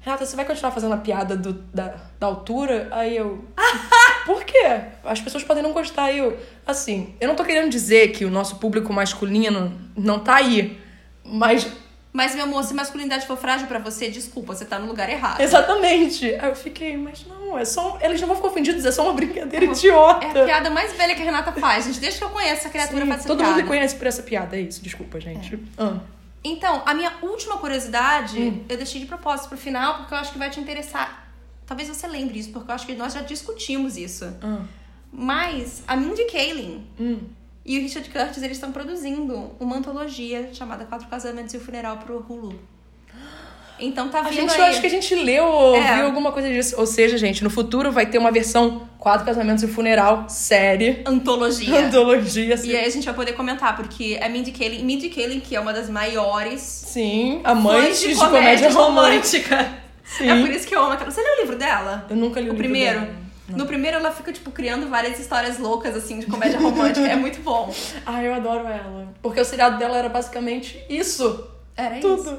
Renata, 0.00 0.24
você 0.24 0.36
vai 0.36 0.44
continuar 0.44 0.70
fazendo 0.70 0.94
a 0.94 0.98
piada 0.98 1.36
do, 1.36 1.52
da, 1.74 1.94
da 2.18 2.26
altura? 2.26 2.88
Aí 2.90 3.16
eu. 3.16 3.44
Por 4.24 4.44
quê? 4.44 4.80
As 5.04 5.20
pessoas 5.20 5.42
podem 5.44 5.62
não 5.62 5.72
gostar. 5.72 6.12
Eu. 6.12 6.38
Assim, 6.66 7.14
eu 7.20 7.28
não 7.28 7.34
tô 7.34 7.44
querendo 7.44 7.70
dizer 7.70 8.08
que 8.12 8.24
o 8.24 8.30
nosso 8.30 8.56
público 8.56 8.92
masculino 8.92 9.72
não 9.96 10.18
tá 10.18 10.36
aí. 10.36 10.78
Mas. 11.24 11.66
Mas, 12.12 12.34
meu 12.34 12.42
amor, 12.42 12.64
se 12.64 12.74
masculinidade 12.74 13.24
for 13.24 13.36
frágil 13.36 13.68
pra 13.68 13.78
você, 13.78 14.10
desculpa, 14.10 14.52
você 14.52 14.64
tá 14.64 14.80
no 14.80 14.88
lugar 14.88 15.08
errado. 15.08 15.40
Exatamente. 15.40 16.26
Aí 16.34 16.48
eu 16.48 16.56
fiquei, 16.56 16.96
mas 16.96 17.24
não, 17.24 17.56
é 17.56 17.64
só. 17.64 17.98
Eles 18.02 18.20
não 18.20 18.26
vão 18.26 18.36
ficar 18.36 18.48
ofendidos, 18.48 18.84
é 18.84 18.90
só 18.90 19.04
uma 19.04 19.12
brincadeira 19.12 19.64
idiota. 19.66 20.26
É 20.26 20.42
a 20.42 20.44
piada 20.44 20.70
mais 20.70 20.92
velha 20.92 21.14
que 21.14 21.22
a 21.22 21.24
Renata 21.24 21.52
faz, 21.52 21.84
gente. 21.84 22.00
Desde 22.00 22.18
que 22.18 22.24
eu 22.24 22.30
conheço 22.30 22.54
essa 22.62 22.68
criatura 22.68 23.02
Sim, 23.02 23.08
faz 23.08 23.20
essa 23.20 23.28
todo 23.28 23.38
piada. 23.38 23.52
mundo 23.52 23.62
me 23.62 23.68
conhece 23.68 23.94
por 23.94 24.08
essa 24.08 24.24
piada, 24.24 24.56
é 24.56 24.62
isso. 24.62 24.82
Desculpa, 24.82 25.20
gente. 25.20 25.56
Ah. 25.78 25.98
Então, 26.42 26.82
a 26.84 26.94
minha 26.94 27.12
última 27.22 27.58
curiosidade, 27.58 28.40
Hum. 28.40 28.64
eu 28.68 28.76
deixei 28.76 29.00
de 29.00 29.06
propósito 29.06 29.48
pro 29.50 29.58
final, 29.58 29.98
porque 29.98 30.12
eu 30.14 30.18
acho 30.18 30.32
que 30.32 30.38
vai 30.38 30.50
te 30.50 30.58
interessar. 30.58 31.19
Talvez 31.70 31.88
você 31.88 32.08
lembre 32.08 32.36
isso, 32.40 32.50
porque 32.50 32.68
eu 32.68 32.74
acho 32.74 32.84
que 32.84 32.94
nós 32.96 33.12
já 33.14 33.20
discutimos 33.22 33.96
isso. 33.96 34.24
Ah. 34.42 34.62
Mas 35.12 35.84
a 35.86 35.94
Mindy 35.96 36.24
Kaling 36.24 36.84
Hum. 36.98 37.18
e 37.64 37.78
o 37.78 37.82
Richard 37.82 38.10
Curtis, 38.10 38.42
eles 38.42 38.56
estão 38.56 38.72
produzindo 38.72 39.52
uma 39.60 39.76
antologia 39.76 40.50
chamada 40.52 40.84
Quatro 40.84 41.06
Casamentos 41.06 41.54
e 41.54 41.58
o 41.58 41.60
Funeral 41.60 41.98
pro 41.98 42.26
Hulu. 42.28 42.58
Então 43.78 44.08
tá 44.08 44.18
A 44.18 44.22
vindo 44.24 44.34
gente, 44.40 44.50
aí. 44.52 44.58
eu 44.58 44.64
acho 44.64 44.80
que 44.80 44.86
a 44.88 44.90
gente 44.90 45.14
leu 45.14 45.44
ou 45.46 45.76
É. 45.76 45.94
viu 45.94 46.06
alguma 46.06 46.32
coisa 46.32 46.48
disso. 46.50 46.74
Ou 46.76 46.86
seja, 46.86 47.16
gente, 47.16 47.42
no 47.44 47.48
futuro 47.48 47.92
vai 47.92 48.04
ter 48.04 48.18
uma 48.18 48.32
versão 48.32 48.88
quatro 48.98 49.24
casamentos 49.24 49.62
e 49.62 49.68
funeral, 49.68 50.28
série, 50.28 51.02
Antologia. 51.06 51.78
antologia. 51.86 52.54
Assim. 52.56 52.70
E 52.70 52.76
aí 52.76 52.84
a 52.84 52.90
gente 52.90 53.04
vai 53.04 53.14
poder 53.14 53.32
comentar, 53.34 53.76
porque 53.76 54.18
a 54.20 54.28
Mindy 54.28 54.50
Kaling, 54.50 54.82
Mindy 54.84 55.08
Kaling, 55.08 55.38
que 55.40 55.54
é 55.56 55.60
uma 55.60 55.72
das 55.72 55.88
maiores 55.88 56.60
Sim, 56.60 57.40
amante 57.44 57.80
fãs 57.86 58.00
de, 58.00 58.14
comédia 58.16 58.70
romântica. 58.70 59.72
Sim. 60.04 60.28
É 60.28 60.40
por 60.40 60.50
isso 60.50 60.66
que 60.66 60.74
eu 60.74 60.82
amo 60.82 60.92
aquela. 60.92 61.10
Você 61.10 61.20
leu 61.22 61.34
o 61.34 61.40
livro 61.40 61.56
dela? 61.56 62.06
Eu 62.10 62.16
nunca 62.16 62.40
li 62.40 62.48
o, 62.48 62.52
O 62.52 62.54
livro 62.54 62.58
primeiro? 62.68 63.00
dela. 63.00 63.14
No 63.48 63.66
primeiro 63.66 63.96
ela 63.96 64.12
fica, 64.12 64.32
tipo, 64.32 64.50
criando 64.52 64.88
várias 64.88 65.18
histórias 65.18 65.58
loucas, 65.58 65.96
assim, 65.96 66.20
de 66.20 66.26
comédia 66.26 66.58
romântica. 66.60 67.04
é 67.06 67.16
muito 67.16 67.40
bom. 67.42 67.74
Ah, 68.06 68.22
eu 68.22 68.32
adoro 68.34 68.66
ela. 68.68 69.12
Porque 69.20 69.40
o 69.40 69.44
seriado 69.44 69.76
dela 69.78 69.96
era 69.98 70.08
basicamente 70.08 70.78
isso. 70.88 71.48
Era 71.76 71.98
Tudo. 71.98 72.22
isso. 72.22 72.38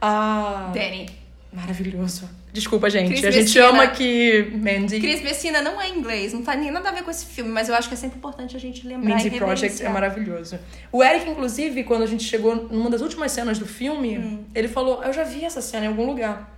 Ah, 0.00 0.70
Danny. 0.72 1.08
maravilhoso. 1.52 2.28
Desculpa, 2.52 2.88
gente. 2.88 3.08
Chris 3.08 3.24
a 3.24 3.30
gente 3.30 3.44
Messina. 3.46 3.66
ama 3.66 3.86
que 3.88 4.50
Mandy, 4.54 4.98
Cris 5.00 5.22
Messina 5.22 5.60
não 5.60 5.80
é 5.80 5.88
inglês, 5.90 6.32
não 6.32 6.42
tem 6.42 6.56
nem 6.58 6.70
nada 6.70 6.88
a 6.88 6.92
ver 6.92 7.02
com 7.02 7.10
esse 7.10 7.26
filme, 7.26 7.50
mas 7.50 7.68
eu 7.68 7.74
acho 7.74 7.86
que 7.88 7.94
é 7.94 7.96
sempre 7.98 8.16
importante 8.16 8.56
a 8.56 8.60
gente 8.60 8.86
lembrar 8.86 9.16
Mindy 9.16 9.28
e 9.28 9.38
Project 9.38 9.82
é 9.84 9.88
maravilhoso. 9.90 10.58
O 10.90 11.02
Eric, 11.04 11.28
inclusive, 11.28 11.84
quando 11.84 12.02
a 12.02 12.06
gente 12.06 12.24
chegou 12.24 12.54
numa 12.70 12.88
das 12.88 13.02
últimas 13.02 13.32
cenas 13.32 13.58
do 13.58 13.66
filme, 13.66 14.18
Hum. 14.18 14.44
ele 14.54 14.68
falou: 14.68 15.02
Eu 15.02 15.12
já 15.12 15.22
vi 15.22 15.44
essa 15.44 15.60
cena 15.60 15.84
em 15.84 15.88
algum 15.88 16.06
lugar. 16.06 16.55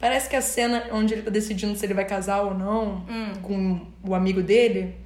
Parece 0.00 0.28
que 0.28 0.34
a 0.34 0.40
cena 0.42 0.84
onde 0.92 1.12
ele 1.14 1.22
tá 1.22 1.30
decidindo 1.30 1.76
se 1.76 1.84
ele 1.86 1.92
vai 1.94 2.04
casar 2.06 2.40
ou 2.42 2.54
não 2.54 3.04
Hum. 3.08 3.32
com 3.42 3.86
o 4.02 4.14
amigo 4.14 4.42
dele. 4.42 4.96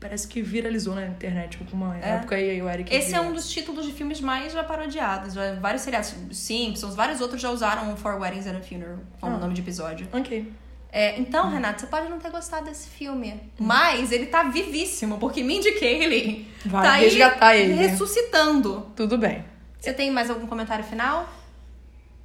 Parece 0.00 0.28
que 0.28 0.40
viralizou 0.40 0.94
na 0.94 1.04
internet 1.06 1.58
com 1.58 1.76
uma 1.76 1.96
época 1.96 2.36
aí 2.36 2.62
o 2.62 2.68
Eric. 2.70 2.94
Esse 2.94 3.14
é 3.16 3.20
viu. 3.20 3.30
um 3.30 3.32
dos 3.32 3.50
títulos 3.50 3.84
de 3.84 3.92
filmes 3.92 4.20
mais 4.20 4.52
já 4.52 4.62
parodiados. 4.62 5.34
Já, 5.34 5.54
vários 5.54 5.82
seriados, 5.82 6.14
Simpsons, 6.30 6.94
vários 6.94 7.20
outros 7.20 7.40
já 7.40 7.50
usaram 7.50 7.96
Four 7.96 8.20
Weddings 8.20 8.46
and 8.46 8.58
a 8.58 8.60
Funeral 8.60 8.98
como 9.20 9.34
Ah. 9.34 9.38
nome 9.38 9.54
de 9.54 9.60
episódio. 9.60 10.06
Ok. 10.12 10.52
É, 10.92 11.18
então, 11.18 11.50
Renato, 11.50 11.80
você 11.80 11.86
pode 11.88 12.08
não 12.08 12.18
ter 12.18 12.30
gostado 12.30 12.66
desse 12.66 12.88
filme, 12.88 13.40
mas 13.58 14.12
ele 14.12 14.26
tá 14.26 14.44
vivíssimo, 14.44 15.18
porque 15.18 15.42
Mindy 15.42 15.72
Kaling 15.72 16.46
Vai 16.64 16.82
tá 16.86 16.92
aí 16.92 17.04
resgatar 17.04 17.56
ele. 17.56 17.74
ressuscitando. 17.74 18.86
Tudo 18.94 19.18
bem. 19.18 19.44
Você 19.80 19.92
tem 19.92 20.10
mais 20.10 20.30
algum 20.30 20.46
comentário 20.46 20.84
final? 20.84 21.28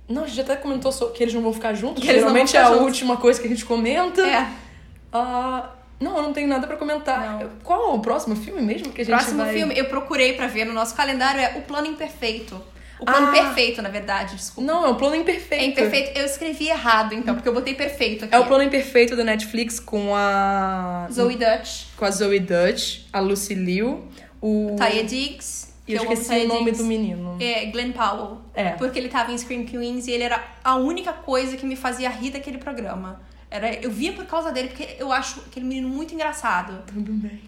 Não, 0.08 0.24
a 0.24 0.28
gente 0.28 0.42
até 0.42 0.56
comentou 0.56 0.92
que 1.12 1.24
eles 1.24 1.34
não 1.34 1.42
vão 1.42 1.54
ficar 1.54 1.74
juntos. 1.74 2.04
Que 2.04 2.12
Geralmente 2.13 2.48
ficar 2.48 2.60
é 2.60 2.63
a 2.63 2.68
juntos. 2.70 2.82
última 2.84 3.18
coisa 3.18 3.39
que 3.39 3.48
a 3.48 3.50
gente 3.50 3.66
comenta. 3.66 4.22
É. 4.22 4.48
Ah, 5.12 5.70
não, 6.00 6.18
eu 6.18 6.24
não 6.24 6.34
tenho 6.34 6.48
nada 6.48 6.68
pra 6.68 6.76
comentar. 6.76 7.39
Não. 7.42 7.50
Qual 7.63 7.92
é 7.92 7.96
o 7.96 8.00
próximo 8.00 8.36
filme 8.36 8.62
mesmo 8.62 8.92
que 8.92 9.02
a 9.02 9.06
gente 9.06 9.16
Próximo 9.16 9.44
vai... 9.44 9.54
filme, 9.54 9.78
eu 9.78 9.86
procurei 9.86 10.34
pra 10.34 10.48
ver 10.48 10.66
no 10.66 10.74
nosso 10.74 10.94
calendário, 10.96 11.39
é 11.39 11.58
O 11.58 11.62
Plano 11.62 11.88
Imperfeito. 11.88 12.62
O 13.00 13.06
Plano 13.06 13.28
Ah. 13.28 13.32
Perfeito, 13.32 13.82
na 13.82 13.89
verdade, 13.89 14.36
desculpa. 14.36 14.72
Não, 14.72 14.86
é 14.86 14.89
o 14.89 14.96
Plano 14.96 15.16
Imperfeito. 15.16 15.63
É 15.63 15.68
imperfeito. 15.68 16.18
Eu 16.18 16.26
escrevi 16.26 16.68
errado, 16.70 17.13
então, 17.13 17.34
porque 17.36 17.50
eu 17.50 17.54
botei 17.54 17.74
perfeito 17.74 18.26
aqui. 18.26 18.34
É 18.36 18.39
o 18.39 18.46
Plano 18.46 18.63
Imperfeito 18.63 19.16
da 19.16 19.24
Netflix 19.24 19.80
com 19.80 20.16
a... 20.16 21.08
Zoe 21.12 21.36
Dutch, 21.36 21.86
Com 21.98 22.06
a 22.06 22.12
Zoe 22.12 22.39
Dutch, 22.39 23.00
a 23.12 23.20
Lucy 23.20 23.56
Liu, 23.56 24.06
o... 24.42 24.76
Taya 24.78 25.04
Diggs. 25.04 25.72
E 25.88 25.93
eu 25.93 26.04
amo 26.04 26.13
esqueci 26.13 26.46
o 26.46 26.48
nome 26.48 26.72
do 26.72 26.84
menino. 26.84 27.38
É, 27.41 27.65
Glenn 27.65 27.91
Powell. 27.91 28.41
É. 28.54 28.72
Porque 28.72 28.98
ele 28.98 29.10
tava 29.10 29.32
em 29.32 29.38
Scream 29.38 29.65
Queens 29.65 30.08
e 30.08 30.12
ele 30.12 30.24
era 30.24 30.41
a 30.63 30.76
única 30.76 31.12
coisa 31.12 31.58
que 31.58 31.65
me 31.65 31.76
fazia 31.76 32.10
rir 32.10 32.32
daquele 32.32 32.58
programa. 32.58 33.22
Era, 33.52 33.74
eu 33.76 33.91
via 33.91 34.13
por 34.13 34.26
causa 34.26 34.52
dele, 34.52 34.69
porque 34.69 34.96
eu 34.98 35.12
acho 35.12 35.41
aquele 35.41 35.65
menino 35.65 35.89
muito 35.89 36.13
engraçado. 36.13 36.84
Tudo 36.88 37.12
bem. 37.13 37.41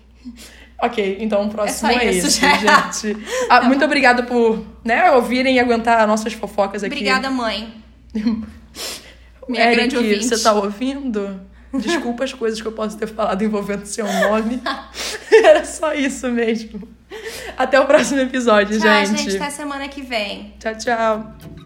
Ok, 0.82 1.18
então 1.20 1.46
o 1.46 1.50
próximo 1.50 1.92
É 1.92 2.06
é, 2.08 2.12
isso, 2.12 2.28
esse, 2.28 2.42
já. 2.42 2.92
gente. 2.92 3.18
Ah, 3.50 3.62
muito 3.64 3.86
obrigada 3.86 4.24
por 4.24 4.64
né, 4.84 5.12
ouvirem 5.12 5.56
e 5.56 5.60
aguentar 5.60 6.06
nossas 6.08 6.34
fofocas 6.34 6.84
aqui. 6.84 6.94
Obrigada, 6.94 7.30
mãe. 7.32 7.74
Minha 9.48 9.64
Eric, 9.64 9.76
grande 9.76 9.98
ouvinte. 9.98 10.26
você 10.26 10.44
tá 10.44 10.54
ouvindo? 10.54 11.40
Desculpa 11.78 12.24
as 12.24 12.34
coisas 12.34 12.62
que 12.62 12.68
eu 12.68 12.72
posso 12.72 12.98
ter 12.98 13.08
falado 13.08 13.44
envolvendo 13.44 13.86
seu 13.86 14.06
nome. 14.06 14.62
Era 15.32 15.66
só 15.66 15.94
isso 15.94 16.28
mesmo. 16.30 16.88
Até 17.58 17.80
o 17.80 17.86
próximo 17.86 18.20
episódio, 18.22 18.80
Tchau, 18.80 19.06
gente. 19.06 19.24
gente. 19.24 19.38
Até 19.38 19.50
semana 19.50 19.88
que 19.88 20.02
vem. 20.02 20.54
Tchau, 20.60 20.76
tchau. 20.78 21.65